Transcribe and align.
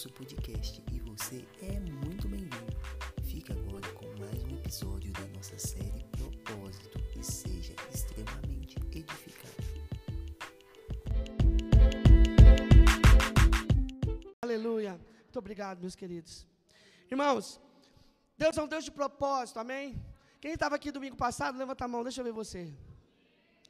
nosso 0.00 0.12
podcast 0.14 0.82
e 0.94 0.98
você 1.00 1.44
é 1.60 1.78
muito 1.78 2.26
bem-vindo. 2.26 2.74
Fique 3.22 3.52
agora 3.52 3.86
com 3.92 4.06
mais 4.18 4.42
um 4.44 4.56
episódio 4.56 5.12
da 5.12 5.26
nossa 5.36 5.58
série 5.58 6.02
Propósito 6.16 6.98
e 7.18 7.22
seja 7.22 7.74
extremamente 7.92 8.78
edificado. 8.92 9.62
Aleluia. 14.40 14.92
Muito 14.92 15.38
obrigado, 15.38 15.80
meus 15.80 15.94
queridos. 15.94 16.46
Irmãos, 17.10 17.60
Deus 18.38 18.56
é 18.56 18.62
um 18.62 18.68
Deus 18.68 18.86
de 18.86 18.90
propósito, 18.90 19.58
amém? 19.58 20.02
Quem 20.40 20.54
estava 20.54 20.76
aqui 20.76 20.90
domingo 20.90 21.16
passado, 21.16 21.58
levanta 21.58 21.84
a 21.84 21.88
mão, 21.88 22.02
deixa 22.02 22.22
eu 22.22 22.24
ver 22.24 22.32
você. 22.32 22.72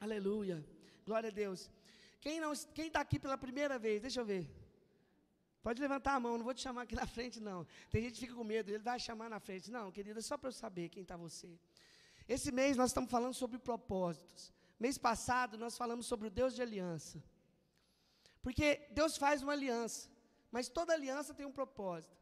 Aleluia. 0.01 0.65
Glória 1.05 1.29
a 1.29 1.33
Deus. 1.33 1.69
Quem 2.21 2.41
está 2.87 3.01
aqui 3.01 3.19
pela 3.19 3.37
primeira 3.37 3.81
vez, 3.81 4.01
deixa 4.01 4.21
eu 4.21 4.25
ver. 4.25 4.60
Pode 5.63 5.81
levantar 5.81 6.15
a 6.15 6.21
mão, 6.21 6.39
não 6.39 6.45
vou 6.45 6.55
te 6.55 6.63
chamar 6.63 6.83
aqui 6.83 6.95
na 6.95 7.07
frente, 7.07 7.39
não. 7.39 7.67
Tem 7.91 8.03
gente 8.03 8.15
que 8.15 8.21
fica 8.21 8.35
com 8.35 8.45
medo, 8.45 8.71
ele 8.71 8.79
vai 8.79 8.99
chamar 8.99 9.29
na 9.29 9.39
frente. 9.39 9.71
Não, 9.71 9.93
querida, 9.93 10.21
só 10.23 10.39
para 10.39 10.49
eu 10.49 10.53
saber 10.53 10.89
quem 10.89 11.03
está 11.03 11.17
você. 11.17 11.59
Esse 12.27 12.51
mês 12.51 12.77
nós 12.77 12.91
estamos 12.91 13.11
falando 13.11 13.35
sobre 13.35 13.59
propósitos. 13.59 14.53
Mês 14.79 14.97
passado 14.97 15.59
nós 15.59 15.77
falamos 15.77 16.07
sobre 16.07 16.29
o 16.29 16.31
Deus 16.31 16.55
de 16.55 16.63
aliança. 16.63 17.23
Porque 18.41 18.89
Deus 18.93 19.19
faz 19.19 19.43
uma 19.43 19.53
aliança, 19.53 20.09
mas 20.51 20.69
toda 20.69 20.95
aliança 20.95 21.35
tem 21.35 21.45
um 21.45 21.53
propósito. 21.53 22.17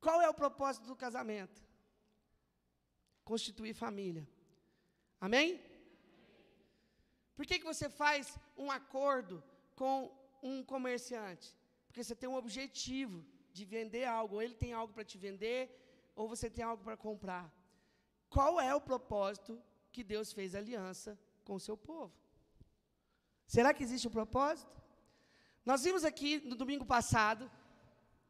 Qual 0.00 0.22
é 0.22 0.28
o 0.28 0.34
propósito 0.34 0.86
do 0.86 0.96
casamento? 0.96 1.62
Constituir 3.24 3.74
família. 3.74 4.26
Amém? 5.20 5.60
Por 7.36 7.44
que, 7.44 7.58
que 7.58 7.64
você 7.64 7.88
faz 7.88 8.38
um 8.56 8.70
acordo 8.70 9.44
com 9.76 10.10
um 10.42 10.62
comerciante? 10.64 11.56
Porque 11.86 12.02
você 12.02 12.14
tem 12.14 12.28
um 12.28 12.36
objetivo 12.36 13.24
de 13.52 13.64
vender 13.64 14.04
algo, 14.04 14.36
ou 14.36 14.42
ele 14.42 14.54
tem 14.54 14.72
algo 14.72 14.92
para 14.92 15.04
te 15.04 15.18
vender, 15.18 15.60
ou 16.16 16.28
você 16.28 16.50
tem 16.50 16.64
algo 16.64 16.82
para 16.82 16.96
comprar. 16.96 17.52
Qual 18.28 18.60
é 18.60 18.74
o 18.74 18.80
propósito 18.80 19.62
que 19.90 20.02
Deus 20.02 20.32
fez 20.32 20.54
aliança 20.54 21.18
com 21.44 21.54
o 21.54 21.60
seu 21.60 21.76
povo? 21.76 22.12
Será 23.46 23.74
que 23.74 23.82
existe 23.82 24.08
um 24.08 24.10
propósito? 24.10 24.80
Nós 25.64 25.84
vimos 25.84 26.04
aqui 26.04 26.40
no 26.40 26.56
domingo 26.56 26.84
passado 26.84 27.50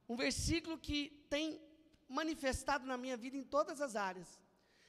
um 0.08 0.16
versículo 0.16 0.76
que 0.76 1.24
tem 1.30 1.60
manifestado 2.08 2.84
na 2.84 2.96
minha 2.96 3.16
vida 3.16 3.36
em 3.36 3.44
todas 3.44 3.80
as 3.80 3.94
áreas. 3.96 4.40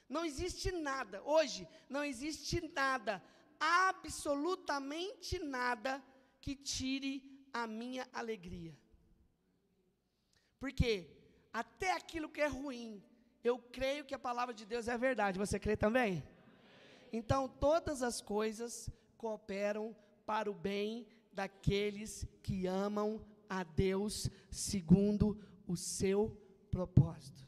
Não 0.10 0.26
existe 0.26 0.72
nada, 0.72 1.22
hoje, 1.24 1.68
não 1.90 2.04
existe 2.04 2.60
nada 2.76 3.24
absolutamente 3.60 5.40
nada 5.40 6.04
que 6.44 6.54
tire 6.56 7.14
a 7.54 7.66
minha 7.66 8.06
alegria. 8.12 8.74
Porque 10.60 10.92
até 11.62 11.90
aquilo 11.94 12.28
que 12.36 12.42
é 12.42 12.48
ruim, 12.48 13.02
eu 13.50 13.58
creio 13.78 14.04
que 14.04 14.16
a 14.16 14.26
palavra 14.28 14.54
de 14.54 14.66
Deus 14.66 14.90
é 14.90 14.98
verdade. 14.98 15.40
Você 15.40 15.58
crê 15.58 15.78
também? 15.78 16.12
Então, 17.14 17.42
todas 17.48 18.02
as 18.10 18.20
coisas 18.20 18.90
cooperam 19.18 19.96
para 20.26 20.52
o 20.52 20.54
bem 20.54 21.08
daqueles 21.32 22.28
que 22.42 22.68
amam 22.68 23.10
a 23.48 23.64
Deus 23.64 24.30
segundo 24.52 25.40
o 25.66 25.78
seu 25.78 26.22
propósito. 26.70 27.48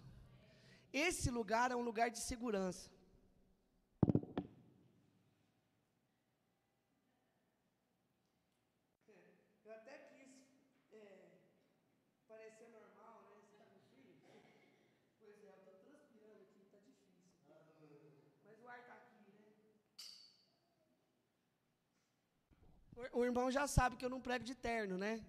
Esse 0.93 1.29
lugar 1.29 1.69
é 1.71 1.75
um 1.75 1.87
lugar 1.89 2.09
de 2.09 2.19
segurança. 2.19 2.89
O 23.11 23.23
irmão 23.23 23.49
já 23.51 23.67
sabe 23.67 23.95
que 23.97 24.05
eu 24.05 24.09
não 24.09 24.21
prego 24.21 24.43
de 24.43 24.55
terno, 24.55 24.97
né? 24.97 25.23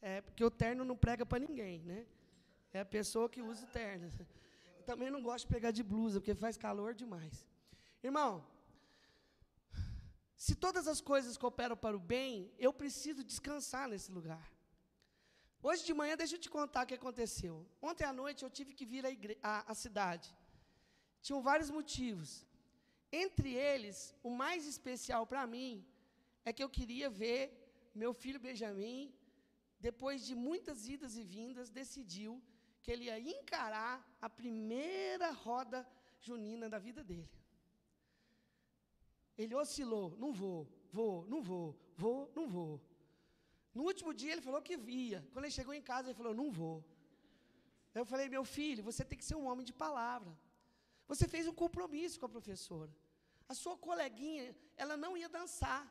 É, 0.00 0.20
porque 0.20 0.44
o 0.44 0.50
terno 0.50 0.84
não 0.84 0.96
prega 0.96 1.24
para 1.26 1.38
ninguém, 1.38 1.80
né? 1.82 2.06
É 2.72 2.80
a 2.80 2.84
pessoa 2.84 3.28
que 3.28 3.40
usa 3.40 3.64
o 3.64 3.68
terno. 3.68 4.10
Eu 4.78 4.84
também 4.90 5.10
não 5.10 5.22
gosto 5.22 5.44
de 5.44 5.52
pregar 5.52 5.72
de 5.72 5.82
blusa, 5.82 6.20
porque 6.20 6.34
faz 6.34 6.56
calor 6.56 6.94
demais. 6.94 7.46
Irmão, 8.02 8.44
se 10.36 10.54
todas 10.54 10.86
as 10.86 11.00
coisas 11.00 11.36
cooperam 11.36 11.76
para 11.76 11.96
o 11.96 12.00
bem, 12.00 12.52
eu 12.58 12.72
preciso 12.72 13.24
descansar 13.24 13.88
nesse 13.88 14.10
lugar. 14.12 14.46
Hoje 15.62 15.82
de 15.84 15.94
manhã, 15.94 16.14
deixa 16.16 16.34
eu 16.34 16.40
te 16.44 16.50
contar 16.50 16.84
o 16.84 16.86
que 16.86 16.94
aconteceu. 17.00 17.66
Ontem 17.80 18.04
à 18.04 18.12
noite 18.12 18.42
eu 18.42 18.50
tive 18.50 18.74
que 18.74 18.84
vir 18.84 19.06
à, 19.06 19.10
à, 19.42 19.72
à 19.72 19.74
cidade. 19.74 20.36
Tinham 21.22 21.40
vários 21.40 21.70
motivos. 21.70 22.44
Entre 23.10 23.54
eles, 23.54 24.14
o 24.22 24.28
mais 24.28 24.66
especial 24.66 25.26
para 25.26 25.46
mim 25.46 25.72
é 26.44 26.52
que 26.52 26.62
eu 26.64 26.70
queria 26.78 27.08
ver 27.22 27.42
meu 28.02 28.12
filho 28.22 28.44
Benjamin, 28.46 29.14
depois 29.78 30.24
de 30.26 30.34
muitas 30.34 30.88
idas 30.94 31.16
e 31.16 31.24
vindas, 31.36 31.70
decidiu 31.80 32.32
que 32.82 32.90
ele 32.92 33.04
ia 33.04 33.18
encarar 33.18 33.94
a 34.20 34.28
primeira 34.28 35.30
roda 35.30 35.78
junina 36.20 36.68
da 36.74 36.78
vida 36.78 37.02
dele. 37.10 37.30
Ele 39.42 39.54
oscilou, 39.54 40.16
não 40.22 40.32
vou, 40.32 40.60
vou, 40.92 41.14
não 41.32 41.40
vou, 41.50 41.66
vou, 41.96 42.30
não 42.36 42.46
vou. 42.56 42.80
No 43.76 43.82
último 43.90 44.12
dia 44.20 44.32
ele 44.32 44.46
falou 44.48 44.62
que 44.62 44.76
via. 44.76 45.20
Quando 45.32 45.44
ele 45.44 45.58
chegou 45.58 45.74
em 45.74 45.82
casa, 45.82 46.08
ele 46.08 46.20
falou, 46.22 46.34
não 46.42 46.50
vou. 46.50 46.76
Eu 47.94 48.04
falei, 48.04 48.28
meu 48.28 48.44
filho, 48.44 48.82
você 48.82 49.04
tem 49.04 49.18
que 49.18 49.24
ser 49.30 49.36
um 49.40 49.46
homem 49.46 49.64
de 49.70 49.72
palavra. 49.72 50.32
Você 51.08 51.26
fez 51.34 51.46
um 51.46 51.56
compromisso 51.62 52.18
com 52.18 52.26
a 52.26 52.34
professora. 52.36 52.92
A 53.48 53.54
sua 53.54 53.76
coleguinha, 53.76 54.54
ela 54.76 54.96
não 54.96 55.16
ia 55.16 55.28
dançar. 55.28 55.82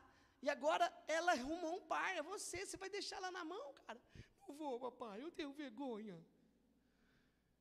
E 0.44 0.50
agora 0.56 0.86
ela 1.16 1.32
arrumou 1.32 1.74
um 1.76 1.84
par, 1.92 2.10
é 2.20 2.22
você, 2.22 2.58
você 2.66 2.76
vai 2.82 2.90
deixar 2.96 3.16
ela 3.16 3.30
na 3.36 3.44
mão, 3.52 3.66
cara. 3.80 4.00
Não 4.40 4.54
vou, 4.60 4.74
papai, 4.78 5.22
eu 5.22 5.30
tenho 5.38 5.52
vergonha. 5.64 6.16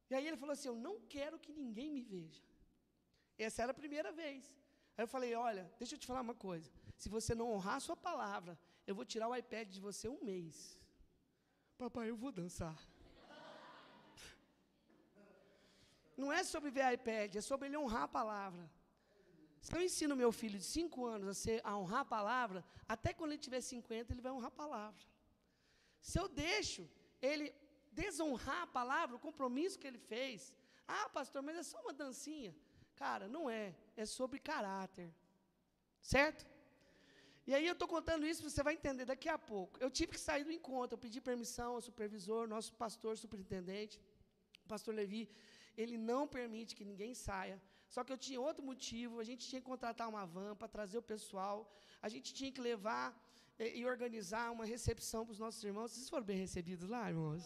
E 0.09 0.16
aí 0.16 0.25
ele 0.27 0.39
falou 0.41 0.53
assim: 0.55 0.67
Eu 0.67 0.75
não 0.88 0.95
quero 1.16 1.39
que 1.44 1.53
ninguém 1.53 1.89
me 1.89 2.03
veja. 2.13 2.44
Essa 3.45 3.63
era 3.63 3.71
a 3.71 3.81
primeira 3.81 4.11
vez. 4.11 4.44
Aí 4.97 5.03
eu 5.05 5.07
falei: 5.16 5.33
Olha, 5.33 5.63
deixa 5.79 5.95
eu 5.95 5.99
te 6.01 6.05
falar 6.11 6.19
uma 6.27 6.35
coisa. 6.35 6.69
Se 6.97 7.07
você 7.07 7.33
não 7.33 7.51
honrar 7.53 7.77
a 7.77 7.85
sua 7.88 7.95
palavra, 7.95 8.59
eu 8.85 8.94
vou 8.94 9.05
tirar 9.05 9.29
o 9.29 9.35
iPad 9.41 9.67
de 9.69 9.79
você 9.79 10.09
um 10.09 10.21
mês. 10.21 10.77
Papai, 11.77 12.09
eu 12.09 12.17
vou 12.17 12.33
dançar. 12.33 12.77
Não 16.17 16.31
é 16.33 16.44
sobre 16.44 16.69
ver 16.69 16.94
iPad, 16.94 17.35
é 17.38 17.41
sobre 17.41 17.67
ele 17.69 17.77
honrar 17.77 18.03
a 18.03 18.15
palavra. 18.19 18.69
Se 19.66 19.72
eu 19.75 19.81
ensino 19.88 20.22
meu 20.22 20.31
filho 20.40 20.57
de 20.63 20.66
5 20.66 21.06
anos 21.16 21.28
a, 21.34 21.35
ser, 21.44 21.57
a 21.63 21.74
honrar 21.81 22.01
a 22.01 22.13
palavra, 22.18 22.59
até 22.94 23.09
quando 23.18 23.31
ele 23.31 23.46
tiver 23.47 23.62
50, 23.62 24.12
ele 24.12 24.25
vai 24.25 24.34
honrar 24.34 24.51
a 24.56 24.62
palavra. 24.63 25.03
Se 26.09 26.19
eu 26.22 26.28
deixo 26.28 26.84
ele 27.29 27.46
desonrar 28.01 28.63
a 28.63 28.72
palavra, 28.79 29.16
o 29.16 29.25
compromisso 29.28 29.79
que 29.79 29.88
ele 29.88 30.01
fez, 30.13 30.53
ah, 30.85 31.07
pastor, 31.18 31.41
mas 31.41 31.56
é 31.62 31.63
só 31.72 31.79
uma 31.81 31.94
dancinha. 31.94 32.53
Cara, 33.03 33.25
não 33.35 33.44
é. 33.50 33.74
É 33.96 34.06
sobre 34.06 34.38
caráter. 34.51 35.09
Certo? 36.01 36.45
E 37.47 37.53
aí 37.56 37.66
eu 37.66 37.75
estou 37.78 37.88
contando 37.95 38.25
isso, 38.31 38.47
você 38.50 38.62
vai 38.68 38.74
entender 38.74 39.06
daqui 39.06 39.30
a 39.30 39.40
pouco. 39.53 39.80
Eu 39.85 39.90
tive 39.90 40.12
que 40.13 40.19
sair 40.19 40.44
do 40.44 40.51
encontro, 40.51 40.95
eu 40.95 41.03
pedi 41.06 41.22
permissão 41.22 41.75
ao 41.75 41.81
supervisor, 41.90 42.41
nosso 42.56 42.74
pastor, 42.84 43.18
superintendente, 43.18 43.95
o 44.66 44.68
pastor 44.68 44.94
Levi, 44.94 45.24
ele 45.78 45.97
não 45.97 46.22
permite 46.28 46.75
que 46.75 46.85
ninguém 46.91 47.13
saia. 47.13 47.57
Só 47.94 48.04
que 48.04 48.12
eu 48.14 48.20
tinha 48.26 48.40
outro 48.50 48.64
motivo, 48.70 49.20
a 49.24 49.26
gente 49.30 49.48
tinha 49.50 49.62
que 49.62 49.68
contratar 49.74 50.08
uma 50.14 50.26
van 50.36 50.52
para 50.59 50.68
trazer 50.75 50.98
o 50.98 51.07
pessoal, 51.13 51.56
a 52.01 52.10
gente 52.13 52.34
tinha 52.38 52.51
que 52.56 52.62
levar 52.69 53.07
e, 53.60 53.66
e 53.80 53.86
organizar 53.86 54.45
uma 54.56 54.66
recepção 54.66 55.22
para 55.25 55.34
os 55.34 55.42
nossos 55.44 55.63
irmãos. 55.63 55.92
Vocês 55.92 56.10
foram 56.10 56.25
bem 56.31 56.40
recebidos 56.45 56.90
lá, 56.90 57.07
irmãos? 57.07 57.44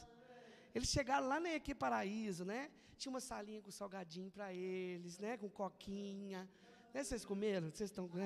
Eles 0.73 0.87
chegaram 0.87 1.27
lá 1.27 1.37
nem 1.37 1.55
aqui 1.55 1.75
Paraíso, 1.75 2.45
né? 2.45 2.71
Tinha 2.97 3.11
uma 3.13 3.19
salinha 3.19 3.61
com 3.61 3.71
salgadinho 3.71 4.31
para 4.31 4.53
eles, 4.53 5.19
né? 5.19 5.35
Com 5.35 5.49
coquinha. 5.49 6.49
Né? 6.93 7.03
Vocês 7.03 7.25
comeram? 7.25 7.69
Vocês 7.69 7.89
estão 7.89 8.07
com? 8.07 8.17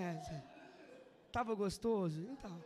Tava 1.31 1.56
gostoso? 1.56 2.21
Então. 2.33 2.63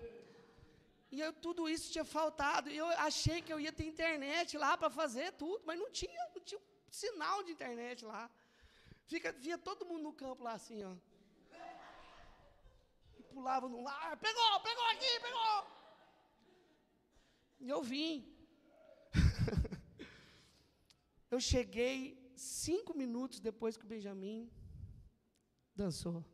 E 1.13 1.21
eu, 1.21 1.31
tudo 1.31 1.69
isso 1.69 1.93
tinha 1.93 2.03
faltado. 2.03 2.69
E 2.69 2.75
eu 2.75 2.87
achei 3.09 3.41
que 3.41 3.53
eu 3.53 3.59
ia 3.65 3.71
ter 3.71 3.85
internet 3.85 4.57
lá 4.57 4.77
para 4.77 4.89
fazer 4.89 5.31
tudo, 5.43 5.63
mas 5.65 5.79
não 5.79 5.89
tinha, 5.91 6.21
não 6.35 6.43
tinha 6.43 6.59
sinal 6.89 7.41
de 7.41 7.53
internet 7.53 8.03
lá. 8.03 8.29
Fica, 9.05 9.31
via 9.31 9.57
todo 9.57 9.85
mundo 9.85 10.03
no 10.03 10.13
campo 10.13 10.43
lá 10.43 10.53
assim, 10.53 10.83
ó. 10.83 10.95
E 13.19 13.23
pulava 13.23 13.69
no 13.69 13.81
lar, 13.81 14.17
pegou, 14.17 14.59
pegou 14.61 14.85
aqui, 14.93 15.19
pegou. 15.21 15.67
E 17.59 17.69
eu 17.69 17.83
vim. 17.83 18.35
eu 21.29 21.39
cheguei 21.39 22.33
cinco 22.35 22.97
minutos 22.97 23.39
depois 23.39 23.77
que 23.77 23.85
o 23.85 23.87
Benjamin 23.87 24.51
dançou. 25.75 26.25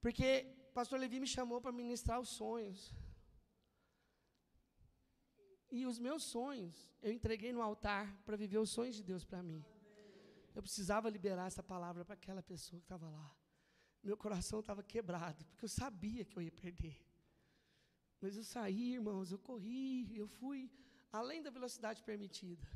Porque 0.00 0.46
o 0.70 0.72
pastor 0.72 0.98
Levi 0.98 1.20
me 1.20 1.26
chamou 1.26 1.60
para 1.60 1.72
ministrar 1.72 2.20
os 2.20 2.28
sonhos. 2.28 2.94
E 5.70 5.86
os 5.86 5.98
meus 5.98 6.24
sonhos, 6.24 6.90
eu 7.00 7.10
entreguei 7.10 7.50
no 7.50 7.62
altar 7.62 8.14
para 8.26 8.36
viver 8.36 8.58
os 8.58 8.70
sonhos 8.70 8.96
de 8.96 9.02
Deus 9.02 9.24
para 9.24 9.42
mim. 9.42 9.64
Eu 10.54 10.62
precisava 10.62 11.08
liberar 11.08 11.46
essa 11.46 11.62
palavra 11.62 12.04
para 12.04 12.14
aquela 12.14 12.42
pessoa 12.42 12.78
que 12.80 12.84
estava 12.84 13.08
lá. 13.08 13.28
Meu 14.02 14.16
coração 14.16 14.60
estava 14.60 14.82
quebrado, 14.82 15.44
porque 15.46 15.64
eu 15.64 15.68
sabia 15.68 16.24
que 16.24 16.36
eu 16.36 16.42
ia 16.42 16.52
perder. 16.52 16.96
Mas 18.20 18.36
eu 18.36 18.44
saí, 18.44 18.94
irmãos, 18.94 19.30
eu 19.32 19.38
corri, 19.38 20.16
eu 20.16 20.26
fui 20.26 20.70
além 21.20 21.40
da 21.42 21.50
velocidade 21.50 22.02
permitida. 22.02 22.66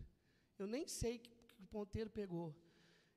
Eu 0.59 0.67
nem 0.67 0.87
sei 0.87 1.19
que, 1.19 1.31
que 1.31 1.63
o 1.63 1.67
ponteiro 1.67 2.11
pegou. 2.11 2.49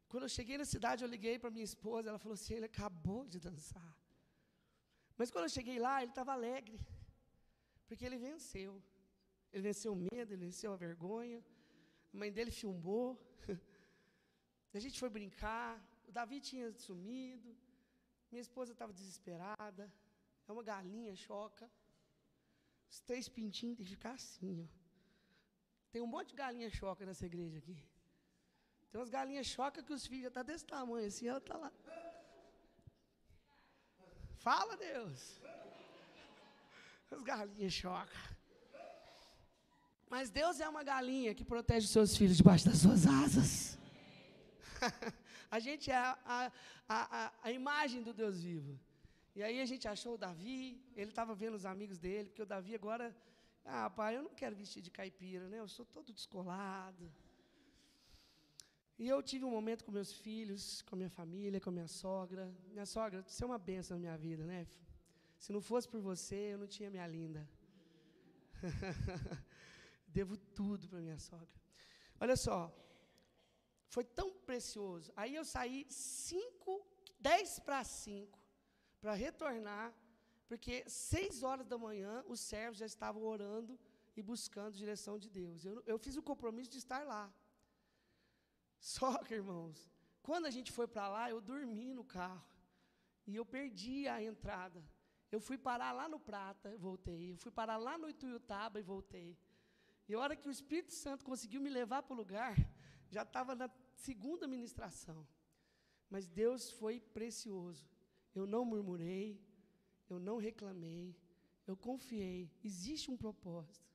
Quando 0.09 0.23
eu 0.23 0.29
cheguei 0.37 0.57
na 0.57 0.65
cidade, 0.65 1.03
eu 1.03 1.09
liguei 1.15 1.37
para 1.37 1.51
minha 1.51 1.63
esposa, 1.71 2.09
ela 2.09 2.19
falou 2.19 2.33
assim: 2.33 2.55
ele 2.55 2.65
acabou 2.65 3.27
de 3.27 3.39
dançar. 3.39 3.95
Mas 5.17 5.29
quando 5.31 5.45
eu 5.45 5.55
cheguei 5.57 5.77
lá, 5.79 6.01
ele 6.01 6.11
estava 6.11 6.33
alegre, 6.33 6.79
porque 7.87 8.05
ele 8.05 8.17
venceu. 8.17 8.81
Ele 9.51 9.63
venceu 9.69 9.93
o 9.93 9.95
medo, 9.95 10.33
ele 10.33 10.45
venceu 10.47 10.71
a 10.73 10.75
vergonha. 10.75 11.43
A 12.13 12.17
mãe 12.17 12.31
dele 12.31 12.51
filmou. 12.51 13.07
A 14.73 14.79
gente 14.79 14.99
foi 14.99 15.09
brincar. 15.09 15.81
O 16.07 16.11
Davi 16.11 16.39
tinha 16.39 16.71
sumido. 16.73 17.55
Minha 18.31 18.41
esposa 18.41 18.71
estava 18.73 18.93
desesperada. 18.93 19.91
É 20.47 20.51
uma 20.51 20.63
galinha 20.63 21.15
choca. 21.15 21.69
Os 22.89 22.99
três 23.01 23.27
pintinhos 23.29 23.77
tem 23.77 23.85
que 23.85 23.95
ficar 23.95 24.13
assim, 24.13 24.67
ó. 24.67 24.79
Tem 25.91 26.01
um 26.01 26.07
monte 26.07 26.29
de 26.29 26.35
galinha 26.35 26.69
choca 26.69 27.05
nessa 27.05 27.25
igreja 27.25 27.57
aqui. 27.57 27.77
Tem 28.91 28.99
umas 28.99 29.09
galinhas 29.09 29.45
choca 29.45 29.83
que 29.83 29.93
os 29.93 30.05
filhos 30.05 30.23
já 30.23 30.27
estão 30.29 30.43
tá 30.43 30.51
desse 30.51 30.65
tamanho, 30.65 31.07
assim, 31.07 31.27
ela 31.27 31.37
está 31.37 31.57
lá. 31.57 31.71
Fala, 34.37 34.75
Deus. 34.77 35.39
As 37.11 37.21
galinhas 37.21 37.73
choca. 37.73 38.19
Mas 40.09 40.31
Deus 40.31 40.59
é 40.59 40.67
uma 40.67 40.83
galinha 40.83 41.35
que 41.35 41.43
protege 41.43 41.85
os 41.85 41.91
seus 41.91 42.17
filhos 42.17 42.37
debaixo 42.37 42.65
das 42.65 42.79
suas 42.79 43.05
asas. 43.05 43.78
a 45.51 45.59
gente 45.59 45.91
é 45.91 45.95
a, 45.95 46.17
a, 46.25 46.51
a, 46.87 47.33
a, 47.43 47.51
imagem 47.51 48.01
do 48.01 48.13
Deus 48.13 48.41
vivo. 48.41 48.79
E 49.35 49.43
aí 49.43 49.61
a 49.61 49.65
gente 49.65 49.87
achou 49.87 50.15
o 50.15 50.17
Davi, 50.17 50.81
ele 50.95 51.11
estava 51.11 51.33
vendo 51.35 51.55
os 51.55 51.65
amigos 51.65 51.97
dele, 51.99 52.29
porque 52.29 52.41
o 52.41 52.45
Davi 52.45 52.75
agora, 52.75 53.15
ah, 53.63 53.89
pai, 53.89 54.17
eu 54.17 54.23
não 54.23 54.33
quero 54.33 54.55
vestir 54.55 54.81
de 54.81 54.91
caipira, 54.91 55.47
né? 55.47 55.59
Eu 55.59 55.67
sou 55.67 55.85
todo 55.85 56.11
descolado. 56.11 57.11
E 58.97 59.07
eu 59.07 59.23
tive 59.23 59.45
um 59.45 59.51
momento 59.51 59.85
com 59.85 59.91
meus 59.91 60.11
filhos, 60.11 60.81
com 60.81 60.95
minha 60.95 61.09
família, 61.09 61.61
com 61.61 61.71
minha 61.71 61.87
sogra. 61.87 62.53
Minha 62.73 62.85
sogra, 62.85 63.23
você 63.25 63.43
é 63.43 63.47
uma 63.47 63.57
benção 63.57 63.95
na 63.95 64.01
minha 64.01 64.17
vida, 64.17 64.43
né? 64.45 64.67
Se 65.37 65.53
não 65.53 65.61
fosse 65.61 65.87
por 65.87 66.01
você, 66.01 66.53
eu 66.53 66.57
não 66.57 66.67
tinha 66.67 66.89
minha 66.89 67.07
linda. 67.07 67.47
Devo 70.07 70.35
tudo 70.35 70.89
para 70.89 70.99
minha 70.99 71.17
sogra. 71.17 71.47
Olha 72.19 72.35
só, 72.35 72.59
foi 73.89 74.03
tão 74.03 74.31
precioso. 74.49 75.11
Aí 75.15 75.35
eu 75.35 75.43
saí 75.43 75.85
cinco, 75.89 76.85
dez 77.19 77.59
para 77.59 77.83
cinco, 77.83 78.39
para 79.01 79.13
retornar, 79.13 79.93
porque 80.47 80.83
seis 80.87 81.43
horas 81.43 81.67
da 81.67 81.77
manhã 81.77 82.23
os 82.27 82.39
servos 82.39 82.77
já 82.77 82.85
estavam 82.85 83.23
orando 83.23 83.79
e 84.15 84.21
buscando 84.21 84.77
direção 84.83 85.17
de 85.17 85.29
Deus. 85.29 85.65
Eu, 85.65 85.83
eu 85.85 85.97
fiz 85.97 86.15
o 86.17 86.23
compromisso 86.23 86.69
de 86.69 86.77
estar 86.77 87.03
lá. 87.05 87.33
Só 88.79 89.17
que, 89.23 89.33
irmãos, 89.33 89.91
quando 90.21 90.45
a 90.45 90.51
gente 90.51 90.71
foi 90.71 90.87
para 90.87 91.07
lá, 91.09 91.29
eu 91.29 91.41
dormi 91.41 91.93
no 91.93 92.03
carro. 92.03 92.47
E 93.25 93.35
eu 93.35 93.45
perdi 93.45 94.07
a 94.07 94.21
entrada. 94.21 94.83
Eu 95.31 95.39
fui 95.39 95.57
parar 95.57 95.91
lá 95.91 96.07
no 96.09 96.19
Prata, 96.19 96.75
voltei. 96.77 97.33
Eu 97.33 97.37
fui 97.37 97.51
parar 97.51 97.77
lá 97.77 97.97
no 97.97 98.09
Ituiutaba 98.09 98.79
e 98.79 98.83
voltei. 98.83 99.37
E 100.07 100.15
a 100.15 100.19
hora 100.19 100.35
que 100.35 100.47
o 100.47 100.51
Espírito 100.51 100.93
Santo 100.93 101.23
conseguiu 101.23 101.61
me 101.61 101.69
levar 101.69 102.01
para 102.01 102.13
o 102.13 102.17
lugar, 102.17 102.55
já 103.09 103.23
estava 103.23 103.55
na 103.55 103.69
segunda 103.95 104.47
ministração. 104.47 105.27
Mas 106.09 106.27
Deus 106.27 106.71
foi 106.71 106.99
precioso. 106.99 107.87
Eu 108.33 108.45
não 108.45 108.63
murmurei, 108.65 109.39
eu 110.09 110.19
não 110.19 110.37
reclamei, 110.37 111.15
eu 111.67 111.75
confiei. 111.75 112.51
Existe 112.63 113.11
um 113.11 113.17
propósito. 113.17 113.87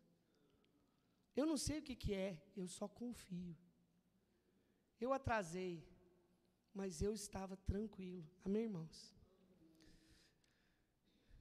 Eu 1.35 1.47
não 1.47 1.57
sei 1.57 1.79
o 1.79 1.83
que, 1.83 1.97
que 1.97 2.15
é, 2.15 2.41
eu 2.57 2.67
só 2.69 2.87
confio. 2.87 3.57
Eu 5.01 5.13
atrasei, 5.13 5.85
mas 6.73 7.03
eu 7.03 7.13
estava 7.13 7.57
tranquilo. 7.57 8.25
Amém, 8.45 8.65
irmãos? 8.65 9.15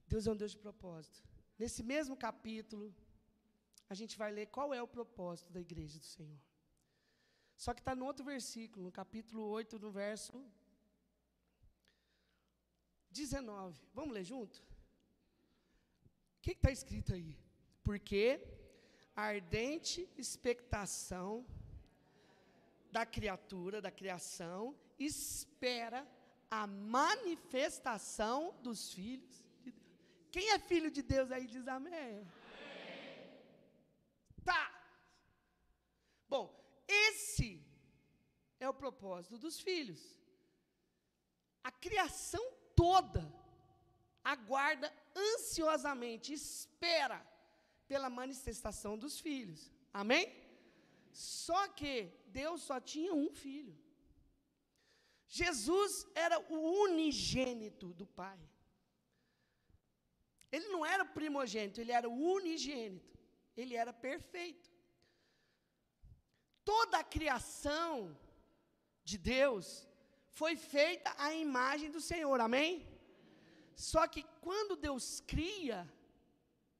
Deus 0.07 0.25
é 0.25 0.31
um 0.31 0.35
Deus 0.35 0.51
de 0.51 0.57
propósito. 0.57 1.23
Nesse 1.57 1.83
mesmo 1.83 2.15
capítulo, 2.17 2.93
a 3.87 3.93
gente 3.93 4.17
vai 4.17 4.31
ler 4.31 4.47
qual 4.47 4.73
é 4.73 4.81
o 4.81 4.87
propósito 4.87 5.51
da 5.51 5.61
igreja 5.61 5.99
do 5.99 6.05
Senhor. 6.05 6.39
Só 7.55 7.73
que 7.73 7.81
está 7.81 7.95
no 7.95 8.05
outro 8.05 8.25
versículo, 8.25 8.85
no 8.85 8.91
capítulo 8.91 9.43
8, 9.47 9.79
no 9.79 9.91
verso 9.91 10.43
19. 13.11 13.79
Vamos 13.93 14.13
ler 14.13 14.23
junto? 14.23 14.57
O 16.37 16.41
que 16.41 16.51
está 16.51 16.71
escrito 16.71 17.13
aí? 17.13 17.37
Porque 17.83 18.41
a 19.15 19.23
ardente 19.23 20.09
expectação 20.17 21.45
da 22.91 23.05
criatura, 23.05 23.81
da 23.81 23.91
criação, 23.91 24.75
espera 24.99 26.07
a 26.49 26.67
manifestação 26.67 28.55
dos 28.61 28.93
filhos 28.93 29.43
de 29.63 29.71
Deus. 29.71 29.83
Quem 30.31 30.51
é 30.51 30.59
filho 30.59 30.91
de 30.91 31.01
Deus 31.01 31.31
aí 31.31 31.47
diz 31.47 31.67
amém. 31.67 32.27
Tá. 34.43 34.63
Bom, 36.27 36.45
esse 36.87 37.63
é 38.63 38.69
o 38.69 38.79
propósito 38.83 39.37
dos 39.37 39.59
filhos. 39.67 40.01
A 41.63 41.71
criação 41.85 42.43
toda 42.75 43.23
aguarda 44.23 44.91
ansiosamente, 45.15 46.33
espera 46.33 47.19
pela 47.87 48.09
manifestação 48.09 48.97
dos 48.97 49.19
filhos. 49.19 49.71
Amém? 50.01 50.25
Só 51.11 51.61
que 51.79 51.93
Deus 52.27 52.61
só 52.69 52.79
tinha 52.79 53.13
um 53.13 53.29
filho. 53.29 53.75
Jesus 55.27 56.07
era 56.15 56.37
o 56.55 56.59
unigênito 56.85 57.87
do 57.93 58.05
Pai. 58.05 58.39
Ele 60.51 60.67
não 60.67 60.85
era 60.85 61.03
primogênito, 61.03 61.81
ele 61.81 61.91
era 61.91 62.07
o 62.07 62.17
unigênito 62.37 63.13
ele 63.55 63.75
era 63.75 63.93
perfeito. 63.93 64.71
Toda 66.65 66.99
a 66.99 67.03
criação 67.03 68.17
de 69.03 69.17
Deus 69.17 69.87
foi 70.39 70.55
feita 70.55 71.13
à 71.17 71.33
imagem 71.33 71.89
do 71.91 72.01
Senhor, 72.01 72.39
amém? 72.39 72.87
Só 73.75 74.07
que 74.07 74.23
quando 74.41 74.75
Deus 74.75 75.21
cria, 75.21 75.79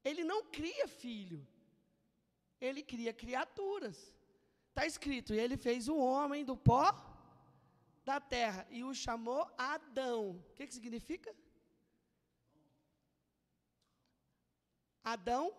Ele 0.03 0.23
não 0.23 0.43
cria 0.45 0.87
filho, 0.87 1.45
Ele 2.59 2.81
cria 2.81 3.13
criaturas. 3.13 3.97
Está 4.69 4.85
escrito, 4.87 5.33
e 5.33 5.39
Ele 5.39 5.57
fez 5.57 5.87
o 5.87 5.97
homem 5.97 6.43
do 6.43 6.57
pó 6.57 6.87
da 8.03 8.19
terra 8.19 8.67
e 8.69 8.83
o 8.83 8.93
chamou 8.93 9.49
Adão. 9.57 10.31
O 10.31 10.53
que, 10.55 10.67
que 10.67 10.73
significa? 10.73 11.33
Adão 15.03 15.53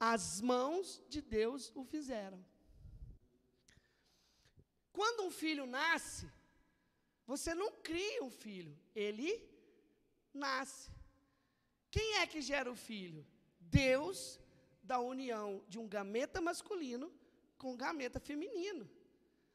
as 0.00 0.40
mãos 0.40 1.02
de 1.10 1.20
Deus 1.20 1.70
o 1.74 1.84
fizeram. 1.84 2.42
Quando 4.92 5.24
um 5.24 5.30
filho 5.30 5.66
nasce, 5.66 6.30
você 7.26 7.54
não 7.54 7.70
cria 7.88 8.22
um 8.24 8.30
filho, 8.30 8.76
ele 8.94 9.30
nasce. 10.32 10.90
Quem 11.90 12.18
é 12.18 12.26
que 12.26 12.40
gera 12.40 12.70
o 12.70 12.76
filho? 12.76 13.26
Deus 13.60 14.38
da 14.82 14.98
união 14.98 15.64
de 15.68 15.78
um 15.78 15.86
gameta 15.86 16.40
masculino 16.40 17.12
com 17.58 17.72
um 17.72 17.76
gameta 17.76 18.18
feminino. 18.18 18.88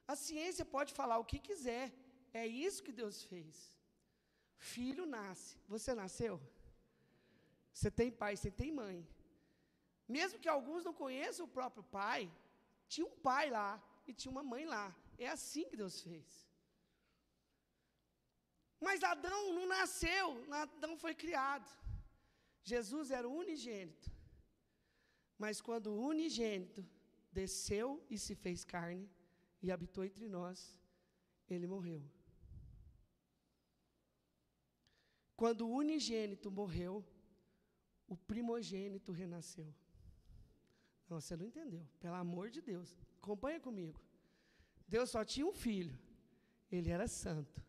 A 0.08 0.16
ciência 0.16 0.64
pode 0.64 0.94
falar 0.94 1.18
o 1.18 1.26
que 1.26 1.40
quiser, 1.40 1.92
é 2.34 2.46
isso 2.46 2.84
que 2.84 2.92
Deus 2.92 3.24
fez. 3.24 3.76
Filho 4.58 5.06
nasce. 5.06 5.58
Você 5.68 5.94
nasceu? 5.94 6.40
Você 7.74 7.90
tem 7.92 8.10
pai, 8.12 8.36
você 8.36 8.52
tem 8.52 8.72
mãe. 8.72 8.98
Mesmo 10.08 10.40
que 10.40 10.48
alguns 10.48 10.84
não 10.86 10.94
conheçam 10.94 11.46
o 11.46 11.54
próprio 11.58 11.84
pai, 11.84 12.32
tinha 12.88 13.06
um 13.08 13.18
pai 13.30 13.50
lá 13.50 13.82
e 14.08 14.14
tinha 14.14 14.32
uma 14.32 14.44
mãe 14.44 14.66
lá. 14.66 14.96
É 15.18 15.28
assim 15.28 15.68
que 15.70 15.78
Deus 15.78 16.02
fez. 16.02 16.46
Mas 18.80 19.04
Adão 19.04 19.54
não 19.54 19.66
nasceu, 19.68 20.26
Adão 20.52 20.98
foi 20.98 21.16
criado. 21.16 21.70
Jesus 22.64 23.12
era 23.12 23.28
unigênito. 23.28 24.12
Mas 25.38 25.62
quando 25.62 25.88
o 25.88 26.08
unigênito 26.08 26.86
desceu 27.32 28.06
e 28.10 28.18
se 28.18 28.36
fez 28.36 28.64
carne 28.64 29.10
e 29.62 29.72
habitou 29.72 30.04
entre 30.04 30.28
nós, 30.28 30.78
ele 31.50 31.68
morreu. 31.68 32.04
Quando 35.36 35.68
o 35.68 35.76
unigênito 35.76 36.50
morreu, 36.50 37.06
o 38.08 38.16
primogênito 38.16 39.12
renasceu. 39.12 39.74
Não, 41.10 41.20
você 41.20 41.36
não 41.36 41.46
entendeu. 41.46 41.86
Pelo 42.00 42.16
amor 42.16 42.50
de 42.50 42.62
Deus. 42.62 42.98
Acompanha 43.18 43.60
comigo. 43.60 44.00
Deus 44.88 45.10
só 45.10 45.24
tinha 45.24 45.46
um 45.46 45.54
filho. 45.54 45.98
Ele 46.72 46.90
era 46.92 47.08
santo. 47.08 47.64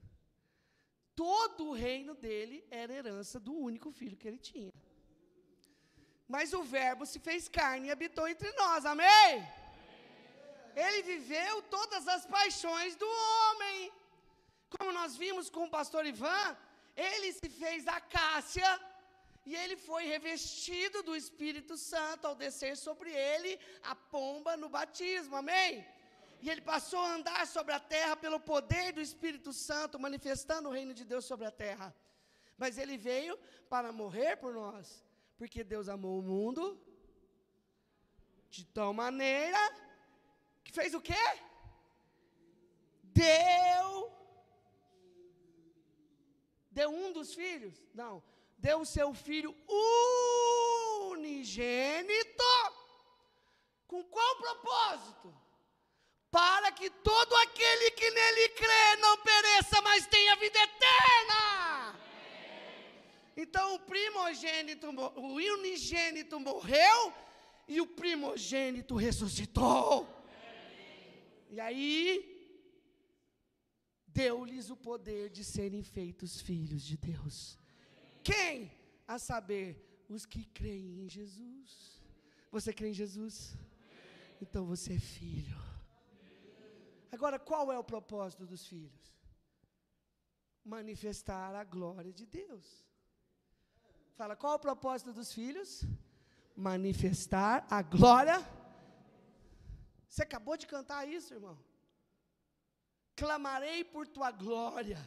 Todo 1.14 1.68
o 1.68 1.72
reino 1.72 2.14
dele 2.14 2.64
era 2.70 2.92
herança 2.92 3.40
do 3.40 3.54
único 3.68 3.90
filho 3.90 4.16
que 4.16 4.28
ele 4.28 4.38
tinha. 4.38 4.74
Mas 6.34 6.52
o 6.52 6.62
Verbo 6.62 7.06
se 7.06 7.18
fez 7.18 7.48
carne 7.48 7.88
e 7.88 7.90
habitou 7.90 8.26
entre 8.28 8.50
nós. 8.52 8.84
Amém? 8.84 9.32
Ele 10.84 11.02
viveu 11.02 11.62
todas 11.76 12.06
as 12.14 12.26
paixões 12.26 12.96
do 12.96 13.08
homem. 13.08 13.92
Como 14.74 14.92
nós 14.92 15.16
vimos 15.16 15.48
com 15.48 15.64
o 15.64 15.74
pastor 15.78 16.04
Ivan, 16.04 16.46
ele 17.08 17.32
se 17.32 17.48
fez 17.48 17.86
acácia 17.86 18.68
e 19.48 19.54
ele 19.62 19.76
foi 19.88 20.04
revestido 20.14 21.02
do 21.02 21.14
Espírito 21.22 21.76
Santo 21.78 22.26
ao 22.26 22.34
descer 22.34 22.76
sobre 22.76 23.10
ele 23.10 23.58
a 23.82 23.94
pomba 23.94 24.56
no 24.56 24.68
batismo. 24.68 25.36
Amém? 25.36 25.86
E 26.46 26.50
ele 26.52 26.60
passou 26.60 27.00
a 27.00 27.12
andar 27.14 27.44
sobre 27.44 27.72
a 27.74 27.80
terra 27.80 28.14
pelo 28.24 28.38
poder 28.38 28.92
do 28.92 29.00
Espírito 29.00 29.52
Santo, 29.52 29.98
manifestando 29.98 30.68
o 30.68 30.72
reino 30.72 30.94
de 30.94 31.04
Deus 31.04 31.24
sobre 31.24 31.44
a 31.44 31.50
terra. 31.50 31.92
Mas 32.56 32.78
ele 32.78 32.96
veio 32.96 33.36
para 33.68 33.90
morrer 33.90 34.36
por 34.36 34.54
nós, 34.54 35.04
porque 35.36 35.64
Deus 35.64 35.88
amou 35.88 36.20
o 36.20 36.22
mundo 36.22 36.80
de 38.48 38.64
tal 38.66 38.92
maneira 38.94 39.58
que 40.62 40.70
fez 40.70 40.94
o 40.94 41.00
quê? 41.00 41.24
Deu 43.02 44.12
deu 46.70 46.90
um 46.90 47.12
dos 47.12 47.34
filhos? 47.34 47.74
Não, 47.92 48.22
deu 48.56 48.82
o 48.82 48.86
seu 48.86 49.12
filho 49.12 49.52
unigênito. 51.10 52.44
Com 53.88 54.04
qual 54.04 54.36
propósito? 54.36 55.45
Para 56.36 56.70
que 56.70 56.90
todo 56.90 57.34
aquele 57.44 57.92
que 57.92 58.10
nele 58.10 58.48
crê 58.50 58.96
não 59.00 59.16
pereça, 59.22 59.80
mas 59.80 60.06
tenha 60.06 60.36
vida 60.36 60.58
eterna. 60.58 61.98
Então 63.34 63.74
o 63.76 63.78
primogênito, 63.78 64.86
o 65.16 65.28
unigênito 65.56 66.38
morreu 66.38 67.14
e 67.66 67.80
o 67.80 67.86
primogênito 67.86 68.96
ressuscitou. 68.96 70.06
E 71.48 71.58
aí 71.58 72.04
deu-lhes 74.06 74.68
o 74.68 74.76
poder 74.76 75.30
de 75.30 75.42
serem 75.42 75.82
feitos 75.82 76.38
filhos 76.42 76.82
de 76.82 76.98
Deus. 76.98 77.58
Quem? 78.22 78.70
A 79.08 79.18
saber, 79.18 79.70
os 80.06 80.26
que 80.26 80.44
creem 80.44 81.04
em 81.04 81.08
Jesus. 81.08 82.02
Você 82.50 82.74
crê 82.74 82.90
em 82.90 82.98
Jesus? 83.04 83.56
Então 84.38 84.66
você 84.66 84.92
é 84.92 84.98
filho. 84.98 85.65
Agora, 87.16 87.38
qual 87.38 87.72
é 87.72 87.78
o 87.78 87.90
propósito 87.92 88.44
dos 88.44 88.66
filhos? 88.66 89.02
Manifestar 90.62 91.54
a 91.54 91.64
glória 91.64 92.12
de 92.12 92.26
Deus. 92.26 92.66
Fala, 94.18 94.36
qual 94.36 94.52
é 94.52 94.56
o 94.56 94.66
propósito 94.66 95.14
dos 95.14 95.32
filhos? 95.32 95.82
Manifestar 96.54 97.66
a 97.70 97.80
glória. 97.80 98.38
Você 100.06 100.24
acabou 100.24 100.58
de 100.58 100.66
cantar 100.66 101.08
isso, 101.08 101.32
irmão? 101.32 101.58
Clamarei 103.16 103.82
por 103.82 104.06
tua 104.06 104.30
glória. 104.30 105.00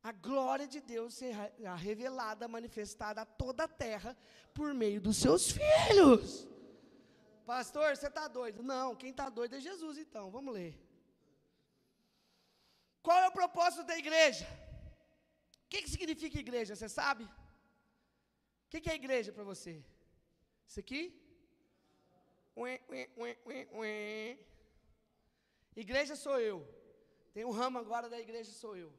A 0.00 0.12
glória 0.12 0.68
de 0.68 0.80
Deus 0.80 1.14
será 1.14 1.74
revelada, 1.74 2.46
manifestada 2.46 3.22
a 3.22 3.26
toda 3.26 3.64
a 3.64 3.68
terra 3.86 4.16
por 4.54 4.72
meio 4.72 5.00
dos 5.00 5.16
seus 5.16 5.50
filhos. 5.50 6.46
Pastor, 7.50 7.96
você 7.96 8.08
está 8.08 8.24
doido? 8.38 8.62
Não, 8.62 8.86
quem 9.00 9.10
está 9.12 9.26
doido 9.36 9.54
é 9.56 9.60
Jesus, 9.68 9.96
então. 10.02 10.24
Vamos 10.34 10.52
ler. 10.56 10.72
Qual 13.06 13.18
é 13.20 13.28
o 13.28 13.36
propósito 13.40 13.84
da 13.90 13.96
igreja? 14.02 14.46
O 15.64 15.68
que, 15.70 15.80
que 15.82 15.92
significa 15.94 16.38
igreja? 16.38 16.76
Você 16.76 16.90
sabe? 16.90 17.24
O 17.24 18.68
que, 18.70 18.82
que 18.82 18.90
é 18.90 19.00
igreja 19.02 19.32
para 19.32 19.44
você? 19.52 19.74
Isso 20.66 20.78
aqui? 20.82 21.02
Ué, 22.54 22.74
ué, 22.90 23.38
ué. 23.80 24.38
Igreja 25.84 26.16
sou 26.24 26.38
eu. 26.50 26.58
Tem 27.32 27.46
um 27.46 27.56
ramo 27.60 27.78
agora 27.78 28.10
da 28.14 28.20
igreja 28.26 28.52
sou 28.62 28.76
eu. 28.76 28.92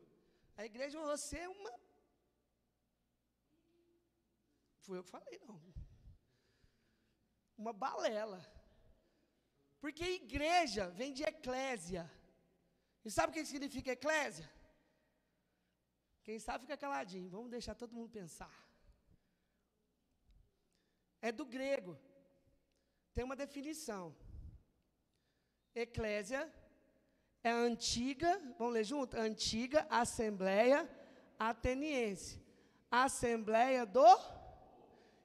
A 0.57 0.65
igreja 0.65 0.99
você 1.13 1.37
é 1.37 1.49
uma. 1.57 1.73
Fui 4.85 4.97
eu 4.97 5.03
que 5.03 5.15
falei, 5.17 5.39
não 5.47 5.59
uma 7.59 7.73
balela. 7.73 8.41
Porque 9.81 10.03
igreja 10.21 10.89
vem 10.99 11.11
de 11.17 11.23
eclésia. 11.33 12.03
E 13.03 13.11
sabe 13.11 13.29
o 13.31 13.33
que 13.33 13.45
significa 13.45 13.91
eclésia? 13.91 14.49
Quem 16.23 16.39
sabe 16.39 16.65
fica 16.65 16.77
caladinho. 16.85 17.29
Vamos 17.29 17.51
deixar 17.55 17.75
todo 17.75 17.95
mundo 17.97 18.17
pensar. 18.19 18.55
É 21.21 21.31
do 21.31 21.45
grego. 21.45 21.93
Tem 23.13 23.23
uma 23.23 23.35
definição. 23.35 24.03
Eclésia 25.75 26.41
é 27.43 27.51
a 27.51 27.55
antiga, 27.55 28.31
vamos 28.57 28.73
ler 28.73 28.83
junto? 28.83 29.17
Antiga 29.17 29.87
Assembleia 29.89 30.79
Ateniense. 31.37 32.41
Assembleia 32.89 33.85
do. 33.85 34.11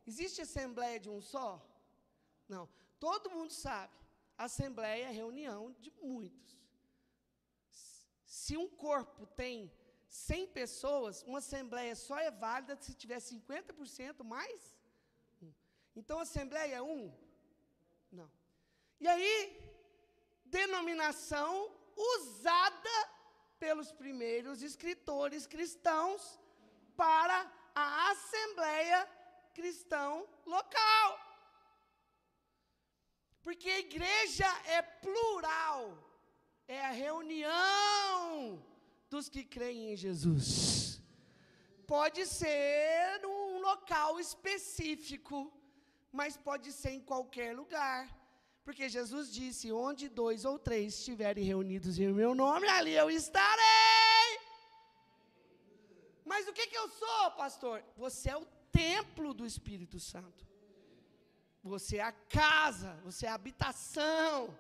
Existe 0.07 0.43
assembleia 0.43 0.99
de 1.01 1.11
um 1.11 1.21
só? 1.21 1.49
Não. 2.49 2.69
Todo 2.99 3.31
mundo 3.31 3.53
sabe. 3.53 3.93
Assembleia 4.37 5.07
é 5.07 5.11
reunião 5.11 5.73
de 5.81 5.91
muitos. 6.03 6.59
Se 8.25 8.57
um 8.57 8.69
corpo 8.69 9.27
tem 9.27 9.73
100 10.09 10.47
pessoas, 10.49 11.23
uma 11.23 11.39
assembleia 11.39 11.95
só 11.95 12.19
é 12.19 12.31
válida 12.31 12.77
se 12.77 12.95
tiver 12.95 13.19
50% 13.19 14.25
mais. 14.25 14.77
Então, 15.97 16.19
assembleia 16.19 16.77
é 16.77 16.83
um? 16.83 17.13
Não. 18.11 18.31
E 19.01 19.07
aí, 19.07 19.37
denominação 20.45 21.71
usada 21.97 22.91
pelos 23.59 23.93
primeiros 23.93 24.63
escritores 24.63 25.47
cristãos 25.47 26.41
para 26.97 27.51
a 27.75 28.11
assembleia 28.11 29.09
cristão 29.55 30.29
local. 30.45 31.24
Porque 33.45 33.69
a 33.69 33.81
igreja 33.87 34.49
é 34.77 34.81
plural, 34.81 35.81
é 36.67 36.81
a 36.85 36.91
reunião 36.91 38.65
dos 39.11 39.29
que 39.29 39.45
creem 39.45 39.93
em 39.93 39.97
Jesus. 39.97 41.01
Pode 41.87 42.25
ser 42.27 43.21
num 43.23 43.61
local 43.61 44.19
específico, 44.19 45.53
mas 46.11 46.39
pode 46.49 46.73
ser 46.73 46.93
em 46.99 47.01
qualquer 47.01 47.55
lugar. 47.55 48.03
Porque 48.65 48.89
Jesus 48.89 49.31
disse: 49.31 49.71
onde 49.71 50.09
dois 50.09 50.47
ou 50.47 50.59
três 50.59 50.95
estiverem 50.99 51.45
reunidos 51.45 51.99
em 51.99 52.11
meu 52.23 52.35
nome, 52.35 52.67
ali 52.67 52.95
eu 52.95 53.11
estarei. 53.11 54.31
Mas 56.25 56.49
o 56.49 56.55
que, 56.55 56.67
que 56.67 56.79
eu 56.83 56.89
sou, 56.89 57.31
pastor? 57.33 57.85
Você 57.99 58.31
é 58.31 58.37
o 58.39 58.47
templo 58.73 59.35
do 59.35 59.45
Espírito 59.45 60.01
Santo. 60.01 60.54
Você 61.73 61.97
é 61.97 62.03
a 62.03 62.13
casa, 62.13 62.91
você 63.09 63.25
é 63.25 63.31
a 63.31 63.35
habitação. 63.35 64.57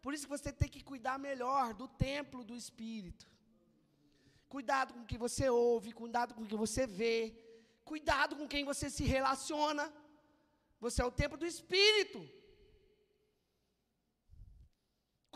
Por 0.00 0.14
isso 0.14 0.26
que 0.26 0.36
você 0.36 0.52
tem 0.52 0.68
que 0.74 0.82
cuidar 0.90 1.18
melhor 1.18 1.74
do 1.80 1.88
templo 1.88 2.44
do 2.44 2.54
Espírito. 2.62 3.26
Cuidado 4.54 4.94
com 4.94 5.00
o 5.00 5.06
que 5.12 5.18
você 5.18 5.46
ouve, 5.50 5.92
cuidado 5.92 6.32
com 6.34 6.42
o 6.44 6.46
que 6.46 6.60
você 6.64 6.86
vê, 6.86 7.18
cuidado 7.84 8.36
com 8.36 8.46
quem 8.46 8.64
você 8.64 8.88
se 8.88 9.04
relaciona. 9.16 9.84
Você 10.78 11.02
é 11.02 11.04
o 11.04 11.16
templo 11.20 11.36
do 11.36 11.46
Espírito. 11.54 12.20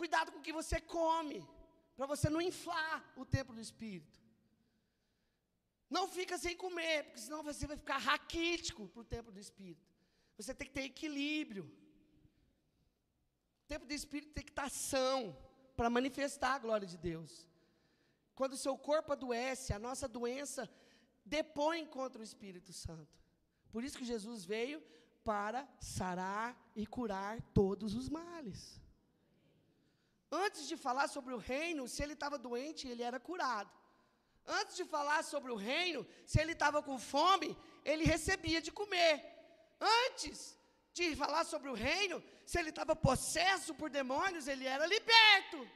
Cuidado 0.01 0.31
com 0.31 0.39
o 0.39 0.47
que 0.47 0.53
você 0.53 0.81
come, 0.81 1.45
para 1.97 2.07
você 2.07 2.31
não 2.31 2.41
inflar 2.41 2.97
o 3.17 3.25
templo 3.27 3.53
do 3.57 3.61
Espírito. 3.61 4.17
Não 5.91 6.07
fica 6.07 6.39
sem 6.39 6.57
comer, 6.57 7.05
porque 7.05 7.23
senão 7.27 7.43
você 7.43 7.67
vai 7.67 7.77
ficar 7.77 7.99
raquítico 7.99 8.87
para 8.89 9.01
o 9.01 9.11
templo 9.17 9.33
do 9.33 9.41
Espírito. 9.41 9.98
Você 10.39 10.55
tem 10.55 10.69
que 10.69 10.75
ter 10.79 10.85
equilíbrio. 10.85 11.65
O 13.65 13.67
tempo 13.73 13.85
do 13.85 13.93
Espírito 13.93 14.33
tem 14.33 14.45
que 14.45 14.53
estar 14.53 14.67
ação 14.67 15.37
para 15.77 15.91
manifestar 15.91 16.55
a 16.55 16.59
glória 16.59 16.87
de 16.87 16.97
Deus. 16.97 17.47
Quando 18.35 18.55
o 18.55 18.63
seu 18.65 18.75
corpo 18.89 19.13
adoece, 19.13 19.73
a 19.73 19.79
nossa 19.79 20.07
doença 20.07 20.71
depõe 21.25 21.85
contra 21.87 22.21
o 22.21 22.25
Espírito 22.25 22.73
Santo. 22.73 23.19
Por 23.73 23.83
isso 23.85 23.99
que 23.99 24.05
Jesus 24.13 24.45
veio 24.45 24.83
para 25.25 25.69
sarar 25.81 26.57
e 26.75 26.87
curar 26.87 27.43
todos 27.53 27.95
os 27.95 28.09
males. 28.09 28.81
Antes 30.31 30.69
de 30.69 30.77
falar 30.77 31.09
sobre 31.09 31.35
o 31.35 31.39
reino, 31.39 31.89
se 31.89 32.03
ele 32.03 32.13
estava 32.13 32.39
doente, 32.39 32.87
ele 32.87 33.03
era 33.03 33.19
curado. 33.19 33.71
Antes 34.47 34.77
de 34.77 34.85
falar 34.85 35.23
sobre 35.25 35.51
o 35.53 35.57
reino, 35.57 36.07
se 36.25 36.41
ele 36.41 36.53
estava 36.53 36.83
com 36.83 36.99
fome, 36.99 37.57
ele 37.85 38.05
recebia 38.05 38.63
de 38.63 38.71
comer. 38.71 39.38
Antes 39.81 40.59
de 40.93 41.15
falar 41.15 41.45
sobre 41.45 41.69
o 41.69 41.75
reino, 41.75 42.23
se 42.45 42.59
ele 42.59 42.71
estava 42.71 42.95
possesso 42.97 43.75
por 43.75 43.89
demônios, 43.91 44.49
ele 44.49 44.67
era 44.67 44.87
liberto. 44.87 45.69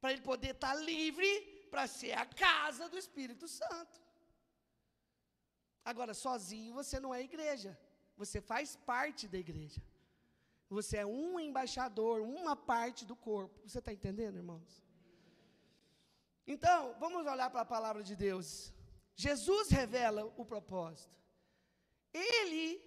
Para 0.00 0.12
ele 0.12 0.22
poder 0.22 0.54
estar 0.54 0.74
livre 0.74 1.30
para 1.70 1.86
ser 1.86 2.12
a 2.12 2.26
casa 2.26 2.88
do 2.88 2.98
Espírito 2.98 3.48
Santo. 3.48 4.00
Agora, 5.84 6.12
sozinho 6.14 6.74
você 6.74 7.00
não 7.00 7.14
é 7.14 7.22
igreja. 7.22 7.78
Você 8.16 8.40
faz 8.40 8.76
parte 8.76 9.26
da 9.26 9.38
igreja. 9.38 9.82
Você 10.68 10.98
é 10.98 11.06
um 11.06 11.38
embaixador, 11.38 12.20
uma 12.20 12.54
parte 12.56 13.04
do 13.04 13.16
corpo. 13.16 13.60
Você 13.66 13.78
está 13.78 13.92
entendendo, 13.92 14.36
irmãos? 14.36 14.82
Então, 16.46 16.94
vamos 16.98 17.26
olhar 17.26 17.50
para 17.50 17.62
a 17.62 17.72
palavra 17.76 18.02
de 18.02 18.16
Deus. 18.16 18.72
Jesus 19.14 19.68
revela 19.70 20.24
o 20.36 20.44
propósito. 20.44 21.21
Ele 22.12 22.80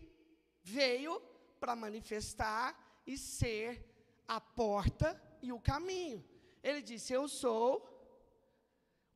veio 0.62 1.22
para 1.60 1.76
manifestar 1.76 3.02
e 3.06 3.18
ser 3.18 3.84
a 4.28 4.40
porta 4.40 5.20
e 5.42 5.52
o 5.52 5.60
caminho. 5.60 6.24
Ele 6.64 6.82
disse: 6.82 7.14
Eu 7.14 7.28
sou 7.28 7.68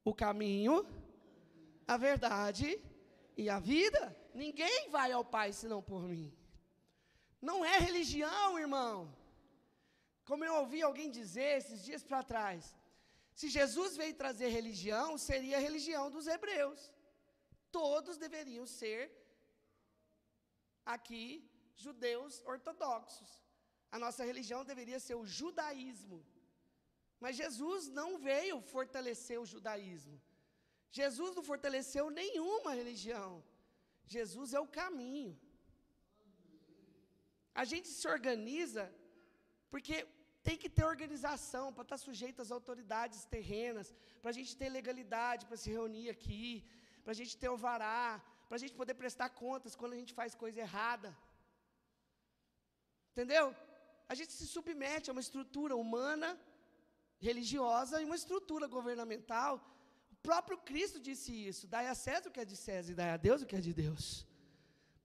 o 0.03 0.13
caminho, 0.13 0.85
a 1.87 1.97
verdade 1.97 2.81
e 3.35 3.49
a 3.49 3.59
vida. 3.59 4.15
Ninguém 4.33 4.89
vai 4.89 5.11
ao 5.11 5.25
Pai 5.25 5.51
senão 5.53 5.81
por 5.81 6.03
mim. 6.03 6.33
Não 7.41 7.63
é 7.63 7.79
religião, 7.79 8.59
irmão. 8.59 9.15
Como 10.25 10.45
eu 10.45 10.55
ouvi 10.55 10.81
alguém 10.81 11.09
dizer 11.09 11.57
esses 11.57 11.83
dias 11.83 12.03
para 12.03 12.21
trás, 12.21 12.75
se 13.33 13.49
Jesus 13.49 13.95
veio 13.97 14.13
trazer 14.13 14.49
religião, 14.49 15.17
seria 15.17 15.57
a 15.57 15.61
religião 15.61 16.11
dos 16.11 16.27
hebreus. 16.27 16.91
Todos 17.71 18.17
deveriam 18.17 18.65
ser 18.65 19.18
aqui 20.95 21.25
judeus 21.85 22.35
ortodoxos. 22.53 23.31
A 23.95 23.97
nossa 24.03 24.23
religião 24.29 24.61
deveria 24.71 24.99
ser 25.05 25.15
o 25.21 25.27
judaísmo. 25.39 26.19
Mas 27.23 27.39
Jesus 27.41 27.81
não 27.99 28.09
veio 28.29 28.57
fortalecer 28.73 29.37
o 29.39 29.49
judaísmo. 29.53 30.17
Jesus 30.99 31.31
não 31.37 31.43
fortaleceu 31.51 32.05
nenhuma 32.21 32.71
religião. 32.81 33.31
Jesus 34.15 34.53
é 34.57 34.59
o 34.67 34.71
caminho. 34.81 35.33
A 37.61 37.65
gente 37.71 37.89
se 37.97 38.07
organiza 38.15 38.85
porque 39.71 39.95
tem 40.47 40.57
que 40.61 40.69
ter 40.75 40.85
organização 40.93 41.65
para 41.73 41.85
estar 41.87 41.99
sujeito 42.07 42.41
às 42.43 42.51
autoridades 42.57 43.21
terrenas, 43.35 43.87
para 44.21 44.31
a 44.31 44.37
gente 44.37 44.55
ter 44.59 44.69
legalidade 44.77 45.45
para 45.49 45.61
se 45.63 45.69
reunir 45.77 46.07
aqui, 46.15 46.47
para 47.03 47.11
a 47.15 47.19
gente 47.19 47.35
ter 47.41 47.49
o 47.55 47.61
vará, 47.65 48.05
para 48.49 48.57
a 48.57 48.61
gente 48.63 48.73
poder 48.81 48.95
prestar 49.01 49.29
contas 49.29 49.75
quando 49.79 49.93
a 49.93 49.99
gente 50.01 50.13
faz 50.19 50.33
coisa 50.43 50.59
errada. 50.65 51.09
Entendeu? 53.11 53.45
A 54.11 54.15
gente 54.19 54.31
se 54.33 54.45
submete 54.53 55.09
a 55.09 55.13
uma 55.15 55.25
estrutura 55.25 55.75
humana, 55.83 56.29
religiosa 57.27 58.01
e 58.01 58.05
uma 58.05 58.15
estrutura 58.21 58.65
governamental. 58.77 59.53
O 60.13 60.15
próprio 60.29 60.57
Cristo 60.69 60.99
disse 60.99 61.31
isso: 61.49 61.67
dai 61.75 61.85
a 61.87 61.95
César 62.05 62.27
o 62.29 62.31
que 62.31 62.43
é 62.45 62.51
de 62.53 62.57
César 62.57 62.91
e 62.91 62.99
dai 63.01 63.11
a 63.11 63.17
Deus 63.17 63.43
o 63.43 63.45
que 63.49 63.55
é 63.59 63.61
de 63.67 63.73
Deus. 63.83 64.25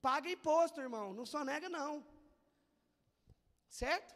Paga 0.00 0.30
imposto, 0.36 0.80
irmão, 0.86 1.06
não 1.18 1.26
só 1.26 1.44
nega, 1.44 1.68
não. 1.68 1.92
Certo? 3.68 4.14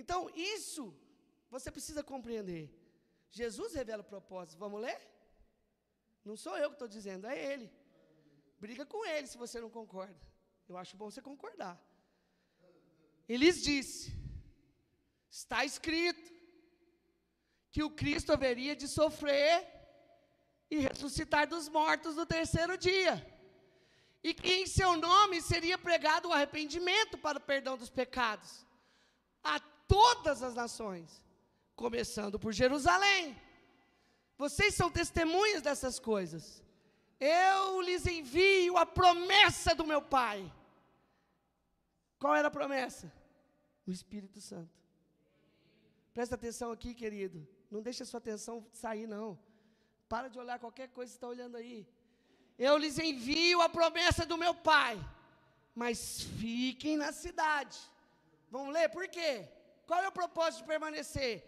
Então, 0.00 0.30
isso 0.34 0.84
você 1.50 1.70
precisa 1.70 2.02
compreender. 2.02 2.64
Jesus 3.30 3.74
revela 3.74 4.02
o 4.02 4.12
propósito. 4.14 4.58
Vamos 4.58 4.80
ler? 4.80 4.98
Não 6.24 6.36
sou 6.36 6.56
eu 6.56 6.70
que 6.70 6.76
estou 6.76 6.88
dizendo, 6.88 7.26
é 7.26 7.36
Ele. 7.52 7.68
Briga 8.60 8.84
com 8.84 9.04
Ele 9.06 9.26
se 9.26 9.38
você 9.38 9.58
não 9.60 9.70
concorda. 9.70 10.20
Eu 10.68 10.76
acho 10.76 10.96
bom 10.96 11.10
você 11.10 11.22
concordar. 11.22 11.76
E 13.28 13.36
lhes 13.36 13.62
disse: 13.62 14.12
Está 15.30 15.64
escrito 15.64 16.30
que 17.72 17.82
o 17.82 17.90
Cristo 17.90 18.32
haveria 18.32 18.74
de 18.76 18.86
sofrer 18.86 19.66
e 20.70 20.78
ressuscitar 20.78 21.48
dos 21.48 21.68
mortos 21.68 22.16
no 22.16 22.26
terceiro 22.26 22.76
dia, 22.76 23.14
e 24.22 24.32
que 24.34 24.52
em 24.60 24.66
seu 24.66 24.96
nome 24.96 25.40
seria 25.40 25.78
pregado 25.78 26.28
o 26.28 26.32
arrependimento 26.32 27.16
para 27.18 27.38
o 27.38 27.46
perdão 27.52 27.76
dos 27.76 27.90
pecados 27.90 28.66
a 29.42 29.58
todas 29.88 30.42
as 30.42 30.54
nações, 30.54 31.22
começando 31.74 32.38
por 32.38 32.52
Jerusalém. 32.52 33.36
Vocês 34.36 34.74
são 34.74 34.90
testemunhas 34.90 35.62
dessas 35.62 35.98
coisas. 35.98 36.62
Eu 37.20 37.82
lhes 37.82 38.06
envio 38.06 38.78
a 38.78 38.86
promessa 38.86 39.74
do 39.74 39.84
meu 39.84 40.00
Pai. 40.00 40.50
Qual 42.18 42.34
era 42.34 42.48
a 42.48 42.50
promessa? 42.50 43.12
O 43.86 43.90
Espírito 43.90 44.40
Santo. 44.40 44.80
Presta 46.14 46.34
atenção 46.34 46.72
aqui, 46.72 46.94
querido. 46.94 47.46
Não 47.70 47.82
deixe 47.82 48.02
a 48.02 48.06
sua 48.06 48.18
atenção 48.18 48.66
sair, 48.72 49.06
não. 49.06 49.38
Para 50.08 50.28
de 50.28 50.38
olhar 50.38 50.58
qualquer 50.58 50.88
coisa 50.88 51.12
que 51.12 51.16
está 51.16 51.28
olhando 51.28 51.56
aí. 51.56 51.86
Eu 52.58 52.76
lhes 52.78 52.98
envio 52.98 53.60
a 53.60 53.68
promessa 53.68 54.24
do 54.26 54.36
meu 54.36 54.54
Pai, 54.54 54.98
mas 55.74 56.22
fiquem 56.38 56.96
na 56.96 57.12
cidade. 57.12 57.78
Vamos 58.50 58.72
ler 58.74 58.88
por 58.88 59.06
quê? 59.08 59.48
Qual 59.86 60.02
é 60.02 60.08
o 60.08 60.12
propósito 60.12 60.62
de 60.62 60.66
permanecer? 60.66 61.44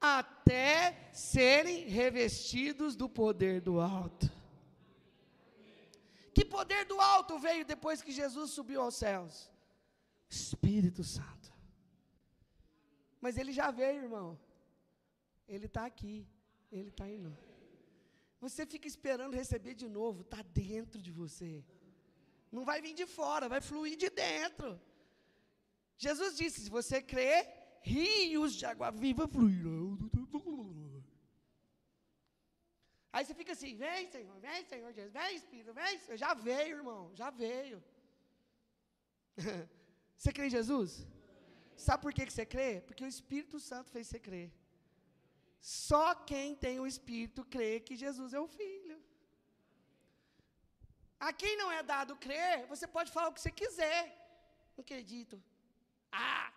Até 0.00 1.10
serem 1.12 1.88
revestidos 1.88 2.96
do 2.96 3.08
poder 3.08 3.60
do 3.60 3.80
alto. 3.80 4.39
Que 6.34 6.44
poder 6.44 6.84
do 6.84 7.00
alto 7.00 7.38
veio 7.38 7.64
depois 7.64 8.02
que 8.02 8.12
Jesus 8.12 8.50
subiu 8.50 8.80
aos 8.82 8.94
céus? 8.94 9.50
Espírito 10.28 11.02
Santo. 11.02 11.52
Mas 13.20 13.36
ele 13.36 13.52
já 13.52 13.70
veio, 13.70 14.04
irmão. 14.04 14.38
Ele 15.48 15.66
está 15.66 15.84
aqui. 15.84 16.26
Ele 16.70 16.90
está 16.90 17.08
indo. 17.08 17.36
Você 18.40 18.64
fica 18.64 18.86
esperando 18.88 19.34
receber 19.34 19.74
de 19.74 19.88
novo, 19.88 20.22
está 20.22 20.40
dentro 20.42 21.00
de 21.06 21.10
você. 21.10 21.64
Não 22.50 22.64
vai 22.64 22.80
vir 22.80 22.94
de 22.94 23.06
fora, 23.06 23.48
vai 23.48 23.60
fluir 23.60 23.96
de 23.96 24.08
dentro. 24.08 24.80
Jesus 25.96 26.36
disse: 26.36 26.62
se 26.62 26.70
você 26.70 27.02
crer, 27.02 27.38
rios 27.82 28.54
de 28.54 28.64
água 28.64 28.90
viva 28.90 29.26
fluirão. 29.28 29.89
Aí 33.12 33.24
você 33.24 33.34
fica 33.40 33.52
assim: 33.52 33.74
vem, 33.84 34.06
Senhor, 34.14 34.38
vem, 34.46 34.64
Senhor 34.72 34.92
Jesus, 34.92 35.12
vem, 35.12 35.36
Espírito, 35.36 35.72
vem. 35.80 35.98
Senhor. 35.98 36.18
Já 36.24 36.32
veio, 36.34 36.76
irmão, 36.78 37.02
já 37.14 37.30
veio. 37.30 37.82
você 40.16 40.32
crê 40.32 40.46
em 40.46 40.56
Jesus? 40.58 41.06
Sabe 41.76 42.02
por 42.02 42.12
que, 42.12 42.26
que 42.26 42.32
você 42.32 42.46
crê? 42.54 42.70
Porque 42.86 43.04
o 43.04 43.12
Espírito 43.16 43.58
Santo 43.58 43.90
fez 43.90 44.06
você 44.06 44.18
crer. 44.18 44.48
Só 45.60 46.14
quem 46.30 46.54
tem 46.54 46.78
o 46.78 46.86
Espírito 46.86 47.44
crê 47.44 47.80
que 47.80 47.96
Jesus 48.04 48.32
é 48.32 48.40
o 48.40 48.46
Filho. 48.46 48.98
A 51.18 51.32
quem 51.32 51.56
não 51.56 51.70
é 51.70 51.82
dado 51.82 52.16
crer, 52.16 52.66
você 52.66 52.86
pode 52.86 53.10
falar 53.12 53.28
o 53.28 53.32
que 53.32 53.40
você 53.40 53.50
quiser. 53.50 54.04
Não 54.76 54.82
acredito. 54.82 55.42
Ah! 56.10 56.52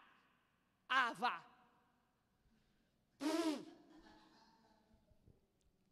Ah, 0.87 1.11
vá! 1.13 1.35
Hum. 3.21 3.72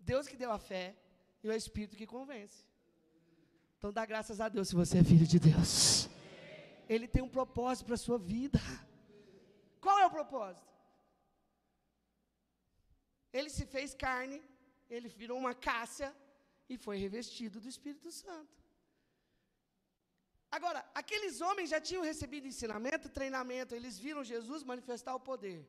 Deus 0.01 0.27
que 0.27 0.35
deu 0.35 0.51
a 0.51 0.59
fé 0.59 0.95
e 1.43 1.47
o 1.47 1.53
Espírito 1.53 1.95
que 1.95 2.07
convence. 2.07 2.65
Então 3.77 3.91
dá 3.91 4.05
graças 4.05 4.39
a 4.39 4.47
Deus 4.47 4.67
se 4.69 4.75
você 4.75 4.99
é 4.99 5.03
filho 5.03 5.25
de 5.25 5.39
Deus. 5.39 6.09
Ele 6.87 7.07
tem 7.07 7.21
um 7.21 7.29
propósito 7.29 7.85
para 7.85 7.95
a 7.95 8.05
sua 8.05 8.17
vida. 8.17 8.59
Qual 9.79 9.97
é 9.99 10.05
o 10.05 10.11
propósito? 10.11 10.69
Ele 13.33 13.49
se 13.49 13.65
fez 13.65 13.93
carne, 13.93 14.43
ele 14.89 15.07
virou 15.07 15.37
uma 15.37 15.55
cássia 15.55 16.13
e 16.69 16.77
foi 16.77 16.97
revestido 16.97 17.59
do 17.59 17.67
Espírito 17.67 18.11
Santo. 18.11 18.61
Agora, 20.51 20.85
aqueles 20.93 21.39
homens 21.39 21.69
já 21.69 21.79
tinham 21.79 22.03
recebido 22.03 22.45
ensinamento, 22.45 23.07
treinamento, 23.09 23.73
eles 23.73 23.97
viram 23.97 24.23
Jesus 24.23 24.63
manifestar 24.63 25.15
o 25.15 25.19
poder. 25.19 25.65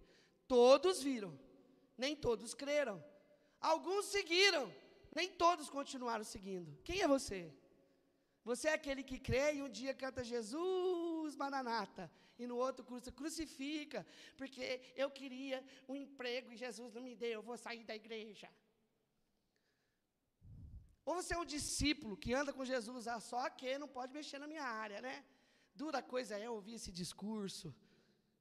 Todos 0.49 1.03
viram, 1.03 1.33
nem 1.97 2.17
todos 2.17 2.53
creram. 2.53 3.03
Alguns 3.71 4.07
seguiram, 4.07 4.65
nem 5.15 5.29
todos 5.45 5.71
continuaram 5.71 6.25
seguindo. 6.25 6.71
Quem 6.87 7.01
é 7.01 7.09
você? 7.17 7.41
Você 8.45 8.67
é 8.69 8.75
aquele 8.75 9.03
que 9.11 9.19
crê 9.29 9.55
e 9.55 9.63
um 9.63 9.69
dia 9.69 9.95
canta 9.95 10.25
Jesus, 10.25 11.37
Maranata, 11.37 12.11
e 12.37 12.47
no 12.51 12.57
outro 12.57 12.85
cruza, 12.85 13.13
crucifica, 13.13 14.05
porque 14.37 14.65
eu 14.97 15.09
queria 15.19 15.65
um 15.89 15.95
emprego 15.95 16.51
e 16.51 16.57
Jesus 16.57 16.93
não 16.93 17.03
me 17.09 17.15
deu, 17.15 17.35
eu 17.35 17.43
vou 17.51 17.57
sair 17.57 17.85
da 17.85 17.95
igreja. 17.95 18.49
Ou 21.05 21.15
você 21.15 21.35
é 21.35 21.39
um 21.39 21.53
discípulo 21.57 22.17
que 22.17 22.35
anda 22.41 22.53
com 22.53 22.65
Jesus, 22.65 23.07
ah, 23.07 23.21
só 23.21 23.49
que 23.51 23.79
não 23.79 23.89
pode 23.97 24.13
mexer 24.19 24.39
na 24.41 24.49
minha 24.53 24.65
área, 24.85 25.01
né? 25.01 25.25
Dura 25.75 26.03
coisa 26.03 26.37
é 26.37 26.51
ouvir 26.51 26.75
esse 26.75 26.91
discurso, 26.91 27.75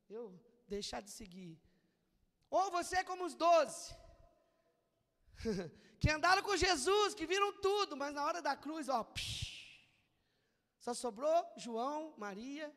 eu 0.10 0.24
deixar 0.68 1.02
de 1.02 1.12
seguir. 1.12 1.60
Ou 2.50 2.72
você 2.72 2.98
é 2.98 3.04
como 3.04 3.26
os 3.26 3.36
doze, 3.36 3.96
que 6.00 6.10
andaram 6.10 6.44
com 6.44 6.56
Jesus, 6.56 7.14
que 7.14 7.26
viram 7.26 7.54
tudo, 7.68 7.96
mas 7.96 8.14
na 8.14 8.24
hora 8.26 8.42
da 8.42 8.56
cruz, 8.56 8.90
ó, 8.90 9.04
psh, 9.04 9.86
Só 10.80 10.94
sobrou 10.94 11.46
João, 11.58 12.14
Maria, 12.18 12.74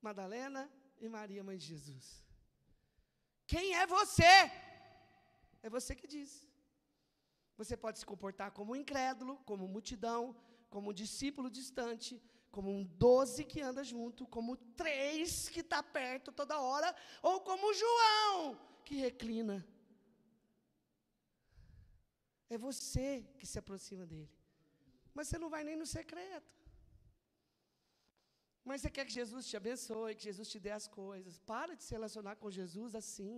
Madalena 0.00 0.70
e 1.00 1.08
Maria, 1.08 1.42
mãe 1.42 1.58
de 1.58 1.66
Jesus. 1.66 2.24
Quem 3.46 3.74
é 3.74 3.86
você? 3.86 4.32
É 5.62 5.68
você 5.70 5.94
que 5.94 6.06
diz. 6.06 6.46
Você 7.56 7.76
pode 7.76 7.98
se 7.98 8.06
comportar 8.06 8.52
como 8.52 8.72
um 8.72 8.76
incrédulo, 8.76 9.36
como 9.38 9.66
multidão, 9.66 10.36
como 10.70 10.90
um 10.90 10.92
discípulo 10.92 11.50
distante, 11.50 12.22
como 12.50 12.70
um 12.70 12.84
doze 12.84 13.44
que 13.44 13.60
anda 13.60 13.82
junto, 13.82 14.26
como 14.26 14.56
três 14.56 15.48
que 15.48 15.60
está 15.60 15.82
perto 15.82 16.30
toda 16.30 16.60
hora, 16.60 16.94
ou 17.22 17.40
como 17.40 17.74
João 17.74 18.60
que 18.84 18.96
reclina. 18.96 19.66
É 22.54 22.56
você 22.56 23.08
que 23.38 23.46
se 23.46 23.58
aproxima 23.58 24.06
dele. 24.12 24.34
Mas 25.14 25.28
você 25.28 25.38
não 25.38 25.50
vai 25.54 25.62
nem 25.64 25.76
no 25.76 25.86
secreto. 25.86 26.54
Mas 28.68 28.80
você 28.80 28.90
quer 28.90 29.04
que 29.06 29.12
Jesus 29.20 29.46
te 29.50 29.56
abençoe, 29.56 30.14
que 30.14 30.24
Jesus 30.30 30.48
te 30.48 30.58
dê 30.66 30.70
as 30.70 30.86
coisas. 30.86 31.38
Para 31.52 31.74
de 31.74 31.82
se 31.84 31.92
relacionar 31.96 32.36
com 32.36 32.56
Jesus 32.60 32.94
assim. 32.94 33.36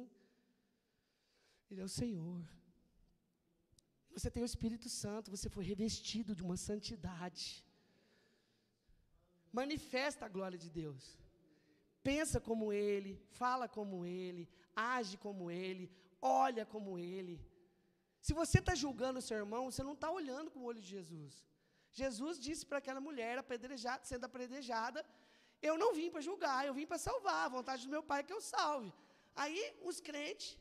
Ele 1.71 1.81
é 1.81 1.85
o 1.85 1.97
Senhor. 2.01 2.43
Você 4.17 4.31
tem 4.31 4.43
o 4.43 4.51
Espírito 4.53 4.89
Santo, 4.89 5.31
você 5.31 5.49
foi 5.49 5.65
revestido 5.65 6.35
de 6.35 6.43
uma 6.43 6.57
santidade. 6.57 7.65
Manifesta 9.53 10.27
a 10.27 10.29
glória 10.29 10.59
de 10.59 10.69
Deus. 10.69 11.05
Pensa 12.03 12.41
como 12.41 12.73
Ele, 12.73 13.13
fala 13.31 13.69
como 13.69 14.05
Ele, 14.05 14.49
age 14.75 15.17
como 15.17 15.51
Ele, 15.51 15.91
olha 16.21 16.65
como 16.67 16.99
Ele. 16.99 17.37
Se 18.27 18.33
você 18.41 18.59
está 18.59 18.75
julgando 18.75 19.19
o 19.19 19.27
seu 19.29 19.37
irmão, 19.43 19.71
você 19.71 19.83
não 19.83 19.95
está 19.99 20.11
olhando 20.11 20.51
com 20.51 20.61
o 20.61 20.65
olho 20.71 20.81
de 20.81 20.91
Jesus. 20.97 21.35
Jesus 22.01 22.39
disse 22.39 22.65
para 22.67 22.79
aquela 22.79 23.01
mulher 23.01 23.39
apedrejada, 23.39 24.05
sendo 24.05 24.25
apedrejada, 24.25 25.05
eu 25.69 25.77
não 25.83 25.95
vim 25.95 26.11
para 26.11 26.21
julgar, 26.21 26.67
eu 26.67 26.75
vim 26.75 26.87
para 26.87 26.99
salvar, 26.99 27.47
a 27.47 27.49
vontade 27.49 27.85
do 27.85 27.91
meu 27.91 28.03
pai 28.03 28.21
é 28.21 28.23
que 28.23 28.33
eu 28.33 28.41
salve. 28.41 28.93
Aí 29.35 29.61
os 29.83 30.01
crentes, 30.01 30.59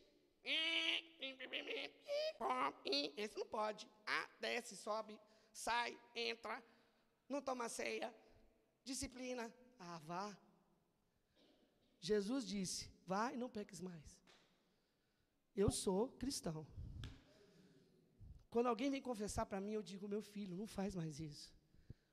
esse 3.16 3.38
não 3.38 3.48
pode. 3.48 3.90
Ah, 4.06 4.30
desce, 4.40 4.76
sobe, 4.76 5.20
sai, 5.52 5.98
entra, 6.16 6.64
não 7.28 7.42
toma 7.42 7.70
ceia, 7.70 8.14
disciplina. 8.84 9.54
Ah, 9.80 10.00
vá. 10.06 10.38
Jesus 12.00 12.46
disse: 12.46 12.90
vá 13.06 13.32
e 13.34 13.38
não 13.38 13.50
peques 13.50 13.82
mais. 13.82 14.18
Eu 15.56 15.70
sou 15.72 16.10
cristão. 16.24 16.66
Quando 18.50 18.68
alguém 18.68 18.90
vem 18.90 19.02
confessar 19.02 19.46
para 19.46 19.62
mim, 19.62 19.74
eu 19.74 19.84
digo: 19.84 20.08
meu 20.08 20.22
filho, 20.22 20.56
não 20.56 20.68
faz 20.68 20.96
mais 20.96 21.20
isso. 21.20 21.54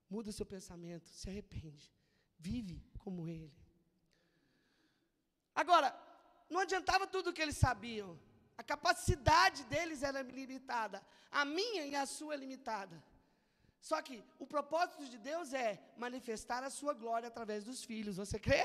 Muda 0.08 0.30
o 0.30 0.32
seu 0.32 0.46
pensamento, 0.46 1.08
se 1.08 1.28
arrepende. 1.28 1.92
Vive 2.38 2.84
como 2.98 3.26
ele. 3.26 3.56
Agora, 5.54 5.88
não 6.50 6.60
adiantava 6.60 7.06
tudo 7.06 7.30
o 7.30 7.32
que 7.32 7.42
eles 7.42 7.56
sabiam. 7.56 8.18
A 8.58 8.62
capacidade 8.62 9.64
deles 9.64 10.02
era 10.02 10.22
limitada. 10.22 11.02
A 11.30 11.44
minha 11.44 11.86
e 11.86 11.94
a 11.94 12.06
sua 12.06 12.34
é 12.34 12.36
limitada. 12.36 13.02
Só 13.80 14.00
que 14.02 14.22
o 14.38 14.46
propósito 14.46 15.06
de 15.06 15.18
Deus 15.18 15.52
é 15.52 15.80
manifestar 15.96 16.62
a 16.62 16.70
sua 16.70 16.92
glória 16.92 17.28
através 17.28 17.64
dos 17.64 17.84
filhos. 17.84 18.16
Você 18.16 18.38
crê? 18.38 18.64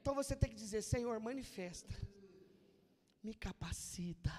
Então 0.00 0.14
você 0.14 0.36
tem 0.36 0.50
que 0.50 0.56
dizer: 0.56 0.82
Senhor, 0.82 1.18
manifesta. 1.20 1.94
Me 3.22 3.34
capacita. 3.34 4.32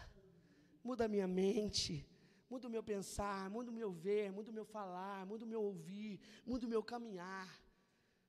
Muda 0.84 1.05
a 1.05 1.07
minha 1.07 1.27
mente. 1.27 2.07
Muda 2.52 2.68
o 2.68 2.74
meu 2.76 2.84
pensar, 2.94 3.42
muda 3.56 3.70
o 3.72 3.78
meu 3.82 3.92
ver, 4.06 4.26
muda 4.38 4.50
o 4.52 4.58
meu 4.58 4.66
falar, 4.76 5.20
muda 5.30 5.44
o 5.46 5.52
meu 5.54 5.62
ouvir, 5.70 6.14
muda 6.50 6.66
o 6.66 6.72
meu 6.74 6.84
caminhar. 6.92 7.50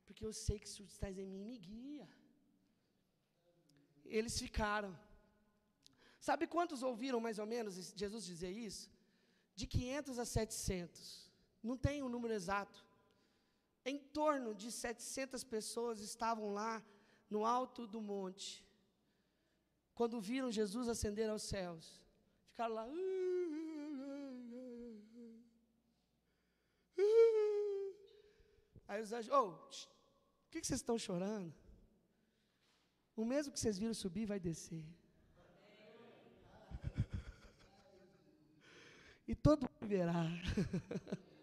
Porque 0.06 0.24
eu 0.28 0.32
sei 0.32 0.56
que 0.60 0.68
se 0.70 0.76
tu 0.76 0.84
estás 0.84 1.16
em 1.22 1.26
mim, 1.32 1.44
me 1.50 1.58
guia. 1.58 2.08
Eles 4.18 4.34
ficaram. 4.44 4.92
Sabe 6.28 6.46
quantos 6.54 6.84
ouviram 6.90 7.20
mais 7.26 7.38
ou 7.42 7.46
menos 7.54 7.74
Jesus 8.02 8.24
dizer 8.32 8.52
isso? 8.68 8.84
De 9.56 9.66
500 9.66 10.20
a 10.24 10.24
700. 10.24 11.32
Não 11.68 11.76
tem 11.86 11.96
um 12.06 12.12
número 12.14 12.34
exato. 12.40 12.78
Em 13.84 13.98
torno 13.98 14.54
de 14.54 14.70
700 14.70 15.42
pessoas 15.56 15.98
estavam 16.00 16.52
lá 16.60 16.74
no 17.28 17.44
alto 17.44 17.88
do 17.94 18.00
monte. 18.00 18.64
Quando 19.98 20.20
viram 20.30 20.56
Jesus 20.60 20.86
ascender 20.94 21.28
aos 21.28 21.42
céus. 21.54 21.84
Ficaram 22.50 22.74
lá. 22.78 22.86
Aí 28.92 29.00
os 29.00 29.10
anjos, 29.10 29.32
oh, 29.32 29.48
o 29.48 29.58
que, 30.50 30.60
que 30.60 30.66
vocês 30.66 30.80
estão 30.80 30.98
chorando? 30.98 31.50
O 33.16 33.24
mesmo 33.24 33.50
que 33.50 33.58
vocês 33.58 33.78
viram 33.78 33.94
subir 33.94 34.26
vai 34.26 34.38
descer. 34.38 34.84
e 39.26 39.34
todo 39.34 39.62
mundo 39.62 39.88
verá. 39.94 40.26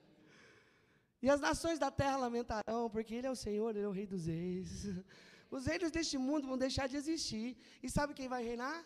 e 1.23 1.27
as 1.27 1.41
nações 1.41 1.79
da 1.79 1.89
terra 1.89 2.17
lamentarão, 2.17 2.87
porque 2.87 3.15
Ele 3.15 3.25
é 3.25 3.31
o 3.31 3.35
Senhor, 3.35 3.75
Ele 3.75 3.85
é 3.85 3.87
o 3.87 3.97
Rei 3.99 4.05
dos 4.05 4.27
Reis. 4.27 4.85
Os 5.49 5.65
reinos 5.65 5.89
deste 5.89 6.19
mundo 6.19 6.47
vão 6.47 6.55
deixar 6.55 6.87
de 6.87 6.97
existir. 6.97 7.57
E 7.81 7.89
sabe 7.89 8.13
quem 8.13 8.29
vai 8.29 8.43
reinar? 8.43 8.85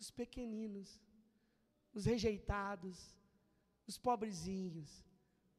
Os 0.00 0.10
pequeninos, 0.10 0.98
os 1.92 2.06
rejeitados, 2.06 3.14
os 3.86 3.98
pobrezinhos, 3.98 5.04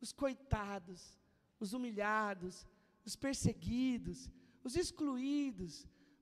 os 0.02 0.12
coitados, 0.12 1.22
os 1.64 1.74
humilhados, 1.78 2.56
os 3.08 3.16
perseguidos, 3.26 4.20
os 4.68 4.76
excluídos, 4.84 5.74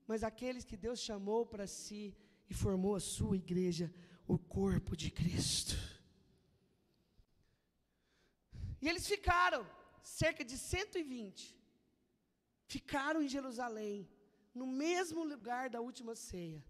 mas 0.06 0.24
aqueles 0.30 0.64
que 0.70 0.82
Deus 0.86 0.98
chamou 1.08 1.42
para 1.52 1.66
si 1.66 2.02
e 2.50 2.54
formou 2.54 2.94
a 2.96 3.06
sua 3.14 3.36
igreja, 3.44 3.86
o 4.34 4.38
corpo 4.38 4.96
de 5.02 5.10
Cristo. 5.20 5.76
E 8.82 8.88
eles 8.90 9.06
ficaram, 9.14 9.62
cerca 10.02 10.44
de 10.50 10.56
120, 10.58 11.56
ficaram 12.74 13.22
em 13.22 13.28
Jerusalém, 13.36 14.08
no 14.60 14.66
mesmo 14.66 15.22
lugar 15.32 15.70
da 15.70 15.80
última 15.80 16.14
ceia. 16.14 16.62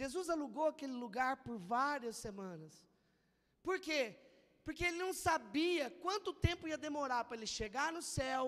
Jesus 0.00 0.28
alugou 0.28 0.66
aquele 0.68 0.96
lugar 1.04 1.34
por 1.44 1.56
várias 1.58 2.16
semanas. 2.16 2.72
Por 3.62 3.78
quê? 3.86 4.02
Porque 4.66 4.84
ele 4.86 4.98
não 5.04 5.12
sabia 5.26 5.84
quanto 6.04 6.38
tempo 6.46 6.66
ia 6.70 6.78
demorar 6.86 7.22
para 7.24 7.36
ele 7.36 7.46
chegar 7.58 7.88
no 7.96 8.02
céu, 8.02 8.42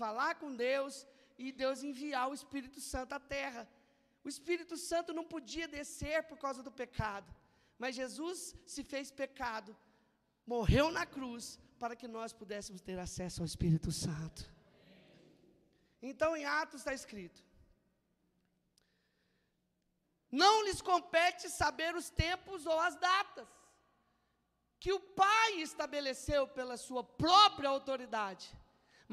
falar 0.00 0.32
com 0.40 0.54
Deus 0.54 0.94
e 1.38 1.50
Deus 1.50 1.82
enviar 1.82 2.26
o 2.28 2.34
Espírito 2.40 2.78
Santo 2.92 3.14
à 3.14 3.20
terra. 3.36 3.62
O 4.22 4.28
Espírito 4.34 4.76
Santo 4.76 5.14
não 5.18 5.24
podia 5.34 5.66
descer 5.76 6.18
por 6.24 6.36
causa 6.44 6.62
do 6.66 6.72
pecado, 6.82 7.28
mas 7.78 7.96
Jesus 8.00 8.54
se 8.66 8.84
fez 8.84 9.10
pecado, 9.22 9.74
morreu 10.54 10.90
na 10.98 11.06
cruz 11.06 11.58
para 11.78 11.96
que 11.96 12.06
nós 12.16 12.34
pudéssemos 12.34 12.82
ter 12.88 12.98
acesso 13.06 13.40
ao 13.40 13.46
Espírito 13.52 13.90
Santo. 13.90 14.42
Então 16.10 16.36
em 16.36 16.44
Atos 16.44 16.80
está 16.80 16.92
escrito: 17.00 17.42
Não 20.30 20.54
lhes 20.66 20.82
compete 20.82 21.48
saber 21.48 21.94
os 21.96 22.10
tempos 22.10 22.66
ou 22.66 22.78
as 22.88 22.94
datas, 23.08 23.48
que 24.82 24.92
o 24.92 25.00
Pai 25.24 25.50
estabeleceu 25.68 26.42
pela 26.58 26.76
sua 26.86 27.02
própria 27.24 27.68
autoridade 27.76 28.46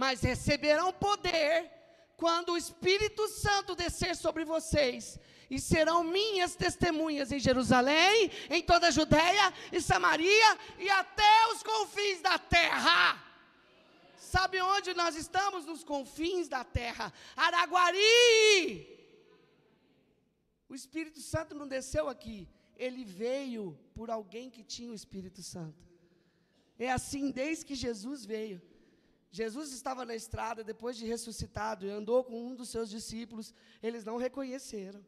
mas 0.02 0.22
receberão 0.22 0.94
poder 0.94 1.70
quando 2.16 2.54
o 2.54 2.58
Espírito 2.58 3.28
Santo 3.28 3.76
descer 3.76 4.16
sobre 4.16 4.46
vocês, 4.46 5.20
e 5.50 5.60
serão 5.60 6.06
minhas 6.06 6.56
testemunhas 6.56 7.34
em 7.34 7.40
Jerusalém, 7.48 8.32
em 8.50 8.62
toda 8.62 8.88
a 8.88 8.92
Judéia 8.92 9.54
e 9.74 9.82
Samaria 9.82 10.58
e 10.78 10.90
até 10.90 11.48
os 11.52 11.62
confins 11.64 12.22
da 12.22 12.38
terra. 12.40 13.22
Sabe 14.16 14.62
onde 14.62 14.94
nós 14.94 15.16
estamos? 15.18 15.66
Nos 15.66 15.84
confins 15.84 16.48
da 16.48 16.64
terra. 16.64 17.12
Araguari! 17.36 18.88
O 20.70 20.76
Espírito 20.76 21.20
Santo 21.20 21.54
não 21.54 21.68
desceu 21.68 22.08
aqui, 22.08 22.48
ele 22.80 23.04
veio 23.04 23.78
por 23.94 24.10
alguém 24.10 24.50
que 24.50 24.64
tinha 24.64 24.92
o 24.92 24.96
Espírito 24.96 25.44
Santo. 25.44 25.86
É 26.80 26.90
assim 26.90 27.30
desde 27.30 27.66
que 27.66 27.76
Jesus 27.76 28.26
veio. 28.26 28.62
Jesus 29.30 29.72
estava 29.74 30.06
na 30.06 30.16
estrada 30.16 30.64
depois 30.64 30.96
de 30.98 31.06
ressuscitado 31.06 31.86
e 31.86 31.90
andou 31.90 32.24
com 32.24 32.48
um 32.48 32.56
dos 32.56 32.70
seus 32.70 32.90
discípulos, 32.90 33.54
eles 33.84 34.04
não 34.04 34.18
reconheceram. 34.18 35.06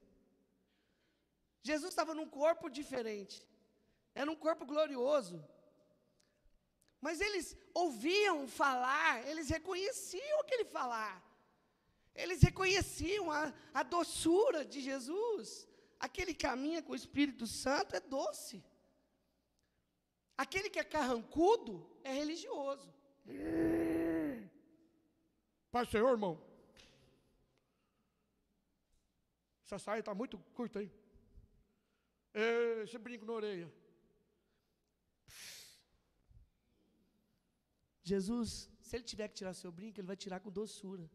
Jesus 1.64 1.92
estava 1.92 2.14
num 2.14 2.28
corpo 2.28 2.70
diferente, 2.70 3.48
era 4.14 4.30
um 4.30 4.36
corpo 4.36 4.66
glorioso. 4.66 5.44
Mas 7.00 7.20
eles 7.20 7.58
ouviam 7.74 8.48
falar, 8.48 9.28
eles 9.28 9.50
reconheciam 9.50 10.40
aquele 10.42 10.66
falar, 10.66 11.16
eles 12.14 12.42
reconheciam 12.42 13.32
a, 13.32 13.52
a 13.74 13.82
doçura 13.82 14.64
de 14.64 14.82
Jesus. 14.82 15.68
Aquele 16.08 16.34
que 16.34 16.46
caminha 16.48 16.82
com 16.86 16.94
o 16.94 17.02
Espírito 17.02 17.46
Santo 17.64 17.96
é 17.96 18.00
doce. 18.00 18.58
Aquele 20.44 20.70
que 20.74 20.80
é 20.84 20.84
carrancudo 20.96 21.74
é 22.04 22.12
religioso. 22.22 22.88
Pai 25.74 25.86
Senhor, 25.92 26.10
irmão. 26.10 26.34
Essa 29.64 29.78
saia 29.86 30.00
está 30.00 30.14
muito 30.22 30.38
curta, 30.58 30.82
hein? 30.82 30.92
Esse 32.84 32.98
brinco 32.98 33.26
na 33.26 33.34
orelha. 33.34 33.72
Jesus, 38.12 38.50
se 38.82 38.96
ele 38.96 39.04
tiver 39.12 39.28
que 39.30 39.36
tirar 39.36 39.54
seu 39.54 39.72
brinco, 39.72 40.00
ele 40.00 40.12
vai 40.12 40.18
tirar 40.18 40.40
com 40.40 40.50
doçura. 40.50 41.08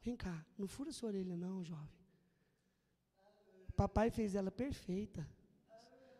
Vem 0.00 0.16
cá, 0.16 0.36
não 0.56 0.68
fura 0.68 0.92
sua 0.92 1.08
orelha, 1.08 1.36
não, 1.36 1.64
jovem. 1.64 1.97
Papai 3.82 4.08
fez 4.18 4.30
ela 4.34 4.52
perfeita. 4.62 5.22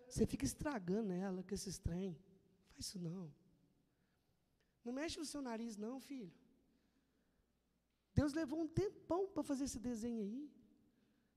Você 0.08 0.24
fica 0.32 0.44
estragando 0.50 1.12
ela 1.12 1.40
com 1.46 1.54
esse 1.56 1.72
trem. 1.86 2.10
Faz 2.66 2.78
isso 2.84 2.98
não. 3.06 3.24
Não 4.84 4.92
mexe 4.98 5.18
no 5.22 5.30
seu 5.32 5.42
nariz, 5.48 5.76
não, 5.84 5.96
filho. 6.10 6.32
Deus 8.18 8.32
levou 8.40 8.60
um 8.60 8.68
tempão 8.82 9.22
para 9.34 9.48
fazer 9.50 9.64
esse 9.68 9.80
desenho 9.88 10.22
aí. 10.26 10.44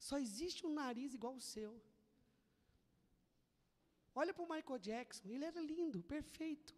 Só 0.07 0.15
existe 0.25 0.61
um 0.67 0.73
nariz 0.81 1.15
igual 1.17 1.35
o 1.39 1.47
seu. 1.53 1.73
Olha 4.13 4.33
para 4.35 4.45
o 4.45 4.51
Michael 4.53 4.79
Jackson, 4.89 5.27
ele 5.33 5.45
era 5.51 5.61
lindo, 5.73 5.99
perfeito. 6.15 6.71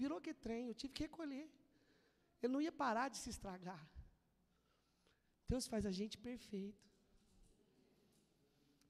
Virou 0.00 0.20
que 0.26 0.32
trem, 0.46 0.68
eu 0.68 0.74
tive 0.80 0.92
que 0.96 1.04
recolher. 1.08 1.46
Ele 2.40 2.52
não 2.54 2.62
ia 2.66 2.72
parar 2.84 3.08
de 3.08 3.18
se 3.22 3.30
estragar. 3.34 3.84
Deus 5.48 5.66
faz 5.66 5.84
a 5.86 5.94
gente 6.00 6.16
perfeito. 6.30 6.86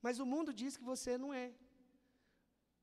Mas 0.03 0.19
o 0.19 0.27
mundo 0.27 0.53
diz 0.53 0.77
que 0.77 0.85
você 0.85 1.17
não 1.19 1.33
é. 1.33 1.53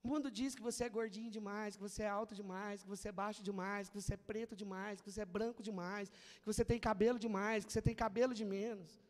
O 0.04 0.08
mundo 0.10 0.30
diz 0.30 0.54
que 0.54 0.62
você 0.62 0.84
é 0.84 0.89
gordinho 0.89 1.32
demais, 1.32 1.78
que 1.78 1.82
você 1.82 2.04
é 2.04 2.10
alto 2.10 2.36
demais, 2.36 2.84
que 2.84 2.89
você 2.89 3.08
é 3.08 3.12
baixo 3.12 3.41
demais, 3.41 3.89
que 3.89 3.99
você 3.99 4.15
é 4.15 4.17
preto 4.17 4.56
demais, 4.56 4.99
que 4.99 5.10
você 5.10 5.21
é 5.21 5.26
branco 5.26 5.63
demais, 5.63 6.10
que 6.10 6.45
você 6.45 6.65
tem 6.65 6.78
cabelo 6.78 7.17
demais, 7.17 7.63
que 7.63 7.71
você 7.71 7.82
tem 7.82 7.95
cabelo 7.95 8.34
de 8.34 8.43
menos. 8.43 9.02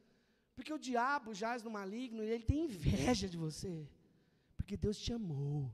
Porque 0.56 0.72
o 0.72 0.78
diabo 0.78 1.34
jaz 1.34 1.63
no 1.63 1.72
maligno 1.72 2.24
e 2.24 2.30
ele 2.30 2.44
tem 2.44 2.66
inveja 2.66 3.28
de 3.28 3.38
você. 3.38 3.88
Porque 4.56 4.78
Deus 4.78 5.00
te 5.00 5.12
amou. 5.12 5.72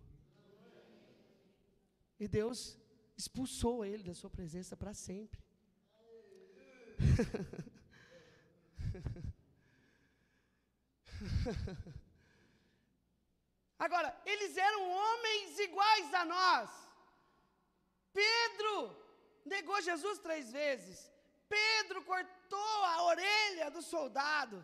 E 2.18 2.28
Deus 2.28 2.78
expulsou 3.18 3.84
ele 3.84 4.04
da 4.04 4.14
sua 4.14 4.30
presença 4.30 4.78
para 4.78 4.94
sempre. 4.94 5.44
Agora, 13.86 14.10
eles 14.26 14.58
eram 14.58 14.82
homens 15.02 15.58
iguais 15.68 16.14
a 16.14 16.26
nós. 16.26 16.70
Pedro 18.22 18.74
negou 19.46 19.82
Jesus 19.82 20.20
três 20.20 20.52
vezes. 20.52 20.98
Pedro 21.48 22.04
cortou 22.04 22.84
a 22.94 23.04
orelha 23.04 23.72
do 23.72 23.82
soldado. 23.82 24.58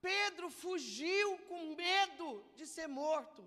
Pedro 0.00 0.50
fugiu 0.50 1.38
com 1.48 1.74
medo 1.74 2.44
de 2.56 2.66
ser 2.66 2.88
morto. 2.88 3.42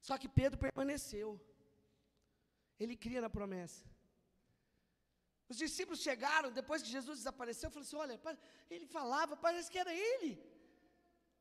Só 0.00 0.16
que 0.16 0.28
Pedro 0.28 0.58
permaneceu. 0.58 1.28
Ele 2.78 2.96
cria 2.96 3.20
na 3.20 3.30
promessa. 3.30 3.93
Os 5.48 5.56
discípulos 5.56 6.00
chegaram, 6.00 6.50
depois 6.50 6.82
que 6.82 6.88
Jesus 6.88 7.18
desapareceu, 7.18 7.70
falaram 7.70 7.86
assim: 7.86 7.96
olha, 7.96 8.38
ele 8.70 8.86
falava, 8.86 9.36
parece 9.36 9.70
que 9.70 9.78
era 9.78 9.92
ele. 9.92 10.32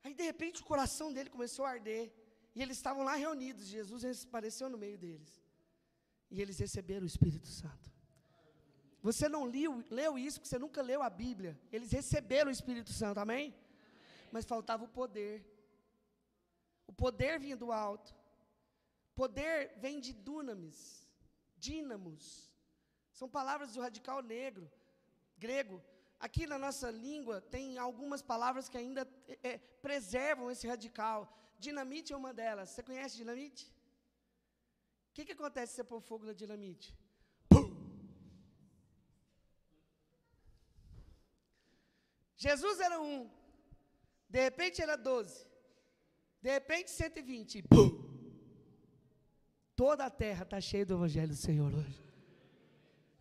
Aí 0.03 0.13
de 0.13 0.23
repente 0.23 0.61
o 0.61 0.65
coração 0.65 1.13
dele 1.13 1.29
começou 1.29 1.65
a 1.65 1.71
arder. 1.71 2.11
E 2.55 2.61
eles 2.61 2.77
estavam 2.77 3.03
lá 3.03 3.15
reunidos. 3.15 3.67
Jesus 3.67 4.25
apareceu 4.25 4.69
no 4.69 4.77
meio 4.77 4.97
deles. 4.97 5.41
E 6.29 6.41
eles 6.41 6.59
receberam 6.59 7.03
o 7.03 7.07
Espírito 7.07 7.47
Santo. 7.47 7.91
Você 9.01 9.27
não 9.27 9.43
leu, 9.45 9.83
leu 9.89 10.17
isso 10.17 10.39
porque 10.39 10.49
você 10.49 10.59
nunca 10.59 10.81
leu 10.81 11.01
a 11.01 11.09
Bíblia. 11.09 11.59
Eles 11.71 11.91
receberam 11.91 12.49
o 12.49 12.53
Espírito 12.53 12.91
Santo, 12.91 13.19
amém? 13.19 13.47
amém? 13.47 13.55
Mas 14.31 14.45
faltava 14.45 14.83
o 14.83 14.87
poder. 14.87 15.45
O 16.87 16.93
poder 16.93 17.39
vinha 17.39 17.57
do 17.57 17.71
alto. 17.71 18.13
Poder 19.15 19.73
vem 19.77 19.99
de 19.99 20.13
dunamis, 20.13 21.07
dínamos. 21.57 22.52
São 23.19 23.29
palavras 23.37 23.73
do 23.73 23.81
radical 23.81 24.21
negro, 24.21 24.65
grego. 25.37 25.77
Aqui 26.19 26.43
na 26.47 26.57
nossa 26.65 26.89
língua 26.89 27.41
tem 27.55 27.77
algumas 27.77 28.21
palavras 28.21 28.67
que 28.67 28.77
ainda 28.77 29.07
é, 29.43 29.57
preservam 29.87 30.49
esse 30.49 30.65
radical. 30.73 31.19
Dinamite 31.59 32.11
é 32.13 32.17
uma 32.17 32.33
delas. 32.33 32.69
Você 32.69 32.81
conhece 32.89 33.21
dinamite? 33.23 33.65
O 35.09 35.13
que, 35.13 35.25
que 35.25 35.33
acontece 35.33 35.71
se 35.71 35.75
você 35.77 35.83
pôr 35.83 36.01
fogo 36.01 36.25
na 36.25 36.33
dinamite? 36.33 36.87
Jesus 42.45 42.79
era 42.81 42.99
um, 42.99 43.29
de 44.27 44.41
repente 44.47 44.81
era 44.81 44.97
doze, 44.97 45.45
de 46.41 46.49
repente 46.51 46.91
120. 46.91 47.61
Pum! 47.63 47.89
Toda 49.75 50.05
a 50.05 50.09
terra 50.09 50.43
está 50.43 50.59
cheia 50.59 50.85
do 50.85 50.95
Evangelho 50.95 51.29
do 51.29 51.35
Senhor 51.35 51.73
hoje. 51.73 52.12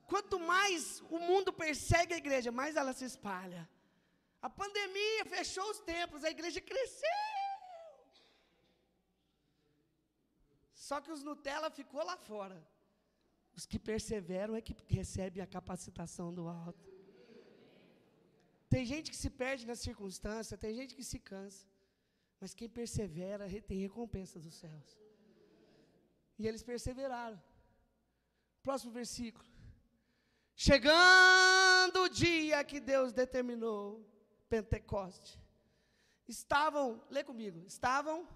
Quanto 0.07 0.39
mais 0.39 1.01
o 1.11 1.19
mundo 1.19 1.53
persegue 1.53 2.15
a 2.15 2.17
igreja, 2.17 2.51
mais 2.51 2.77
ela 2.77 2.93
se 2.93 3.05
espalha. 3.05 3.69
A 4.41 4.51
pandemia 4.51 5.25
fechou 5.25 5.67
os 5.71 5.81
templos, 5.81 6.25
a 6.25 6.31
igreja 6.31 6.61
cresceu. 6.61 7.23
Só 10.73 11.01
que 11.01 11.13
os 11.13 11.23
Nutella 11.23 11.71
ficou 11.71 12.03
lá 12.05 12.17
fora. 12.17 12.59
Os 13.57 13.65
que 13.67 13.79
perseveram 13.79 14.55
é 14.57 14.61
que 14.61 14.75
recebem 14.89 15.43
a 15.43 15.47
capacitação 15.47 16.29
do 16.35 16.49
alto. 16.49 16.91
Tem 18.73 18.85
gente 18.93 19.11
que 19.13 19.17
se 19.17 19.31
perde 19.43 19.67
na 19.71 19.77
circunstância, 19.77 20.57
tem 20.57 20.75
gente 20.75 20.97
que 20.99 21.05
se 21.05 21.19
cansa. 21.19 21.65
Mas 22.41 22.55
quem 22.59 22.69
persevera 22.69 23.47
tem 23.69 23.79
recompensa 23.79 24.41
dos 24.41 24.55
céus. 24.55 24.99
E 26.39 26.49
eles 26.49 26.63
perseveraram. 26.63 27.41
Próximo 28.63 28.93
versículo. 28.93 29.52
Chegando 30.55 32.03
o 32.03 32.09
dia 32.09 32.63
que 32.65 32.79
Deus 32.81 33.13
determinou, 33.13 34.07
Pentecoste. 34.49 35.41
Estavam, 36.29 37.03
lê 37.11 37.25
comigo, 37.25 37.65
estavam. 37.67 38.29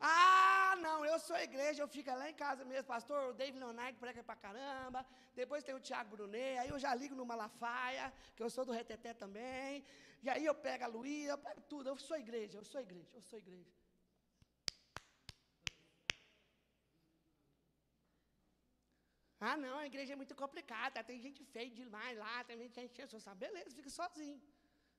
Ah, 0.00 0.76
não, 0.80 1.04
eu 1.04 1.18
sou 1.18 1.36
igreja, 1.36 1.82
eu 1.82 1.88
fico 1.88 2.10
lá 2.10 2.30
em 2.30 2.34
casa 2.34 2.64
mesmo, 2.64 2.84
pastor, 2.84 3.30
o 3.30 3.32
David 3.32 3.58
Leonardo 3.58 3.98
prega 3.98 4.22
pra 4.22 4.36
caramba, 4.36 5.04
depois 5.34 5.64
tem 5.64 5.74
o 5.74 5.80
Tiago 5.80 6.10
Brunet, 6.10 6.58
aí 6.58 6.68
eu 6.68 6.78
já 6.78 6.94
ligo 6.94 7.16
no 7.16 7.26
Malafaia, 7.26 8.12
que 8.36 8.42
eu 8.42 8.48
sou 8.48 8.64
do 8.64 8.72
Reteté 8.72 9.12
também, 9.12 9.84
e 10.22 10.30
aí 10.30 10.44
eu 10.44 10.54
pego 10.54 10.84
a 10.84 10.86
Luísa, 10.86 11.32
eu 11.32 11.38
pego 11.38 11.60
tudo, 11.62 11.88
eu 11.88 11.96
sou 11.96 12.16
igreja, 12.16 12.58
eu 12.58 12.64
sou 12.64 12.80
igreja, 12.80 13.10
eu 13.12 13.22
sou 13.22 13.38
igreja. 13.38 13.72
Ah, 19.40 19.56
não, 19.56 19.78
a 19.78 19.86
igreja 19.86 20.12
é 20.14 20.16
muito 20.16 20.34
complicada, 20.34 21.04
tem 21.04 21.18
gente 21.20 21.44
feia 21.44 21.70
demais 21.70 22.18
lá, 22.18 22.42
tem 22.44 22.58
gente 22.58 22.88
que 22.94 23.02
enche 23.02 23.20
sabe? 23.20 23.40
Beleza, 23.46 23.70
fica 23.80 23.90
sozinho. 23.90 24.40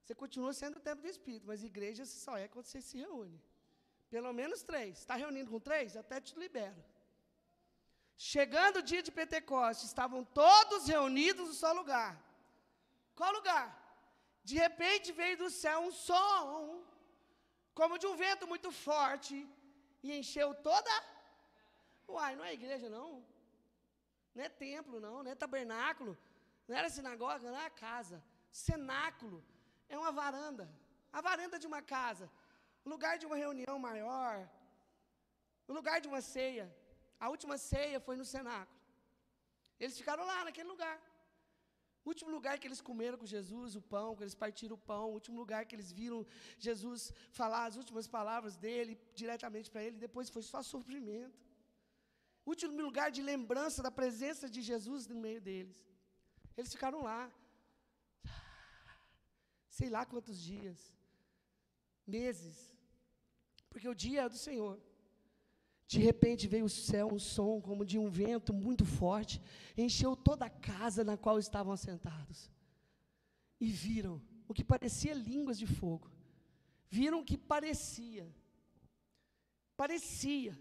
Você 0.01 0.15
continua 0.15 0.53
sendo 0.53 0.77
o 0.77 0.85
templo 0.87 1.03
do 1.03 1.09
Espírito, 1.15 1.45
mas 1.45 1.63
igreja 1.63 2.05
só 2.05 2.37
é 2.37 2.47
quando 2.47 2.65
você 2.65 2.81
se 2.81 2.97
reúne. 2.97 3.39
Pelo 4.09 4.31
menos 4.33 4.63
três. 4.63 4.97
Está 4.99 5.15
reunindo 5.23 5.51
com 5.51 5.59
três? 5.59 5.95
Até 5.95 6.19
te 6.21 6.33
libero. 6.43 6.81
Chegando 8.17 8.77
o 8.77 8.87
dia 8.91 9.03
de 9.07 9.11
Pentecostes, 9.11 9.87
estavam 9.87 10.23
todos 10.23 10.87
reunidos 10.87 11.47
no 11.49 11.53
só 11.53 11.71
lugar. 11.73 12.11
Qual 13.19 13.31
lugar? 13.39 13.67
De 14.49 14.55
repente 14.55 15.11
veio 15.11 15.37
do 15.37 15.49
céu 15.49 15.79
um 15.87 15.91
som, 15.91 16.83
como 17.73 17.99
de 18.01 18.07
um 18.07 18.15
vento 18.15 18.47
muito 18.47 18.71
forte, 18.71 19.35
e 20.01 20.17
encheu 20.17 20.49
toda. 20.69 20.91
Uai, 22.07 22.35
não 22.35 22.45
é 22.49 22.53
igreja 22.53 22.89
não? 22.89 23.09
Não 24.35 24.43
é 24.43 24.49
templo, 24.49 24.99
não, 24.99 25.23
não 25.23 25.31
é 25.31 25.35
tabernáculo, 25.35 26.17
não 26.67 26.75
era 26.75 26.89
sinagoga, 26.89 27.51
não 27.51 27.59
é 27.59 27.69
casa. 27.69 28.23
Cenáculo 28.51 29.43
é 29.87 29.97
uma 29.97 30.11
varanda, 30.11 30.65
a 31.11 31.21
varanda 31.21 31.57
de 31.57 31.67
uma 31.67 31.81
casa, 31.81 32.29
o 32.85 32.89
lugar 32.89 33.17
de 33.17 33.25
uma 33.25 33.35
reunião 33.35 33.77
maior, 33.79 34.49
o 35.67 35.73
lugar 35.73 35.99
de 36.01 36.07
uma 36.07 36.21
ceia. 36.21 36.67
A 37.19 37.29
última 37.29 37.57
ceia 37.57 37.99
foi 37.99 38.15
no 38.15 38.25
cenáculo. 38.25 38.79
Eles 39.79 39.97
ficaram 39.97 40.25
lá, 40.25 40.45
naquele 40.45 40.69
lugar. 40.69 40.97
O 42.05 42.09
último 42.09 42.31
lugar 42.31 42.57
que 42.57 42.67
eles 42.67 42.81
comeram 42.81 43.17
com 43.17 43.25
Jesus, 43.25 43.75
o 43.75 43.81
pão, 43.81 44.15
que 44.15 44.23
eles 44.23 44.35
partiram 44.43 44.75
o 44.75 44.83
pão, 44.91 45.05
o 45.09 45.13
último 45.13 45.37
lugar 45.37 45.65
que 45.65 45.75
eles 45.75 45.91
viram 45.91 46.25
Jesus 46.57 47.13
falar 47.31 47.65
as 47.65 47.75
últimas 47.75 48.07
palavras 48.07 48.55
dele 48.55 48.99
diretamente 49.13 49.69
para 49.69 49.83
ele, 49.83 49.97
depois 49.97 50.29
foi 50.29 50.41
só 50.41 50.61
sofrimento 50.61 51.48
último 52.51 52.81
lugar 52.87 53.09
de 53.15 53.21
lembrança 53.31 53.79
da 53.85 53.91
presença 53.99 54.45
de 54.55 54.61
Jesus 54.69 55.07
no 55.11 55.17
meio 55.25 55.41
deles. 55.47 55.79
Eles 56.57 56.71
ficaram 56.75 57.01
lá, 57.09 57.21
sei 59.77 59.89
lá 59.95 60.01
quantos 60.11 60.37
dias, 60.51 60.79
meses, 62.15 62.55
porque 63.69 63.87
o 63.87 63.99
dia 64.05 64.21
é 64.23 64.29
do 64.35 64.39
Senhor. 64.47 64.75
De 65.93 65.99
repente 66.09 66.51
veio 66.53 66.65
o 66.65 66.75
céu 66.87 67.07
um 67.11 67.21
som 67.33 67.53
como 67.67 67.83
de 67.91 67.97
um 67.97 68.09
vento 68.21 68.51
muito 68.53 68.85
forte, 68.85 69.41
encheu 69.85 70.15
toda 70.15 70.45
a 70.45 70.55
casa 70.71 71.03
na 71.03 71.15
qual 71.17 71.39
estavam 71.39 71.73
assentados. 71.73 72.39
E 73.59 73.67
viram 73.83 74.21
o 74.47 74.53
que 74.53 74.63
parecia 74.63 75.13
línguas 75.13 75.57
de 75.57 75.67
fogo. 75.79 76.07
Viram 76.89 77.19
o 77.21 77.25
que 77.29 77.37
parecia. 77.37 78.27
Parecia. 79.75 80.53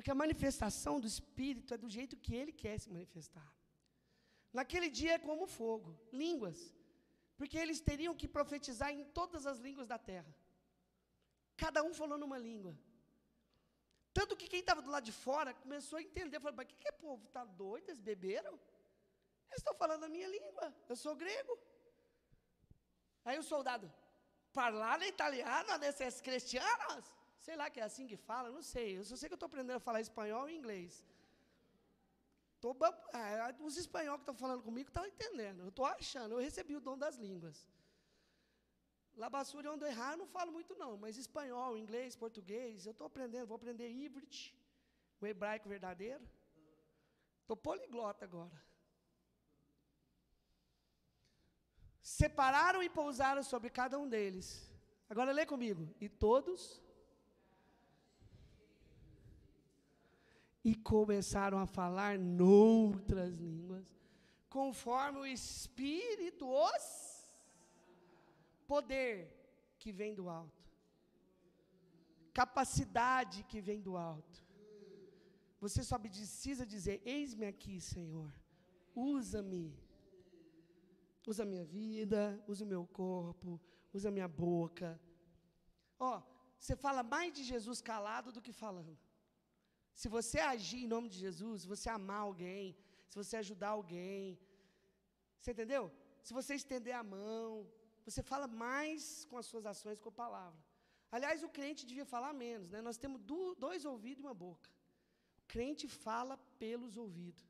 Porque 0.00 0.12
a 0.12 0.20
manifestação 0.24 0.94
do 0.98 1.06
Espírito 1.06 1.74
é 1.74 1.76
do 1.76 1.88
jeito 1.96 2.16
que 2.24 2.34
ele 2.34 2.52
quer 2.60 2.76
se 2.82 2.88
manifestar. 2.88 3.48
Naquele 4.58 4.88
dia 4.98 5.12
é 5.16 5.18
como 5.26 5.46
fogo, 5.46 5.90
línguas. 6.10 6.58
Porque 7.36 7.58
eles 7.58 7.82
teriam 7.88 8.14
que 8.20 8.26
profetizar 8.36 8.90
em 8.90 9.04
todas 9.18 9.44
as 9.50 9.58
línguas 9.58 9.86
da 9.86 9.98
terra. 9.98 10.34
Cada 11.54 11.82
um 11.82 11.92
falando 11.92 12.22
uma 12.22 12.38
língua. 12.38 12.74
Tanto 14.14 14.38
que 14.38 14.48
quem 14.48 14.60
estava 14.60 14.80
do 14.80 14.90
lado 14.90 15.04
de 15.04 15.12
fora 15.12 15.52
começou 15.52 15.98
a 15.98 16.02
entender, 16.08 16.40
falou, 16.40 16.56
mas 16.56 16.64
o 16.64 16.68
que, 16.70 16.80
que 16.82 16.88
é 16.88 16.92
povo? 16.92 17.22
Está 17.26 17.44
doido? 17.44 17.90
Eles 17.90 18.00
beberam? 18.00 18.54
Eles 19.50 19.58
estão 19.58 19.74
falando 19.74 20.04
a 20.04 20.08
minha 20.08 20.28
língua, 20.28 20.74
eu 20.88 20.96
sou 20.96 21.14
grego. 21.14 21.58
Aí 23.22 23.38
o 23.38 23.42
soldado, 23.42 23.92
parlare 24.50 25.08
italiano 25.08 25.76
nesses 25.76 26.22
cristianos? 26.22 27.19
Sei 27.46 27.56
lá 27.60 27.66
que 27.72 27.80
é 27.80 27.84
assim 27.90 28.06
que 28.10 28.16
fala, 28.16 28.50
não 28.50 28.62
sei. 28.62 28.98
Eu 28.98 29.04
só 29.04 29.16
sei 29.16 29.28
que 29.28 29.34
eu 29.34 29.40
estou 29.40 29.50
aprendendo 29.50 29.78
a 29.78 29.86
falar 29.88 30.00
espanhol 30.00 30.48
e 30.48 30.56
inglês. 30.60 31.04
Tô, 32.60 32.76
é, 33.14 33.54
os 33.68 33.76
espanhóis 33.82 34.18
que 34.18 34.24
estão 34.24 34.34
falando 34.34 34.62
comigo 34.62 34.88
estão 34.90 35.06
entendendo. 35.06 35.60
Eu 35.62 35.70
estou 35.70 35.86
achando, 35.86 36.34
eu 36.34 36.40
recebi 36.48 36.76
o 36.76 36.80
dom 36.88 36.96
das 37.04 37.16
línguas. 37.16 37.66
Labassura 39.16 39.68
é 39.68 39.70
onde 39.70 39.84
errar, 39.84 40.12
eu 40.12 40.18
não 40.18 40.26
falo 40.26 40.52
muito 40.52 40.74
não, 40.82 40.96
mas 40.96 41.16
espanhol, 41.16 41.76
inglês, 41.76 42.16
português, 42.24 42.86
eu 42.86 42.92
estou 42.92 43.06
aprendendo, 43.06 43.46
vou 43.46 43.56
aprender 43.56 43.88
híbrido, 43.88 44.36
o 45.20 45.26
hebraico 45.26 45.68
verdadeiro. 45.68 46.24
Estou 47.42 47.56
poliglota 47.56 48.24
agora. 48.24 48.58
Separaram 52.02 52.82
e 52.82 52.88
pousaram 52.88 53.42
sobre 53.42 53.70
cada 53.70 53.98
um 53.98 54.08
deles. 54.08 54.70
Agora 55.08 55.32
lê 55.32 55.44
comigo. 55.44 55.94
E 56.00 56.08
todos 56.08 56.80
e 60.64 60.74
começaram 60.74 61.58
a 61.58 61.66
falar 61.66 62.18
noutras 62.18 63.34
línguas, 63.34 63.86
conforme 64.48 65.18
o 65.20 65.26
Espírito 65.26 66.46
os 66.48 66.84
poder 68.66 69.14
que 69.78 69.90
vem 69.90 70.14
do 70.14 70.28
alto, 70.28 70.70
capacidade 72.32 73.42
que 73.44 73.60
vem 73.60 73.80
do 73.80 73.96
alto. 73.96 74.38
Você 75.60 75.82
só 75.82 75.98
precisa 75.98 76.64
dizer: 76.64 77.02
Eis-me 77.04 77.46
aqui, 77.46 77.80
Senhor, 77.80 78.32
usa-me. 78.94 79.74
Usa 81.26 81.42
a 81.42 81.46
minha 81.46 81.64
vida, 81.64 82.42
usa 82.48 82.64
o 82.64 82.66
meu 82.74 82.86
corpo, 82.86 83.60
usa 83.92 84.08
a 84.08 84.12
minha 84.12 84.26
boca. 84.26 84.98
Ó, 85.98 86.16
oh, 86.16 86.22
você 86.58 86.74
fala 86.74 87.02
mais 87.02 87.32
de 87.32 87.42
Jesus 87.44 87.80
calado 87.80 88.32
do 88.32 88.40
que 88.40 88.52
falando. 88.52 88.98
Se 89.94 90.08
você 90.08 90.38
agir 90.40 90.80
em 90.82 90.92
nome 90.94 91.08
de 91.08 91.18
Jesus, 91.18 91.62
se 91.62 91.68
você 91.68 91.88
amar 91.88 92.22
alguém, 92.22 92.76
se 93.08 93.16
você 93.20 93.36
ajudar 93.36 93.70
alguém, 93.70 94.38
você 95.38 95.50
entendeu? 95.52 95.84
Se 96.22 96.32
você 96.38 96.54
estender 96.54 96.94
a 96.94 97.02
mão, 97.02 97.66
você 98.04 98.22
fala 98.22 98.46
mais 98.46 99.24
com 99.24 99.36
as 99.38 99.46
suas 99.46 99.66
ações 99.66 100.00
com 100.00 100.10
a 100.10 100.20
palavra. 100.24 100.60
Aliás, 101.10 101.42
o 101.42 101.48
crente 101.48 101.86
devia 101.90 102.04
falar 102.04 102.32
menos, 102.32 102.70
né? 102.70 102.80
Nós 102.80 102.96
temos 102.96 103.20
dois 103.66 103.84
ouvidos 103.84 104.22
e 104.22 104.26
uma 104.26 104.34
boca. 104.46 104.70
O 105.40 105.42
crente 105.54 105.88
fala 105.88 106.36
pelos 106.62 106.96
ouvidos. 106.96 107.44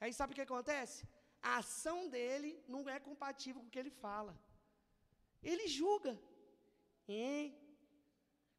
Aí 0.00 0.12
sabe 0.12 0.32
o 0.32 0.36
que 0.36 0.48
acontece? 0.48 0.98
A 1.42 1.58
ação 1.58 2.08
dele 2.08 2.50
não 2.68 2.88
é 2.88 2.98
compatível 3.00 3.60
com 3.60 3.68
o 3.68 3.70
que 3.70 3.78
ele 3.78 3.90
fala. 3.90 4.38
Ele 5.42 5.66
julga. 5.66 6.14
Hein? 7.08 7.56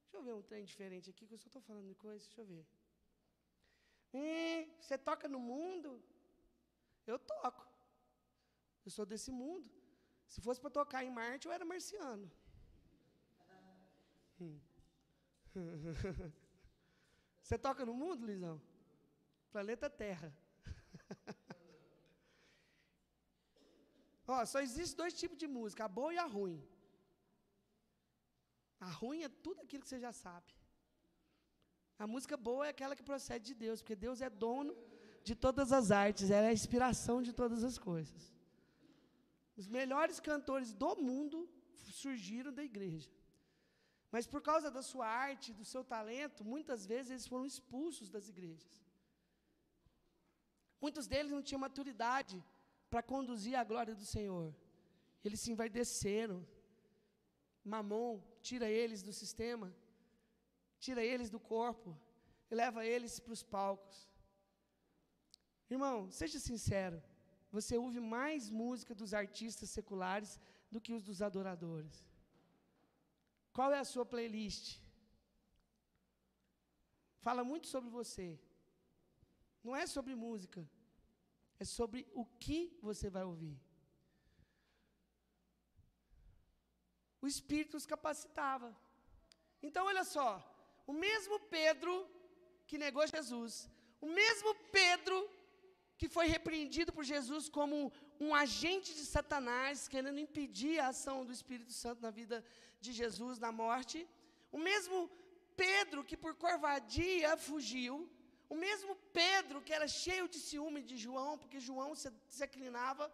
Deixa 0.01 0.17
eu 0.17 0.23
ver 0.23 0.33
um 0.33 0.41
trem 0.41 0.65
diferente 0.65 1.09
aqui, 1.09 1.25
que 1.27 1.33
eu 1.33 1.37
só 1.37 1.47
estou 1.47 1.61
falando 1.61 1.87
de 1.87 1.95
coisa. 1.95 2.23
Deixa 2.25 2.41
eu 2.41 2.45
ver. 2.45 2.65
Hein? 4.17 4.69
Você 4.82 4.97
toca 4.97 5.27
no 5.36 5.39
mundo? 5.51 5.89
Eu 7.12 7.17
toco. 7.19 7.63
Eu 8.86 8.91
sou 8.97 9.06
desse 9.12 9.32
mundo. 9.41 9.69
Se 10.32 10.39
fosse 10.45 10.60
para 10.62 10.77
tocar 10.80 11.03
em 11.03 11.12
Marte, 11.19 11.45
eu 11.47 11.53
era 11.58 11.65
marciano. 11.71 12.30
Hum. 14.41 14.60
Você 17.41 17.58
toca 17.58 17.86
no 17.89 17.93
mundo, 17.93 18.25
Lisão? 18.25 18.62
Planeta 19.51 19.89
Terra. 19.89 20.30
Ó, 24.27 24.45
só 24.45 24.60
existe 24.60 24.95
dois 25.01 25.13
tipos 25.13 25.38
de 25.38 25.47
música, 25.47 25.86
a 25.86 25.88
boa 25.88 26.13
e 26.13 26.17
a 26.17 26.25
ruim. 26.25 26.62
A 28.80 28.89
ruim 28.99 29.23
é 29.23 29.30
tudo 29.30 29.62
aquilo 29.62 29.84
que 29.84 29.89
você 29.89 29.99
já 29.99 30.12
sabe. 30.12 30.56
A 31.99 32.05
música 32.05 32.38
boa 32.38 32.67
é 32.67 32.69
aquela 32.69 32.95
que 32.95 33.03
procede 33.03 33.45
de 33.45 33.55
Deus, 33.65 33.81
porque 33.81 33.95
Deus 33.95 34.21
é 34.21 34.29
dono 34.29 34.75
de 35.23 35.36
todas 35.36 35.71
as 35.71 35.89
artes, 35.91 36.29
ela 36.29 36.47
é 36.47 36.51
a 36.51 36.60
inspiração 36.62 37.21
de 37.21 37.33
todas 37.33 37.63
as 37.63 37.77
coisas. 37.77 38.33
Os 39.55 39.67
melhores 39.67 40.19
cantores 40.19 40.71
do 40.73 40.95
mundo 40.95 41.49
surgiram 42.01 42.53
da 42.53 42.63
igreja. 42.63 43.10
Mas 44.12 44.25
por 44.33 44.41
causa 44.41 44.69
da 44.71 44.81
sua 44.81 45.07
arte, 45.07 45.51
do 45.51 45.65
seu 45.65 45.83
talento, 45.83 46.45
muitas 46.45 46.86
vezes 46.86 47.12
eles 47.12 47.27
foram 47.27 47.45
expulsos 47.45 48.10
das 48.10 48.29
igrejas. 48.29 48.73
Muitos 50.79 51.07
deles 51.07 51.31
não 51.31 51.41
tinham 51.41 51.60
maturidade 51.60 52.38
para 52.89 53.01
conduzir 53.01 53.55
a 53.55 53.63
glória 53.63 53.95
do 53.95 54.05
Senhor. 54.05 54.55
Eles 55.25 55.41
se 55.41 55.51
envaideceram. 55.51 56.45
Mamon 57.63 58.21
tira 58.41 58.69
eles 58.69 59.01
do 59.03 59.12
sistema, 59.12 59.75
tira 60.79 61.03
eles 61.03 61.29
do 61.29 61.39
corpo 61.39 61.97
e 62.49 62.55
leva 62.55 62.85
eles 62.85 63.19
para 63.19 63.33
os 63.33 63.43
palcos. 63.43 64.09
Irmão, 65.69 66.09
seja 66.11 66.39
sincero 66.39 67.01
você 67.51 67.77
ouve 67.77 67.99
mais 67.99 68.49
música 68.49 68.93
dos 68.93 69.13
artistas 69.13 69.69
seculares 69.69 70.39
do 70.71 70.81
que 70.81 70.93
os 70.93 71.03
dos 71.03 71.21
adoradores. 71.21 72.05
Qual 73.53 73.71
é 73.71 73.79
a 73.79 73.89
sua 73.93 74.05
playlist? 74.05 74.79
Fala 77.25 77.43
muito 77.43 77.67
sobre 77.67 77.89
você. 77.89 78.39
Não 79.63 79.75
é 79.75 79.85
sobre 79.87 80.13
música, 80.15 80.61
é 81.59 81.65
sobre 81.65 82.07
o 82.13 82.23
que 82.25 82.77
você 82.81 83.09
vai 83.09 83.23
ouvir. 83.23 83.57
O 87.21 87.27
Espírito 87.27 87.75
os 87.75 87.85
capacitava. 87.85 88.69
Então, 89.61 89.85
olha 89.85 90.03
só: 90.03 90.29
o 90.91 90.93
mesmo 91.06 91.36
Pedro 91.58 91.93
que 92.65 92.78
negou 92.86 93.06
Jesus, 93.15 93.69
o 94.02 94.10
mesmo 94.19 94.52
Pedro 94.80 95.17
que 96.00 96.08
foi 96.15 96.28
repreendido 96.36 96.91
por 96.95 97.04
Jesus 97.04 97.50
como 97.58 97.91
um 98.26 98.34
agente 98.43 98.89
de 99.00 99.06
Satanás, 99.15 99.88
querendo 99.93 100.19
impedir 100.26 100.80
a 100.80 100.89
ação 100.89 101.26
do 101.26 101.34
Espírito 101.38 101.73
Santo 101.84 102.02
na 102.02 102.12
vida 102.19 102.38
de 102.80 102.91
Jesus, 103.00 103.39
na 103.45 103.52
morte. 103.52 104.08
O 104.52 104.60
mesmo 104.69 105.10
Pedro 105.56 106.04
que 106.10 106.15
por 106.15 106.36
covardia 106.36 107.36
fugiu. 107.36 107.95
O 108.47 108.56
mesmo 108.56 108.95
Pedro 109.21 109.62
que 109.62 109.73
era 109.73 109.88
cheio 109.88 110.28
de 110.34 110.39
ciúme 110.39 110.82
de 110.89 110.95
João, 111.06 111.38
porque 111.38 111.60
João 111.60 111.95
se, 111.95 112.10
se 112.30 112.45
inclinava. 112.45 113.12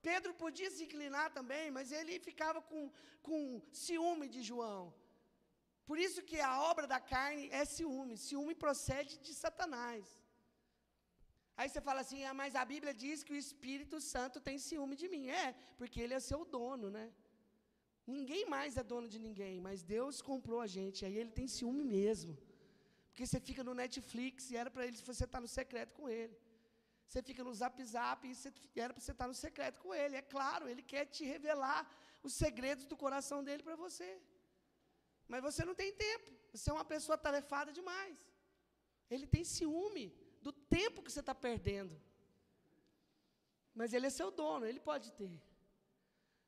Pedro 0.00 0.32
podia 0.34 0.70
se 0.70 0.84
inclinar 0.84 1.30
também, 1.38 1.70
mas 1.70 1.92
ele 1.92 2.18
ficava 2.18 2.60
com, 2.70 2.90
com 3.26 3.62
ciúme 3.70 4.26
de 4.26 4.42
João. 4.42 4.92
Por 5.88 5.98
isso 6.06 6.26
que 6.30 6.38
a 6.40 6.54
obra 6.70 6.86
da 6.94 7.00
carne 7.14 7.48
é 7.60 7.64
ciúme. 7.76 8.16
Ciúme 8.26 8.54
procede 8.64 9.14
de 9.26 9.32
Satanás. 9.34 10.04
Aí 11.56 11.68
você 11.68 11.80
fala 11.88 12.00
assim, 12.04 12.20
ah, 12.28 12.34
mas 12.42 12.54
a 12.62 12.64
Bíblia 12.72 12.94
diz 12.94 13.22
que 13.22 13.34
o 13.34 13.40
Espírito 13.44 14.00
Santo 14.12 14.40
tem 14.40 14.58
ciúme 14.68 14.96
de 15.02 15.08
mim. 15.14 15.26
É, 15.28 15.54
porque 15.78 16.00
ele 16.00 16.14
é 16.14 16.20
seu 16.20 16.44
dono, 16.44 16.88
né? 16.98 17.06
Ninguém 18.06 18.44
mais 18.54 18.76
é 18.76 18.82
dono 18.82 19.08
de 19.08 19.18
ninguém, 19.26 19.60
mas 19.60 19.82
Deus 19.82 20.20
comprou 20.30 20.60
a 20.60 20.66
gente, 20.66 21.04
aí 21.04 21.16
ele 21.16 21.30
tem 21.30 21.46
ciúme 21.46 21.84
mesmo. 21.84 22.36
Porque 23.08 23.26
você 23.26 23.38
fica 23.38 23.62
no 23.62 23.74
Netflix 23.74 24.50
e 24.50 24.56
era 24.56 24.70
para 24.70 24.86
ele 24.86 24.96
você 24.96 25.24
estar 25.24 25.38
tá 25.38 25.40
no 25.40 25.46
secreto 25.46 25.92
com 25.98 26.08
ele. 26.08 26.36
Você 27.06 27.22
fica 27.22 27.44
no 27.44 27.54
Zap 27.54 27.84
Zap 27.84 28.26
e 28.26 28.80
era 28.80 28.92
para 28.94 29.02
você 29.02 29.12
estar 29.12 29.24
tá 29.24 29.28
no 29.28 29.34
secreto 29.34 29.78
com 29.80 29.92
ele. 29.94 30.16
É 30.16 30.22
claro, 30.22 30.68
ele 30.68 30.82
quer 30.82 31.04
te 31.04 31.24
revelar 31.24 31.80
os 32.22 32.32
segredos 32.32 32.86
do 32.86 32.96
coração 32.96 33.44
dele 33.44 33.62
para 33.62 33.76
você. 33.76 34.10
Mas 35.28 35.42
você 35.42 35.64
não 35.64 35.74
tem 35.74 35.92
tempo. 35.92 36.30
Você 36.52 36.70
é 36.70 36.72
uma 36.72 36.84
pessoa 36.84 37.16
tarefada 37.16 37.72
demais. 37.72 38.16
Ele 39.10 39.26
tem 39.26 39.44
ciúme 39.44 40.14
do 40.40 40.52
tempo 40.52 41.02
que 41.02 41.12
você 41.12 41.20
está 41.20 41.34
perdendo. 41.34 42.00
Mas 43.74 43.92
ele 43.92 44.06
é 44.06 44.10
seu 44.10 44.30
dono, 44.30 44.66
ele 44.66 44.80
pode 44.80 45.12
ter. 45.12 45.40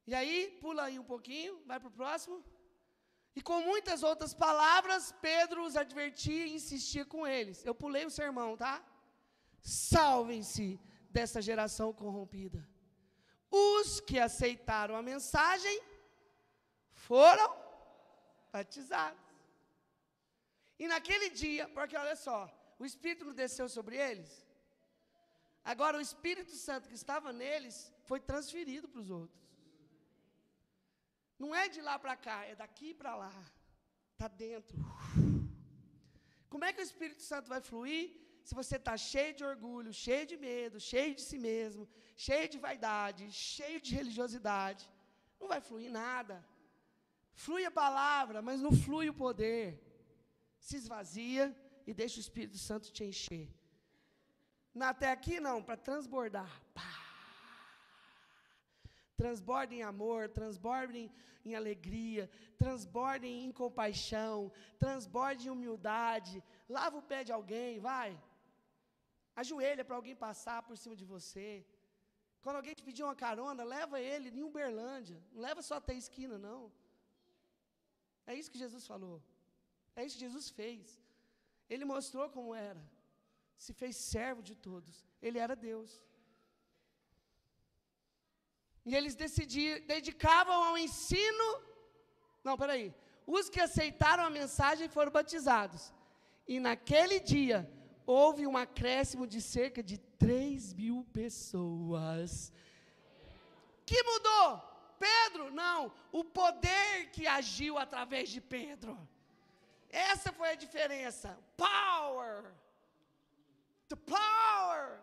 E 0.06 0.14
aí, 0.14 0.58
pula 0.60 0.84
aí 0.84 0.98
um 0.98 1.04
pouquinho, 1.04 1.62
vai 1.64 1.80
para 1.80 1.88
o 1.88 1.98
próximo. 2.00 2.44
E 3.36 3.40
com 3.40 3.60
muitas 3.62 4.02
outras 4.02 4.32
palavras, 4.34 5.12
Pedro 5.20 5.64
os 5.64 5.76
advertia 5.76 6.46
e 6.46 6.54
insistia 6.54 7.04
com 7.04 7.26
eles. 7.26 7.64
Eu 7.64 7.74
pulei 7.74 8.04
o 8.04 8.10
sermão, 8.10 8.56
tá? 8.56 8.84
Salvem-se 9.60 10.78
dessa 11.10 11.40
geração 11.40 11.92
corrompida. 11.92 12.68
Os 13.50 14.00
que 14.00 14.18
aceitaram 14.18 14.94
a 14.96 15.02
mensagem 15.02 15.80
foram 16.92 17.63
batizados. 18.56 19.28
E 20.82 20.86
naquele 20.92 21.28
dia, 21.42 21.64
porque 21.76 21.96
olha 22.02 22.16
só, 22.26 22.40
o 22.82 22.84
Espírito 22.90 23.26
não 23.28 23.36
desceu 23.42 23.66
sobre 23.76 23.96
eles. 24.06 24.30
Agora, 25.72 25.98
o 25.98 26.04
Espírito 26.08 26.54
Santo 26.66 26.88
que 26.90 26.98
estava 27.02 27.28
neles 27.44 27.76
foi 28.08 28.20
transferido 28.30 28.86
para 28.92 29.02
os 29.04 29.10
outros. 29.20 29.42
Não 31.42 31.50
é 31.62 31.64
de 31.74 31.80
lá 31.88 31.96
para 32.04 32.16
cá, 32.26 32.38
é 32.52 32.54
daqui 32.64 32.90
para 33.00 33.14
lá. 33.22 33.34
Está 34.12 34.28
dentro. 34.46 34.78
Como 36.52 36.64
é 36.66 36.72
que 36.72 36.82
o 36.82 36.88
Espírito 36.90 37.22
Santo 37.30 37.48
vai 37.54 37.60
fluir 37.70 38.04
se 38.48 38.54
você 38.60 38.76
está 38.82 38.94
cheio 39.12 39.32
de 39.38 39.44
orgulho, 39.52 39.92
cheio 40.06 40.26
de 40.32 40.36
medo, 40.48 40.78
cheio 40.92 41.12
de 41.18 41.22
si 41.28 41.38
mesmo, 41.50 41.84
cheio 42.26 42.48
de 42.54 42.58
vaidade, 42.66 43.32
cheio 43.32 43.80
de 43.86 43.92
religiosidade? 44.00 44.84
Não 45.40 45.48
vai 45.52 45.60
fluir 45.68 45.90
nada. 46.02 46.36
Flui 47.34 47.64
a 47.64 47.70
palavra, 47.70 48.40
mas 48.40 48.60
não 48.60 48.72
flui 48.72 49.08
o 49.08 49.14
poder. 49.14 49.80
Se 50.58 50.76
esvazia 50.76 51.54
e 51.86 51.92
deixa 51.92 52.18
o 52.18 52.20
Espírito 52.20 52.58
Santo 52.58 52.92
te 52.92 53.04
encher. 53.04 53.48
Até 54.80 55.10
aqui 55.10 55.38
não, 55.40 55.62
para 55.62 55.76
transbordar. 55.76 56.50
Pá. 56.72 57.04
Transbordem 59.16 59.80
em 59.80 59.82
amor, 59.82 60.28
transbordem 60.28 61.10
em 61.44 61.54
alegria, 61.54 62.28
transbordem 62.58 63.44
em 63.44 63.52
compaixão, 63.52 64.52
transbordem 64.78 65.46
em 65.46 65.50
humildade. 65.50 66.42
Lava 66.68 66.98
o 66.98 67.02
pé 67.02 67.22
de 67.22 67.32
alguém, 67.32 67.78
vai. 67.78 68.20
Ajoelha 69.36 69.84
para 69.84 69.96
alguém 69.96 70.16
passar 70.16 70.62
por 70.62 70.76
cima 70.76 70.96
de 70.96 71.04
você. 71.04 71.64
Quando 72.42 72.56
alguém 72.56 72.74
te 72.74 72.82
pedir 72.82 73.02
uma 73.02 73.14
carona, 73.14 73.64
leva 73.64 74.00
ele 74.00 74.28
em 74.28 74.42
Uberlândia. 74.42 75.22
Não 75.32 75.42
leva 75.42 75.62
só 75.62 75.76
até 75.76 75.92
a 75.92 75.96
esquina, 75.96 76.36
não. 76.36 76.72
É 78.26 78.34
isso 78.34 78.50
que 78.50 78.58
Jesus 78.64 78.86
falou. 78.86 79.22
É 79.96 80.04
isso 80.04 80.16
que 80.16 80.26
Jesus 80.28 80.48
fez. 80.48 81.00
Ele 81.68 81.84
mostrou 81.84 82.28
como 82.36 82.54
era. 82.54 82.82
Se 83.56 83.72
fez 83.72 83.96
servo 83.96 84.42
de 84.42 84.54
todos. 84.54 84.94
Ele 85.22 85.38
era 85.38 85.54
Deus. 85.54 85.90
E 88.84 88.94
eles 88.94 89.14
decidiram, 89.14 89.86
dedicavam 89.86 90.58
ao 90.64 90.76
ensino. 90.76 91.46
Não, 92.42 92.56
peraí. 92.56 92.94
Os 93.26 93.48
que 93.48 93.60
aceitaram 93.60 94.24
a 94.24 94.30
mensagem 94.30 94.88
foram 94.88 95.10
batizados. 95.10 95.92
E 96.46 96.60
naquele 96.60 97.18
dia 97.20 97.58
houve 98.06 98.46
um 98.46 98.56
acréscimo 98.56 99.26
de 99.26 99.40
cerca 99.40 99.82
de 99.82 99.96
3 99.98 100.74
mil 100.74 101.06
pessoas. 101.12 102.52
Que 103.86 104.02
mudou? 104.02 104.73
Pedro? 104.98 105.50
Não. 105.50 105.92
O 106.12 106.24
poder 106.24 107.10
que 107.12 107.26
agiu 107.26 107.78
através 107.78 108.28
de 108.28 108.40
Pedro. 108.40 108.96
Essa 109.90 110.32
foi 110.32 110.50
a 110.50 110.54
diferença. 110.54 111.38
Power. 111.56 112.52
The 113.88 113.96
power. 113.96 115.00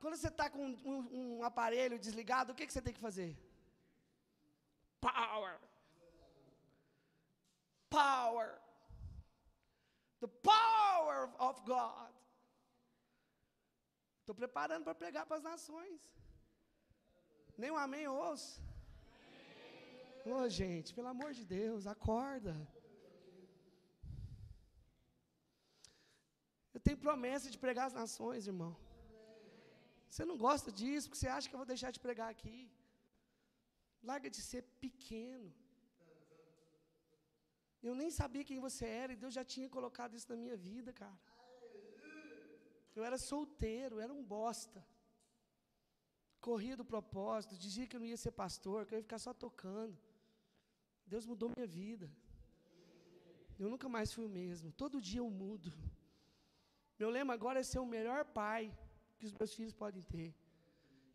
Quando 0.00 0.16
você 0.16 0.28
está 0.28 0.50
com 0.50 0.64
um, 0.66 1.38
um, 1.38 1.44
aparelho 1.44 1.98
desligado, 1.98 2.52
o 2.52 2.54
que, 2.54 2.66
que 2.66 2.72
você 2.72 2.82
tem 2.82 2.92
que 2.92 3.00
fazer? 3.00 3.36
Power. 5.00 5.58
Power. 7.88 8.58
The 10.20 10.26
power 10.26 11.30
of 11.38 11.60
God. 11.62 12.12
Estou 14.20 14.34
preparando 14.34 14.84
para 14.84 14.94
pregar 14.94 15.26
para 15.26 15.36
as 15.36 15.42
nações. 15.42 16.00
Nem 17.56 17.70
um 17.70 17.76
amém 17.76 18.08
ouço. 18.08 18.60
Ô, 20.26 20.30
oh, 20.36 20.48
gente, 20.60 20.94
pelo 20.96 21.08
amor 21.14 21.30
de 21.38 21.44
Deus, 21.56 21.86
acorda. 21.94 22.54
Eu 26.74 26.80
tenho 26.86 27.02
promessa 27.06 27.50
de 27.54 27.58
pregar 27.64 27.86
as 27.88 27.96
nações, 28.02 28.46
irmão. 28.52 28.72
Você 30.08 30.24
não 30.30 30.36
gosta 30.46 30.70
disso, 30.80 31.08
porque 31.08 31.20
você 31.20 31.28
acha 31.34 31.48
que 31.48 31.54
eu 31.54 31.62
vou 31.62 31.72
deixar 31.72 31.90
de 31.96 32.00
pregar 32.06 32.28
aqui. 32.34 32.58
Larga 34.10 34.30
de 34.36 34.40
ser 34.50 34.62
pequeno. 34.84 35.50
Eu 37.88 37.94
nem 38.00 38.10
sabia 38.20 38.48
quem 38.50 38.64
você 38.66 38.86
era 39.02 39.12
e 39.12 39.20
Deus 39.22 39.34
já 39.38 39.44
tinha 39.54 39.68
colocado 39.76 40.16
isso 40.18 40.30
na 40.32 40.38
minha 40.42 40.56
vida, 40.56 40.90
cara. 41.02 41.18
Eu 42.96 43.04
era 43.08 43.18
solteiro, 43.30 44.00
era 44.04 44.12
um 44.18 44.24
bosta. 44.36 44.80
Corria 46.48 46.76
do 46.80 46.90
propósito, 46.94 47.62
dizia 47.66 47.86
que 47.86 47.96
eu 47.96 48.02
não 48.02 48.10
ia 48.12 48.20
ser 48.24 48.32
pastor, 48.44 48.86
que 48.86 48.94
eu 48.94 48.98
ia 48.98 49.06
ficar 49.08 49.22
só 49.26 49.34
tocando. 49.46 49.94
Deus 51.12 51.26
mudou 51.30 51.50
minha 51.56 51.66
vida. 51.66 52.06
Eu 53.58 53.68
nunca 53.72 53.88
mais 53.88 54.12
fui 54.14 54.24
o 54.24 54.34
mesmo. 54.40 54.72
Todo 54.82 55.00
dia 55.08 55.20
eu 55.24 55.30
mudo. 55.42 55.72
Meu 56.98 57.10
lema 57.16 57.32
agora 57.38 57.60
é 57.60 57.62
ser 57.72 57.80
o 57.86 57.90
melhor 57.96 58.24
pai 58.40 58.62
que 59.18 59.26
os 59.26 59.32
meus 59.38 59.52
filhos 59.58 59.74
podem 59.82 60.02
ter. 60.14 60.30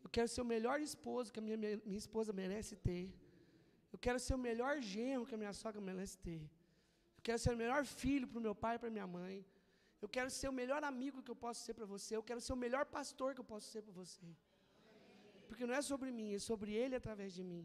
Eu 0.04 0.10
quero 0.16 0.28
ser 0.34 0.42
o 0.42 0.50
melhor 0.54 0.78
esposo 0.80 1.32
que 1.32 1.40
a 1.42 1.42
minha, 1.46 1.58
minha 1.58 2.02
esposa 2.04 2.32
merece 2.32 2.74
ter. 2.88 3.06
Eu 3.92 3.98
quero 3.98 4.18
ser 4.26 4.34
o 4.34 4.42
melhor 4.48 4.74
genro 4.80 5.26
que 5.26 5.34
a 5.34 5.40
minha 5.42 5.52
sogra 5.52 5.80
merece 5.90 6.16
ter. 6.18 6.42
Eu 7.16 7.22
quero 7.28 7.38
ser 7.44 7.52
o 7.52 7.60
melhor 7.62 7.82
filho 7.84 8.26
para 8.30 8.38
o 8.38 8.46
meu 8.48 8.54
pai 8.64 8.76
e 8.76 8.78
para 8.82 8.90
minha 8.96 9.06
mãe. 9.18 9.36
Eu 10.02 10.08
quero 10.08 10.30
ser 10.38 10.48
o 10.48 10.56
melhor 10.60 10.82
amigo 10.92 11.22
que 11.24 11.30
eu 11.34 11.38
posso 11.44 11.60
ser 11.66 11.74
para 11.78 11.86
você. 11.94 12.16
Eu 12.16 12.22
quero 12.28 12.40
ser 12.40 12.52
o 12.54 12.60
melhor 12.64 12.84
pastor 12.86 13.34
que 13.34 13.40
eu 13.44 13.48
posso 13.52 13.66
ser 13.72 13.82
para 13.82 13.92
você. 13.92 14.28
Porque 15.48 15.66
não 15.66 15.74
é 15.74 15.82
sobre 15.82 16.10
mim, 16.18 16.28
é 16.38 16.38
sobre 16.38 16.72
ele 16.82 16.94
através 17.00 17.34
de 17.38 17.44
mim. 17.50 17.62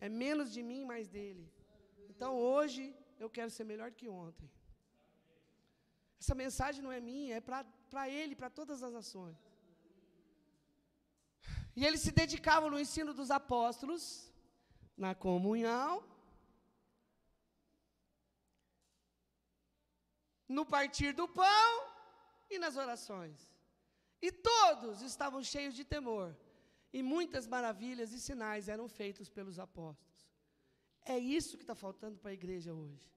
É 0.00 0.08
menos 0.08 0.52
de 0.52 0.62
mim, 0.62 0.84
mais 0.92 1.06
dele. 1.08 1.44
Então 2.10 2.30
hoje 2.36 2.82
eu 3.18 3.28
quero 3.36 3.50
ser 3.56 3.64
melhor 3.64 3.90
que 3.98 4.08
ontem. 4.08 4.48
Essa 6.20 6.34
mensagem 6.34 6.82
não 6.82 6.92
é 6.98 7.00
minha, 7.00 7.36
é 7.36 7.40
para 7.40 8.08
ele, 8.08 8.34
para 8.40 8.50
todas 8.50 8.82
as 8.82 8.92
nações. 8.92 9.38
E 11.78 11.84
eles 11.86 12.00
se 12.00 12.12
dedicavam 12.20 12.70
no 12.70 12.80
ensino 12.84 13.12
dos 13.14 13.30
apóstolos, 13.30 14.02
na 14.96 15.14
comunhão, 15.14 15.92
no 20.56 20.64
partir 20.66 21.12
do 21.12 21.28
pão 21.28 21.70
e 22.50 22.58
nas 22.58 22.76
orações. 22.76 23.38
E 24.20 24.32
todos 24.32 25.02
estavam 25.02 25.40
cheios 25.52 25.74
de 25.74 25.84
temor, 25.84 26.36
e 26.92 27.02
muitas 27.02 27.46
maravilhas 27.46 28.12
e 28.12 28.20
sinais 28.20 28.68
eram 28.68 28.88
feitos 28.88 29.28
pelos 29.28 29.58
apóstolos. 29.58 30.26
É 31.04 31.18
isso 31.18 31.56
que 31.56 31.62
está 31.62 31.74
faltando 31.74 32.18
para 32.18 32.30
a 32.30 32.34
igreja 32.34 32.74
hoje. 32.74 33.10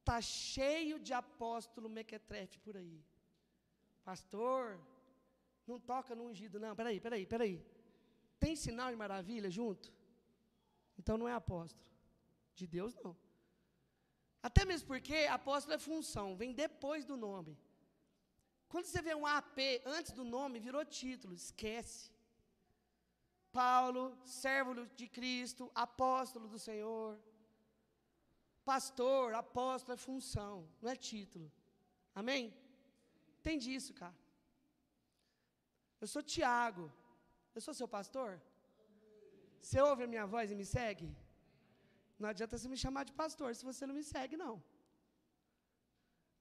Está 0.00 0.20
cheio 0.20 0.98
de 0.98 1.12
apóstolo 1.12 1.88
mequetrefe 1.88 2.58
por 2.58 2.76
aí. 2.76 3.02
Pastor, 4.04 4.78
não 5.66 5.80
toca 5.80 6.14
no 6.14 6.24
ungido, 6.24 6.60
não. 6.60 6.76
Peraí, 6.76 7.00
peraí, 7.00 7.26
peraí. 7.26 7.64
Tem 8.38 8.54
sinal 8.54 8.90
de 8.90 8.96
maravilha 8.96 9.50
junto? 9.50 9.92
Então 10.98 11.16
não 11.16 11.28
é 11.28 11.34
apóstolo. 11.34 11.84
De 12.54 12.66
Deus, 12.66 12.94
não. 13.02 13.16
Até 14.42 14.66
mesmo 14.66 14.86
porque 14.86 15.16
apóstolo 15.38 15.74
é 15.74 15.78
função, 15.78 16.36
vem 16.36 16.52
depois 16.52 17.04
do 17.06 17.16
nome. 17.16 17.58
Quando 18.68 18.86
você 18.86 19.00
vê 19.00 19.14
um 19.14 19.26
AP 19.26 19.58
antes 19.86 20.12
do 20.12 20.22
nome, 20.22 20.60
virou 20.60 20.84
título, 20.84 21.34
esquece. 21.34 22.13
Paulo, 23.60 24.02
servo 24.42 24.72
de 25.00 25.06
Cristo, 25.16 25.64
apóstolo 25.86 26.46
do 26.54 26.58
Senhor. 26.68 27.12
Pastor, 28.72 29.26
apóstolo 29.44 29.94
é 29.96 30.04
função, 30.08 30.54
não 30.82 30.90
é 30.94 30.96
título. 31.10 31.46
Amém? 32.20 32.42
Entende 33.38 33.68
isso, 33.78 33.92
cara. 34.02 34.16
Eu 36.02 36.08
sou 36.14 36.22
Tiago. 36.34 36.86
Eu 37.54 37.60
sou 37.66 37.74
seu 37.80 37.88
pastor? 37.96 38.30
Você 39.62 39.80
ouve 39.88 40.02
a 40.04 40.10
minha 40.12 40.26
voz 40.34 40.50
e 40.50 40.56
me 40.60 40.66
segue? 40.76 41.08
Não 42.18 42.28
adianta 42.30 42.58
você 42.58 42.68
me 42.72 42.78
chamar 42.84 43.04
de 43.08 43.14
pastor 43.22 43.50
se 43.54 43.68
você 43.70 43.86
não 43.86 43.96
me 44.00 44.04
segue, 44.14 44.36
não. 44.44 44.54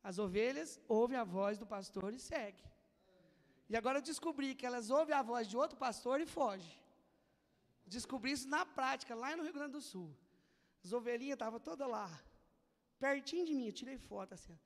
As 0.09 0.17
ovelhas 0.25 0.71
ouvem 0.99 1.17
a 1.17 1.27
voz 1.37 1.57
do 1.61 1.67
pastor 1.75 2.09
e 2.13 2.19
seguem. 2.31 2.65
E 3.71 3.75
agora 3.79 3.99
eu 3.99 4.07
descobri 4.11 4.49
que 4.55 4.65
elas 4.69 4.89
ouvem 4.99 5.15
a 5.15 5.21
voz 5.31 5.47
de 5.51 5.55
outro 5.63 5.77
pastor 5.85 6.19
e 6.25 6.25
fogem. 6.37 6.82
Descobri 7.85 8.31
isso 8.31 8.47
na 8.47 8.65
prática, 8.65 9.15
lá 9.15 9.35
no 9.35 9.43
Rio 9.43 9.53
Grande 9.53 9.73
do 9.73 9.81
Sul. 9.81 10.15
As 10.83 10.91
ovelhinhas 10.91 11.35
estavam 11.35 11.59
todas 11.59 11.87
lá, 11.87 12.09
pertinho 12.99 13.45
de 13.45 13.53
mim, 13.53 13.67
eu 13.67 13.73
tirei 13.73 13.97
foto 13.97 14.33
assim, 14.33 14.57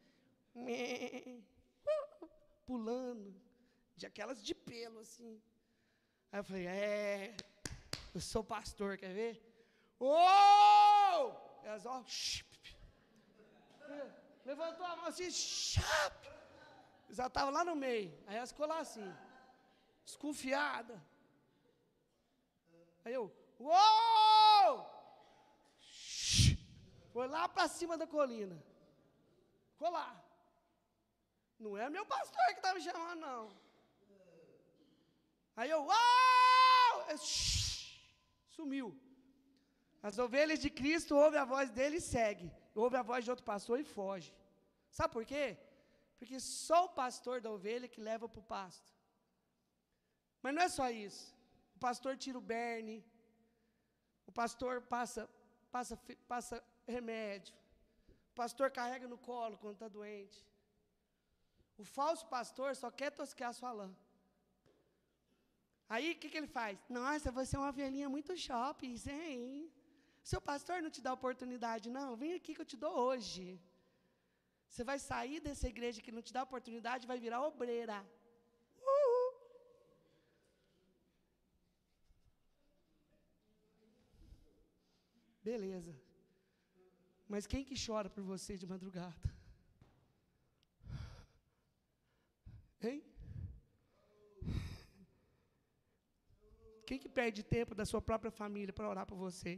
pulando, 2.66 3.36
de 3.96 4.06
aquelas 4.06 4.44
de 4.44 4.56
pelo 4.56 5.00
assim. 5.00 5.42
Aí 6.32 6.40
eu 6.40 6.44
falei, 6.44 6.68
é, 6.68 7.38
eu 8.14 8.22
sou 8.22 8.44
pastor, 8.44 8.98
quer 8.98 9.14
ver? 9.14 9.44
Oh! 10.00 11.48
Elas, 11.64 11.86
ó, 11.86 12.04
levantou 14.46 14.86
a 14.86 14.96
mão 14.96 15.06
assim, 15.06 15.30
chap! 15.30 16.28
Já 17.10 17.28
estava 17.28 17.50
lá 17.52 17.64
no 17.64 17.76
meio. 17.76 18.12
Aí 18.28 18.36
ela 18.36 18.48
ficou 18.48 18.68
lá 18.68 18.80
assim, 18.80 19.14
desconfiada. 20.04 21.02
Aí 23.08 23.14
eu, 23.14 23.26
uou! 23.58 24.72
Foi 27.14 27.26
lá 27.36 27.48
para 27.48 27.70
cima 27.70 27.98
da 27.98 28.06
colina. 28.06 28.58
Ficou 29.72 29.90
lá. 29.90 30.10
Não 31.58 31.78
é 31.78 31.90
meu 31.90 32.06
pastor 32.06 32.48
que 32.48 32.60
está 32.60 32.74
me 32.74 32.82
chamando, 32.82 33.22
não. 33.22 33.44
Aí 35.56 35.70
eu, 35.70 35.84
uau! 35.86 37.06
Eu, 37.08 37.18
sumiu. 38.58 38.90
As 40.04 40.20
ovelhas 40.20 40.60
de 40.60 40.70
Cristo 40.70 41.16
ouvem 41.16 41.40
a 41.40 41.46
voz 41.46 41.70
dele 41.72 41.98
e 41.98 42.02
segue. 42.02 42.52
Ouve 42.76 42.98
a 42.98 43.08
voz 43.12 43.24
de 43.24 43.30
outro 43.30 43.46
pastor 43.46 43.80
e 43.80 43.86
foge. 43.86 44.36
Sabe 44.92 45.14
por 45.14 45.26
quê? 45.26 45.58
Porque 46.20 46.42
só 46.42 46.84
o 46.84 46.90
pastor 46.90 47.40
da 47.40 47.50
ovelha 47.50 47.88
que 47.88 48.02
leva 48.02 48.28
para 48.28 48.42
o 48.42 48.50
pasto. 48.58 48.92
Mas 50.42 50.54
não 50.54 50.62
é 50.62 50.68
só 50.68 50.90
isso. 50.90 51.37
O 51.78 51.80
pastor 51.88 52.14
tira 52.24 52.38
o 52.42 52.48
berne. 52.56 52.98
O 54.30 54.32
pastor 54.40 54.74
passa, 54.94 55.22
passa, 55.76 55.96
passa 56.34 56.56
remédio. 56.96 57.54
O 58.32 58.36
pastor 58.42 58.68
carrega 58.78 59.08
no 59.14 59.20
colo 59.30 59.60
quando 59.62 59.76
está 59.78 59.90
doente. 60.00 60.40
O 61.84 61.86
falso 61.98 62.26
pastor 62.36 62.70
só 62.82 62.90
quer 63.00 63.12
tosquear 63.20 63.52
a 63.52 63.58
sua 63.60 63.72
lã. 63.80 63.90
Aí 65.94 66.08
o 66.12 66.18
que, 66.20 66.30
que 66.32 66.40
ele 66.42 66.52
faz? 66.60 66.76
Nossa, 67.00 67.32
você 67.40 67.56
é 67.56 67.60
uma 67.60 67.74
ovelhinha 67.74 68.10
muito 68.16 68.36
shopping, 68.46 68.96
hein? 69.16 69.72
Seu 70.32 70.42
pastor 70.50 70.78
não 70.86 70.92
te 70.96 71.02
dá 71.06 71.14
oportunidade, 71.20 71.96
não. 72.00 72.10
Vem 72.24 72.34
aqui 72.40 72.56
que 72.56 72.64
eu 72.64 72.72
te 72.72 72.80
dou 72.86 72.94
hoje. 73.08 73.46
Você 74.72 74.84
vai 74.90 75.00
sair 75.12 75.40
dessa 75.48 75.68
igreja 75.74 76.02
que 76.06 76.16
não 76.18 76.24
te 76.28 76.34
dá 76.38 76.42
oportunidade 76.50 77.06
e 77.06 77.12
vai 77.14 77.20
virar 77.26 77.42
obreira. 77.52 78.00
Beleza. 85.50 85.94
Mas 87.34 87.48
quem 87.52 87.64
que 87.68 87.76
chora 87.86 88.10
por 88.14 88.24
você 88.32 88.52
de 88.62 88.68
madrugada? 88.72 89.28
Hein? 92.86 93.00
Quem 96.88 97.00
que 97.04 97.10
perde 97.20 97.44
tempo 97.58 97.74
da 97.80 97.86
sua 97.92 98.02
própria 98.10 98.34
família 98.42 98.74
para 98.78 98.90
orar 98.94 99.06
por 99.12 99.18
você? 99.28 99.54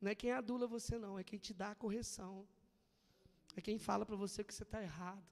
Não 0.00 0.10
é 0.12 0.16
quem 0.22 0.32
adula 0.32 0.66
você, 0.76 0.96
não, 1.04 1.14
é 1.20 1.22
quem 1.30 1.38
te 1.46 1.54
dá 1.62 1.70
a 1.70 1.80
correção. 1.84 2.34
É 3.58 3.60
quem 3.68 3.78
fala 3.88 4.04
para 4.04 4.16
você 4.24 4.42
que 4.42 4.54
você 4.54 4.64
está 4.68 4.82
errado. 4.90 5.28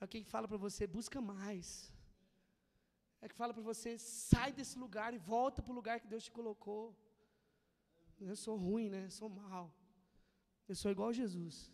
É 0.00 0.06
quem 0.14 0.24
fala 0.32 0.48
para 0.48 0.62
você, 0.66 0.86
busca 0.98 1.20
mais. 1.20 1.66
É 3.20 3.28
que 3.28 3.40
fala 3.42 3.52
para 3.52 3.68
você, 3.70 3.98
sai 3.98 4.50
desse 4.58 4.78
lugar 4.84 5.12
e 5.12 5.18
volta 5.18 5.60
para 5.62 5.72
o 5.72 5.78
lugar 5.80 6.00
que 6.00 6.12
Deus 6.14 6.24
te 6.24 6.32
colocou. 6.40 6.84
Eu 8.20 8.36
sou 8.36 8.56
ruim, 8.56 8.88
né? 8.90 9.06
Eu 9.06 9.10
sou 9.10 9.28
mal. 9.28 9.74
Eu 10.68 10.74
sou 10.74 10.90
igual 10.90 11.08
a 11.08 11.12
Jesus. 11.12 11.72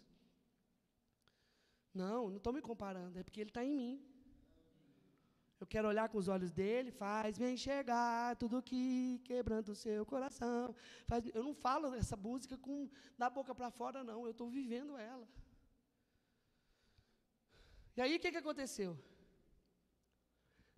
Não, 1.92 2.28
não 2.30 2.36
estou 2.36 2.52
me 2.52 2.60
comparando, 2.60 3.18
é 3.18 3.22
porque 3.22 3.40
Ele 3.40 3.50
está 3.50 3.64
em 3.64 3.74
mim. 3.74 3.94
Eu 5.58 5.66
quero 5.66 5.88
olhar 5.88 6.08
com 6.10 6.18
os 6.18 6.28
olhos 6.28 6.52
dele, 6.52 6.90
faz-me 6.90 7.50
enxergar 7.50 8.36
tudo 8.36 8.62
que 8.62 9.18
quebrando 9.24 9.70
o 9.70 9.74
seu 9.74 10.04
coração. 10.04 10.74
Faz, 11.06 11.24
eu 11.34 11.42
não 11.42 11.54
falo 11.54 11.94
essa 11.94 12.16
música 12.16 12.58
com 12.58 12.90
da 13.16 13.30
boca 13.30 13.54
para 13.54 13.70
fora, 13.70 14.04
não. 14.04 14.24
Eu 14.24 14.32
estou 14.32 14.50
vivendo 14.50 14.98
ela. 14.98 15.26
E 17.96 18.02
aí 18.02 18.14
o 18.16 18.20
que, 18.20 18.30
que 18.30 18.36
aconteceu? 18.36 18.98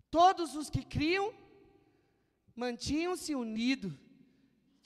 Todos 0.09 0.55
os 0.55 0.69
que 0.69 0.83
criam 0.83 1.33
mantinham-se 2.55 3.35
unidos. 3.35 3.93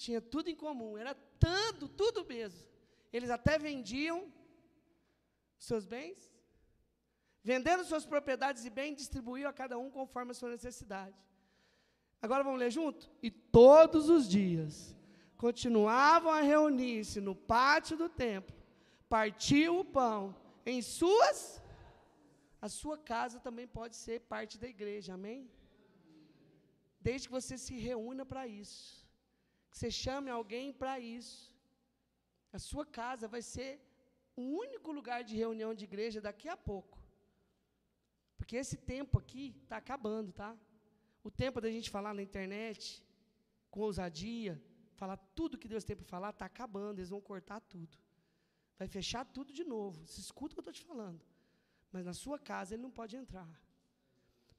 Tinha 0.04 0.22
tudo 0.34 0.50
em 0.50 0.56
comum, 0.66 0.92
era 1.04 1.14
tanto, 1.48 1.88
tudo 2.02 2.26
mesmo. 2.34 2.64
Eles 3.16 3.30
até 3.38 3.54
vendiam 3.68 4.18
seus 5.70 5.86
bens 5.96 6.34
Vendendo 7.44 7.84
suas 7.84 8.06
propriedades 8.06 8.64
e 8.64 8.70
bens, 8.70 8.96
distribuiu 8.96 9.50
a 9.50 9.54
cada 9.62 9.78
um 9.78 9.90
conforme 9.92 10.32
a 10.32 10.34
sua 10.34 10.50
necessidade. 10.50 11.16
Agora 12.22 12.42
vamos 12.42 12.60
ler 12.60 12.72
junto? 12.72 13.12
E 13.22 13.30
todos 13.30 14.08
os 14.10 14.30
dias 14.30 14.96
continuavam 15.36 16.32
a 16.32 16.40
reunir-se 16.40 17.20
no 17.20 17.36
pátio 17.36 17.98
do 17.98 18.08
templo, 18.08 18.56
partiam 19.10 19.78
o 19.78 19.84
pão 19.84 20.34
em 20.66 20.82
suas. 20.82 21.62
A 22.62 22.70
sua 22.70 22.98
casa 22.98 23.42
também 23.42 23.68
pode 23.68 23.98
ser 23.98 24.22
parte 24.22 24.58
da 24.58 24.70
igreja, 24.70 25.16
amém? 25.16 25.52
Desde 27.02 27.28
que 27.28 27.34
você 27.34 27.58
se 27.58 27.78
reúna 27.78 28.26
para 28.26 28.48
isso, 28.48 29.03
que 29.74 29.80
você 29.80 29.90
chame 29.90 30.30
alguém 30.30 30.68
para 30.82 30.94
isso. 31.00 31.38
A 32.58 32.60
sua 32.70 32.86
casa 33.00 33.28
vai 33.36 33.42
ser 33.54 33.72
o 34.42 34.44
único 34.66 34.92
lugar 34.98 35.20
de 35.30 35.36
reunião 35.44 35.72
de 35.80 35.84
igreja 35.90 36.22
daqui 36.28 36.48
a 36.48 36.58
pouco. 36.70 37.00
Porque 38.38 38.56
esse 38.64 38.78
tempo 38.94 39.18
aqui 39.22 39.46
está 39.64 39.78
acabando, 39.78 40.32
tá? 40.42 40.52
O 41.24 41.32
tempo 41.44 41.60
da 41.60 41.72
gente 41.76 41.90
falar 41.90 42.14
na 42.14 42.22
internet, 42.30 43.04
com 43.72 43.82
ousadia, 43.90 44.54
falar 45.02 45.18
tudo 45.40 45.58
que 45.62 45.72
Deus 45.74 45.84
tem 45.84 45.96
para 45.96 46.06
falar, 46.16 46.30
está 46.30 46.46
acabando, 46.46 47.00
eles 47.00 47.14
vão 47.16 47.22
cortar 47.32 47.60
tudo. 47.74 47.98
Vai 48.78 48.88
fechar 48.88 49.26
tudo 49.26 49.52
de 49.60 49.64
novo. 49.76 50.06
Se 50.06 50.20
escuta 50.28 50.52
o 50.52 50.56
que 50.56 50.60
eu 50.60 50.70
estou 50.70 50.80
te 50.80 50.86
falando. 50.92 51.22
Mas 51.92 52.06
na 52.06 52.14
sua 52.24 52.38
casa 52.38 52.76
ele 52.76 52.84
não 52.88 52.92
pode 52.92 53.16
entrar. 53.16 53.52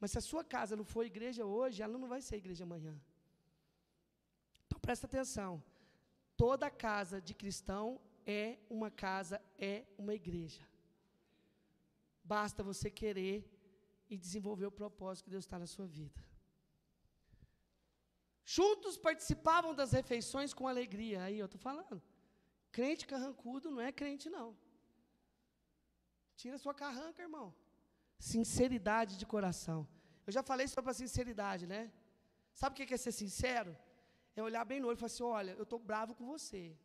Mas 0.00 0.10
se 0.10 0.18
a 0.18 0.26
sua 0.30 0.42
casa 0.42 0.74
não 0.74 0.84
for 0.84 1.06
igreja 1.06 1.44
hoje, 1.44 1.82
ela 1.84 1.96
não 2.02 2.08
vai 2.08 2.20
ser 2.20 2.36
igreja 2.36 2.64
amanhã. 2.64 2.96
Presta 4.84 5.06
atenção. 5.06 5.52
Toda 6.36 6.70
casa 6.70 7.16
de 7.26 7.32
cristão 7.42 7.86
é 8.26 8.58
uma 8.68 8.90
casa, 8.90 9.36
é 9.72 9.74
uma 9.96 10.14
igreja. 10.14 10.62
Basta 12.22 12.62
você 12.62 12.90
querer 12.90 13.38
e 14.12 14.18
desenvolver 14.24 14.66
o 14.66 14.78
propósito 14.82 15.24
que 15.24 15.30
Deus 15.30 15.44
está 15.44 15.58
na 15.58 15.68
sua 15.74 15.86
vida. 15.86 16.20
Juntos 18.44 18.98
participavam 19.08 19.74
das 19.74 19.92
refeições 19.92 20.52
com 20.52 20.68
alegria. 20.68 21.22
Aí 21.22 21.38
eu 21.38 21.46
estou 21.46 21.60
falando. 21.68 22.02
Crente 22.70 23.06
carrancudo 23.06 23.70
não 23.70 23.80
é 23.88 23.90
crente, 24.00 24.28
não. 24.28 24.48
Tira 26.36 26.58
sua 26.58 26.74
carranca, 26.74 27.22
irmão. 27.22 27.54
Sinceridade 28.18 29.16
de 29.16 29.26
coração. 29.34 29.80
Eu 30.26 30.32
já 30.36 30.42
falei 30.42 30.68
sobre 30.68 30.90
a 30.90 30.94
sinceridade, 31.02 31.66
né? 31.66 31.82
Sabe 32.52 32.72
o 32.74 32.86
que 32.86 32.94
é 32.94 33.02
ser 33.06 33.12
sincero? 33.12 33.74
É 34.36 34.42
olhar 34.42 34.64
bem 34.64 34.80
no 34.80 34.88
olho 34.88 34.96
e 34.96 35.02
falar 35.02 35.12
assim: 35.12 35.22
olha, 35.22 35.52
eu 35.52 35.62
estou 35.62 35.78
bravo 35.78 36.14
com 36.14 36.26
você. 36.26 36.76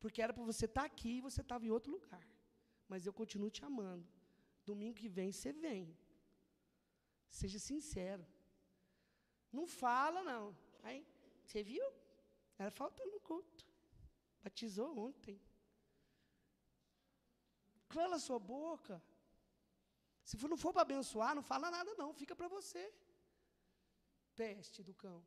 Porque 0.00 0.20
era 0.20 0.32
para 0.32 0.44
você 0.44 0.64
estar 0.66 0.82
tá 0.82 0.86
aqui 0.86 1.12
e 1.18 1.20
você 1.20 1.40
estava 1.40 1.64
em 1.66 1.70
outro 1.70 1.92
lugar. 1.92 2.26
Mas 2.88 3.06
eu 3.06 3.12
continuo 3.12 3.50
te 3.50 3.64
amando. 3.64 4.06
Domingo 4.64 4.96
que 5.00 5.08
vem 5.08 5.32
você 5.32 5.52
vem. 5.52 5.96
Seja 7.28 7.58
sincero. 7.58 8.24
Não 9.52 9.66
fala, 9.66 10.22
não. 10.22 10.56
Aí, 10.82 11.06
você 11.44 11.62
viu? 11.62 11.86
Era 12.58 12.70
faltando 12.70 13.12
no 13.12 13.20
culto. 13.20 13.66
Batizou 14.42 14.98
ontem. 15.06 15.40
Cala 17.88 18.18
sua 18.18 18.38
boca. 18.38 19.02
Se 20.22 20.36
não 20.48 20.56
for 20.56 20.72
para 20.72 20.82
abençoar, 20.82 21.34
não 21.34 21.42
fala 21.42 21.70
nada, 21.70 21.94
não. 21.94 22.12
Fica 22.12 22.34
para 22.34 22.48
você. 22.48 22.92
Peste 24.34 24.82
do 24.82 24.94
cão. 24.94 25.24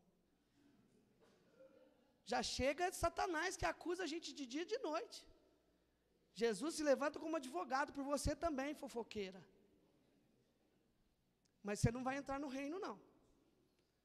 Já 2.31 2.39
chega 2.55 2.91
Satanás 3.03 3.57
que 3.59 3.67
acusa 3.73 4.01
a 4.05 4.11
gente 4.13 4.29
de 4.39 4.45
dia 4.53 4.63
e 4.65 4.71
de 4.73 4.79
noite. 4.89 5.19
Jesus 6.41 6.71
se 6.77 6.83
levanta 6.91 7.21
como 7.23 7.39
advogado 7.41 7.91
por 7.95 8.03
você 8.13 8.31
também, 8.45 8.79
fofoqueira. 8.81 9.41
Mas 11.67 11.79
você 11.79 11.91
não 11.95 12.03
vai 12.07 12.15
entrar 12.21 12.39
no 12.43 12.49
reino, 12.57 12.79
não. 12.87 12.95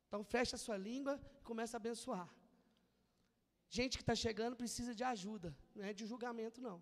Então 0.07 0.20
fecha 0.35 0.55
a 0.57 0.62
sua 0.66 0.79
língua 0.89 1.14
e 1.39 1.43
começa 1.51 1.77
a 1.77 1.81
abençoar. 1.83 2.29
Gente 3.79 3.97
que 3.99 4.05
está 4.07 4.16
chegando 4.25 4.61
precisa 4.62 4.93
de 4.99 5.05
ajuda, 5.12 5.51
não 5.75 5.85
é 5.91 5.93
de 6.01 6.07
julgamento, 6.12 6.61
não. 6.68 6.79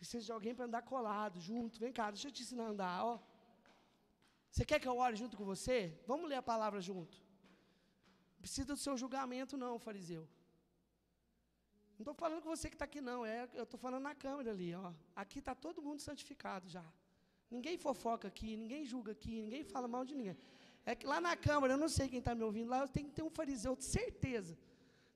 Precisa 0.00 0.24
de 0.28 0.32
alguém 0.36 0.54
para 0.56 0.66
andar 0.68 0.82
colado, 0.92 1.38
junto. 1.48 1.78
Vem 1.84 1.92
cá, 1.98 2.06
deixa 2.10 2.28
eu 2.28 2.32
te 2.36 2.42
ensinar 2.44 2.66
a 2.66 2.72
andar, 2.74 2.96
ó. 3.12 3.14
Você 4.50 4.64
quer 4.70 4.78
que 4.82 4.88
eu 4.92 4.96
ore 5.06 5.16
junto 5.22 5.36
com 5.38 5.44
você? 5.54 5.78
Vamos 6.10 6.28
ler 6.30 6.38
a 6.40 6.48
palavra 6.52 6.80
junto. 6.80 7.16
Não 8.34 8.42
precisa 8.46 8.68
do 8.72 8.76
seu 8.84 8.96
julgamento, 9.02 9.56
não, 9.64 9.78
fariseu. 9.78 10.24
Não 12.00 12.04
estou 12.04 12.14
falando 12.14 12.40
com 12.44 12.48
você 12.48 12.66
que 12.70 12.76
está 12.76 12.86
aqui, 12.86 13.00
não. 13.02 13.26
É, 13.26 13.46
eu 13.52 13.64
estou 13.64 13.78
falando 13.78 14.04
na 14.04 14.14
câmera 14.14 14.52
ali. 14.52 14.74
Ó. 14.74 14.90
Aqui 15.14 15.38
está 15.38 15.54
todo 15.54 15.82
mundo 15.82 16.00
santificado 16.00 16.66
já. 16.66 16.82
Ninguém 17.50 17.76
fofoca 17.76 18.26
aqui, 18.26 18.56
ninguém 18.56 18.86
julga 18.86 19.12
aqui, 19.12 19.42
ninguém 19.42 19.62
fala 19.62 19.86
mal 19.86 20.02
de 20.02 20.14
ninguém. 20.14 20.34
É 20.86 20.94
que 20.94 21.06
lá 21.06 21.20
na 21.20 21.36
câmara, 21.36 21.74
eu 21.74 21.76
não 21.76 21.90
sei 21.90 22.08
quem 22.08 22.20
está 22.20 22.34
me 22.34 22.42
ouvindo, 22.42 22.70
lá 22.70 22.88
tem 22.88 23.04
que 23.04 23.10
ter 23.10 23.22
um 23.22 23.28
fariseu, 23.28 23.76
certeza. 23.78 24.56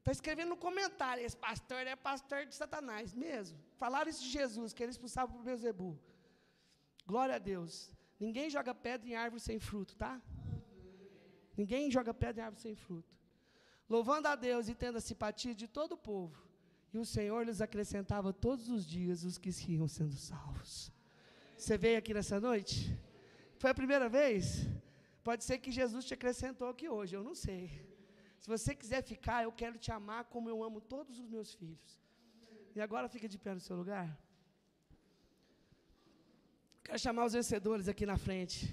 Está 0.00 0.12
escrevendo 0.12 0.50
no 0.50 0.58
comentário, 0.58 1.24
esse 1.24 1.38
pastor 1.38 1.86
é 1.86 1.96
pastor 1.96 2.44
de 2.44 2.54
Satanás, 2.54 3.14
mesmo. 3.14 3.58
Falaram 3.76 4.10
isso 4.10 4.22
de 4.22 4.28
Jesus, 4.28 4.74
que 4.74 4.82
ele 4.82 4.92
expulsava 4.92 5.34
o 5.34 5.42
Beuzebu. 5.42 5.98
Glória 7.06 7.36
a 7.36 7.38
Deus. 7.38 7.90
Ninguém 8.20 8.50
joga 8.50 8.74
pedra 8.74 9.08
em 9.08 9.14
árvore 9.14 9.40
sem 9.40 9.58
fruto, 9.58 9.96
tá? 9.96 10.20
Ninguém 11.56 11.90
joga 11.90 12.12
pedra 12.12 12.42
em 12.42 12.44
árvore 12.44 12.60
sem 12.60 12.74
fruto. 12.74 13.16
Louvando 13.88 14.28
a 14.28 14.36
Deus 14.36 14.68
e 14.68 14.74
tendo 14.74 14.98
a 14.98 15.00
simpatia 15.00 15.54
de 15.54 15.66
todo 15.66 15.92
o 15.92 15.96
povo. 15.96 16.44
E 16.94 16.98
o 16.98 17.04
Senhor 17.04 17.44
lhes 17.44 17.60
acrescentava 17.60 18.32
todos 18.32 18.68
os 18.68 18.86
dias 18.86 19.24
os 19.24 19.36
que 19.36 19.50
iam 19.72 19.88
sendo 19.88 20.14
salvos. 20.14 20.92
Você 21.56 21.76
veio 21.76 21.98
aqui 21.98 22.14
nessa 22.14 22.38
noite? 22.48 22.96
Foi 23.58 23.70
a 23.70 23.74
primeira 23.74 24.08
vez? 24.08 24.64
Pode 25.28 25.42
ser 25.42 25.58
que 25.58 25.72
Jesus 25.72 26.04
te 26.04 26.14
acrescentou 26.14 26.68
aqui 26.68 26.88
hoje, 26.88 27.16
eu 27.16 27.24
não 27.24 27.34
sei. 27.34 27.62
Se 28.38 28.46
você 28.46 28.76
quiser 28.76 29.02
ficar, 29.02 29.42
eu 29.42 29.50
quero 29.50 29.76
te 29.76 29.90
amar 29.90 30.22
como 30.26 30.48
eu 30.48 30.62
amo 30.62 30.80
todos 30.80 31.18
os 31.18 31.28
meus 31.28 31.52
filhos. 31.52 32.00
E 32.76 32.80
agora 32.80 33.08
fica 33.08 33.28
de 33.28 33.38
pé 33.38 33.54
no 33.54 33.60
seu 33.60 33.76
lugar. 33.76 34.08
Quero 36.84 36.98
chamar 36.98 37.24
os 37.24 37.32
vencedores 37.32 37.88
aqui 37.88 38.06
na 38.06 38.16
frente. 38.16 38.72